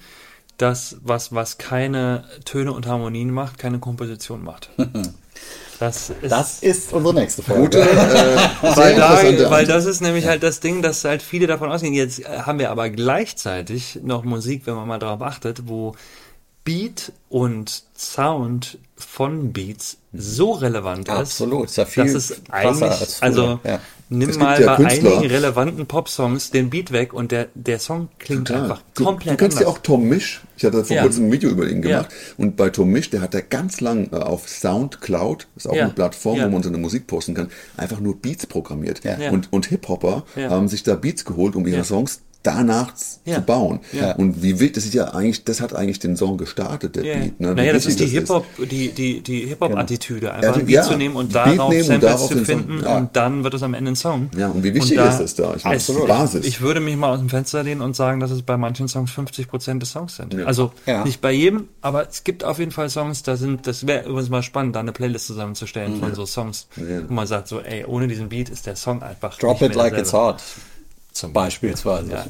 [0.59, 4.71] dass was, was keine Töne und Harmonien macht, keine Komposition macht.
[5.79, 7.63] Das ist, Das ist unsere nächste Folge.
[7.63, 7.87] Gute, äh,
[8.77, 11.95] weil, da, weil das ist nämlich halt das Ding, dass halt viele davon ausgehen.
[11.95, 15.95] Jetzt äh, haben wir aber gleichzeitig noch Musik, wenn man mal darauf achtet, wo
[16.65, 21.15] Beat und Sound von Beats so relevant ist.
[21.15, 23.81] Absolut, ist ja viel dass es eigentlich, als früher, also ja.
[24.11, 28.09] Nimm mal ja bei Künstler- einigen relevanten Popsongs den Beat weg und der, der Song
[28.19, 28.63] klingt Total.
[28.65, 30.43] einfach Du, komplett du kennst ja auch Tom Misch.
[30.57, 31.03] Ich hatte vor Ja.
[31.03, 31.99] kurzem ein Video über ihn Ja.
[32.01, 32.09] gemacht.
[32.37, 35.75] Und bei Tom Misch, der hat da ganz lang äh, auf Soundcloud, das ist auch
[35.77, 35.85] Ja.
[35.85, 36.47] eine Plattform, Ja.
[36.47, 39.05] wo man seine Musik posten kann, einfach nur Beats programmiert.
[39.05, 39.19] Ja.
[39.19, 39.31] Ja.
[39.31, 40.51] Und, und Hip-Hopper Ja.
[40.51, 41.85] haben sich da Beats geholt, um ihre Ja.
[41.85, 42.93] Songs danach
[43.24, 43.34] Ja.
[43.36, 43.80] zu bauen.
[43.93, 44.12] Ja.
[44.12, 47.14] Und wie wild, das ist ja eigentlich, das hat eigentlich den Song gestartet, der Ja.
[47.18, 47.41] Beat.
[47.41, 47.55] Ne?
[47.55, 50.97] Naja, das ist die Hip-Hop, die, die, die Hip-Hop-Attitüde, einfach Ja, einen Beat ja, zu
[50.97, 52.97] nehmen und darauf nehmen und Samples darauf zu den Song, finden ja.
[52.97, 54.30] und dann wird es am Ende ein Song.
[54.36, 55.55] Ja, und wie wichtig ist das da?
[55.57, 56.47] Ich meine, das ist die Basis.
[56.47, 59.11] Ich würde mich mal aus dem Fenster lehnen und sagen, dass es bei manchen Songs
[59.11, 60.32] 50% des Songs sind.
[60.34, 60.45] Ja.
[60.47, 61.05] Also Ja.
[61.05, 64.30] nicht bei jedem, aber es gibt auf jeden Fall Songs, da sind, das wäre übrigens
[64.30, 67.09] mal spannend, da eine Playlist zusammenzustellen von so Songs, Ja.
[67.09, 69.76] wo man sagt so, ey, ohne diesen Beat ist der Song einfach Drop nicht it
[69.76, 70.26] like it's derselbe.
[70.34, 70.43] hot.
[71.19, 72.11] Zum Beispielsweise.
[72.12, 72.27] Ja,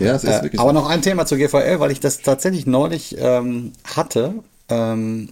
[0.00, 0.74] ja, es ist Äh, wirklich aber so.
[0.80, 4.34] noch ein Thema zur GVL, weil ich das tatsächlich neulich ähm, hatte.
[4.68, 5.28] Ähm,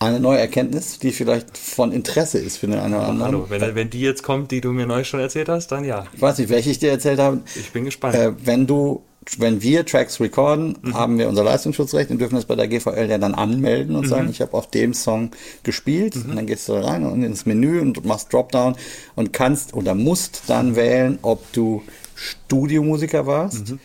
[0.00, 3.32] eine neue Erkenntnis, die vielleicht von Interesse ist für den einen oder anderen.
[3.32, 6.06] Hallo, wenn, wenn die jetzt kommt, die du mir neulich schon erzählt hast, dann ja.
[6.12, 7.40] Ich weiß nicht, welche ich dir erzählt habe.
[7.56, 8.14] Ich bin gespannt.
[8.14, 9.02] Äh, wenn du,
[9.38, 10.94] wenn wir Tracks recorden, Mhm.
[10.94, 13.98] haben wir unser Leistungsschutzrecht und dürfen das bei der GVL ja dann anmelden Mhm.
[13.98, 15.32] und sagen, ich habe auf dem Song
[15.64, 16.14] gespielt.
[16.14, 18.76] Und dann gehst du da rein und ins Menü und machst Dropdown
[19.16, 21.82] und kannst oder musst dann wählen, ob du
[22.18, 23.70] Studiomusiker warst.
[23.70, 23.78] Mhm.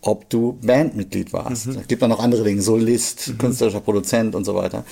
[0.00, 1.66] Ob du Bandmitglied warst.
[1.66, 3.38] Es gibt dann noch andere Dinge, Solist, Mhm.
[3.38, 4.84] künstlerischer Produzent und so weiter.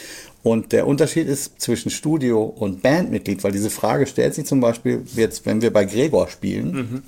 [0.43, 5.03] Und der Unterschied ist zwischen Studio und Bandmitglied, weil diese Frage stellt sich zum Beispiel
[5.15, 7.03] jetzt, wenn wir bei Gregor spielen, Mhm.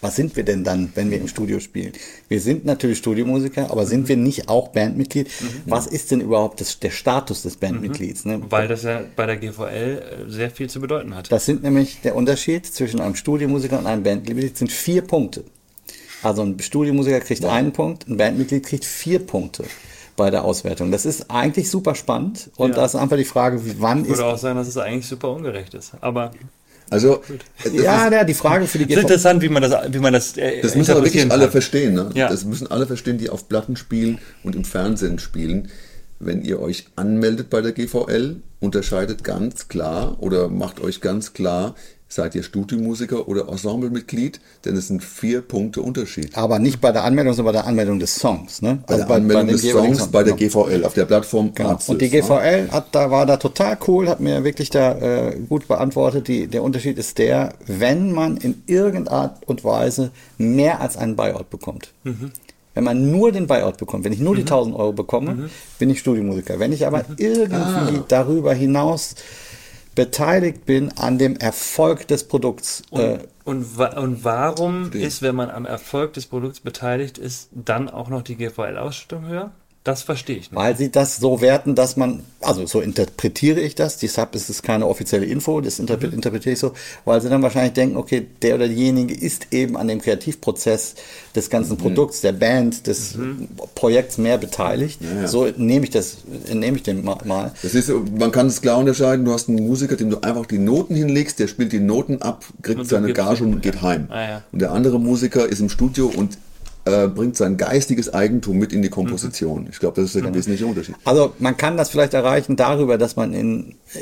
[0.00, 1.92] Was sind wir denn dann, wenn wir im Studio spielen?
[2.28, 5.28] Wir sind natürlich Studiomusiker, aber sind wir nicht auch Bandmitglied?
[5.66, 8.24] Was ist denn überhaupt das, der Status des Bandmitglieds?
[8.24, 8.40] Ne?
[8.48, 11.30] Weil das ja bei der GVL äh, sehr viel zu bedeuten hat.
[11.30, 15.44] Das sind nämlich der Unterschied zwischen einem Studiomusiker und einem Bandmitglied sind vier Punkte.
[16.22, 19.64] Also ein Studiomusiker kriegt einen Punkt, ein Bandmitglied kriegt vier Punkte
[20.16, 20.90] bei der Auswertung.
[20.92, 22.76] Das ist eigentlich super spannend und Ja.
[22.76, 25.30] da ist einfach die Frage, wann Ich ist würde auch sagen, dass es eigentlich super
[25.30, 25.92] ungerecht ist.
[26.02, 26.32] Aber
[26.90, 27.22] Also,
[27.62, 29.00] das ja, ist, ja, die Frage für die GVL.
[29.00, 31.52] interessant, wie man das, wie man das, äh, Das müssen aber wirklich alle kann.
[31.52, 31.94] verstehen.
[31.94, 32.10] Ne?
[32.14, 32.28] Ja.
[32.28, 35.68] Das müssen alle verstehen, die auf Platten spielen und im Fernsehen spielen.
[36.18, 41.74] Wenn ihr euch anmeldet bei der GVL, unterscheidet ganz klar oder macht euch ganz klar,
[42.12, 46.36] seid ihr Studiomusiker oder Ensemblemitglied, denn es sind vier Punkte Unterschied.
[46.36, 48.60] Aber nicht bei der Anmeldung, sondern bei der Anmeldung des Songs.
[48.62, 48.80] Ne?
[48.88, 50.10] Bei der Anmeldung dem des Songs Song.
[50.10, 50.64] bei der Genau.
[50.64, 51.70] GVL auf der Plattform Genau.
[51.70, 52.20] Artsys, Und die ne?
[52.20, 56.26] GVL hat, da war da total cool, hat mir wirklich da äh, gut beantwortet.
[56.26, 61.14] Die, der Unterschied ist der, wenn man in irgendeiner Art und Weise mehr als einen
[61.14, 61.92] Buyout bekommt.
[62.74, 65.48] Wenn man nur den Buyout bekommt, wenn ich nur die 1000 Euro bekomme,
[65.78, 66.58] bin ich Studiomusiker.
[66.58, 69.14] Wenn ich aber irgendwie darüber hinaus
[70.00, 75.50] beteiligt bin an dem Erfolg des Produkts, äh, Und, wa und warum ist, wenn man
[75.50, 79.50] am Erfolg des Produkts beteiligt ist, dann auch noch die GVL-Ausstattung höher?
[79.90, 80.54] Das verstehe ich nicht.
[80.54, 84.62] Weil sie das so werten, dass man, also so interpretiere ich das, deshalb ist es
[84.62, 86.14] keine offizielle Info, das interpre Mhm.
[86.14, 86.72] interpretiere ich so,
[87.04, 90.94] weil sie dann wahrscheinlich denken, okay, der oder diejenige ist eben an dem Kreativprozess
[91.34, 91.78] des ganzen Mhm.
[91.78, 93.16] Produkts, der Band, des
[93.74, 95.00] Projekts mehr beteiligt.
[95.02, 95.26] ja.
[95.26, 96.18] So nehme ich das,
[96.52, 97.52] nehme ich ma- mal.
[97.62, 100.58] Das ist, man kann es klar unterscheiden, du hast einen Musiker, dem du einfach die
[100.58, 104.06] Noten hinlegst, der spielt die Noten ab, kriegt seine Gage und geht heim.
[104.10, 104.42] Ah.
[104.52, 106.38] Und der andere Musiker ist im Studio und
[106.90, 109.68] äh, bringt sein geistiges Eigentum mit in die Komposition.
[109.70, 110.96] Ich glaube, das ist ein wesentlicher Unterschied.
[111.04, 113.98] Also man kann das vielleicht erreichen darüber, dass man in äh,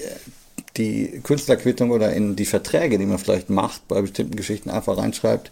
[0.77, 5.51] die Künstlerquittung oder in die Verträge, die man vielleicht macht, bei bestimmten Geschichten einfach reinschreibt,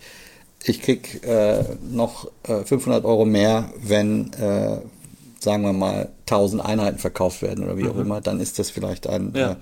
[0.64, 4.78] ich krieg äh, noch äh, 500 Euro mehr, wenn, äh,
[5.38, 9.06] sagen wir mal, 1000 Einheiten verkauft werden oder wie auch immer, dann ist das vielleicht
[9.06, 9.56] ein, Ja.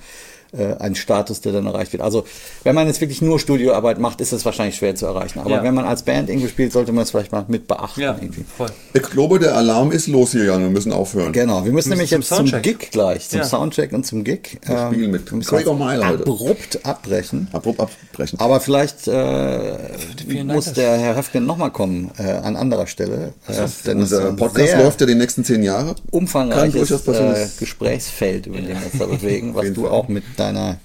[0.56, 2.02] Äh, ein Status, der dann erreicht wird.
[2.02, 2.24] Also
[2.62, 5.39] wenn man jetzt wirklich nur Studioarbeit macht, ist es wahrscheinlich schwer zu erreichen.
[5.40, 5.62] Aber Ja.
[5.62, 8.01] wenn man als Band irgendwie spielt, sollte man es vielleicht mal mit beachten.
[8.01, 8.44] Ja, irgendwie.
[8.56, 8.68] voll.
[8.93, 10.62] Ich glaube, der Alarm ist losgegangen.
[10.68, 11.32] Wir müssen aufhören.
[11.32, 12.62] Genau, wir müssen nämlich zum jetzt zum Soundcheck.
[12.62, 13.44] Gig gleich, zum Ja.
[13.44, 14.59] Soundcheck und zum Gig.
[14.66, 16.22] Wir spielen mit wir müssen jetzt Meiler heute.
[16.22, 17.48] abrupt abbrechen.
[17.52, 18.39] Abrupt abbrechen.
[18.40, 23.32] Aber vielleicht äh, Dank, muss der Herr Höfgen nochmal kommen äh, an anderer Stelle.
[23.48, 23.52] Äh,
[23.86, 25.94] denn es ist Unser Podcast sehr läuft ja die nächsten zehn Jahre.
[25.94, 30.09] Kann umfangreiches durchaus passieren, äh, Gesprächsfeld, über den wir uns da bewegen, was du auch
[30.09, 30.79] mit deiner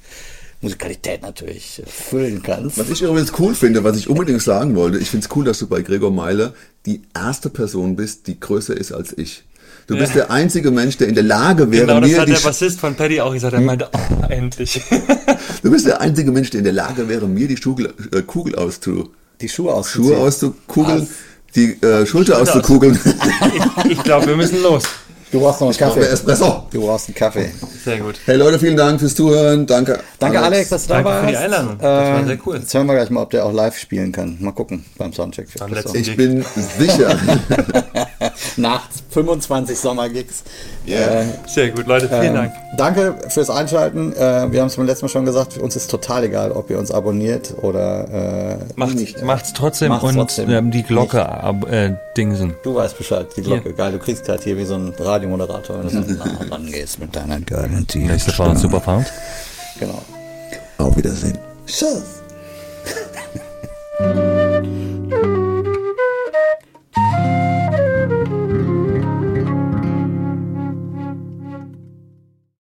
[0.61, 2.77] Musikalität natürlich füllen kannst.
[2.77, 5.59] Was ich übrigens cool finde, was ich unbedingt sagen wollte, ich finde es cool, dass
[5.59, 6.53] du bei Gregor Meiler
[6.85, 9.43] die erste Person bist, die größer ist als ich.
[9.87, 12.33] Du bist der einzige Mensch, der in der Lage wäre, Genau, das mir hat die
[12.33, 13.53] der Bassist von Paddy auch gesagt.
[13.53, 14.81] Er meinte, oh, endlich.
[15.63, 18.55] Du bist der einzige Mensch, der in der Lage wäre, mir die Kugel, äh, Kugel
[18.55, 19.09] auszu,
[19.41, 20.09] Die Schuhe auszuziehen.
[20.09, 21.07] Schuhe auszukugeln,
[21.55, 22.99] die äh, Schulter auszukugeln.
[23.85, 24.83] ich ich glaube, wir müssen los.
[25.31, 26.11] Du brauchst noch einen brauche Kaffee.
[26.11, 26.63] Espresso.
[26.71, 27.51] Du brauchst einen Kaffee.
[27.85, 28.15] Sehr gut.
[28.25, 29.67] Hey Leute, vielen Dank fürs Zuhören.
[29.67, 29.99] Danke.
[30.17, 31.25] Danke Alex, dass du Danke da warst.
[31.25, 31.77] für die Einladung.
[31.77, 32.55] Das war Ähm, sehr cool.
[32.57, 34.37] Jetzt hören wir gleich mal, ob der auch live spielen kann.
[34.39, 35.49] Mal gucken beim Soundcheck.
[35.49, 36.43] für Beim Ich bin
[36.77, 37.15] sicher.
[38.57, 40.43] Nach 25 Sommergigs.
[40.85, 41.21] Ja.
[41.21, 42.07] Äh, Sehr gut, Leute.
[42.07, 42.53] Vielen ähm, Dank.
[42.77, 44.13] Danke fürs Einschalten.
[44.13, 46.69] Äh, wir haben es beim letzten Mal schon gesagt, für uns ist total egal, ob
[46.69, 49.23] ihr uns abonniert oder äh, Macht's, nicht.
[49.23, 50.49] macht's trotzdem Macht's und trotzdem.
[50.49, 52.55] Ähm, die Glocke ab, äh, dingsen.
[52.63, 53.73] Du weißt Bescheid, die Glocke.
[53.73, 57.15] Geil, du kriegst gerade hier wie so ein Radiomoderator, wenn du so nah rangehst mit
[57.15, 59.11] deiner geilen Nächste Frage, Superfound.
[59.79, 60.01] Genau.
[60.77, 61.37] Auf Wiedersehen.
[61.65, 62.21] Tschüss.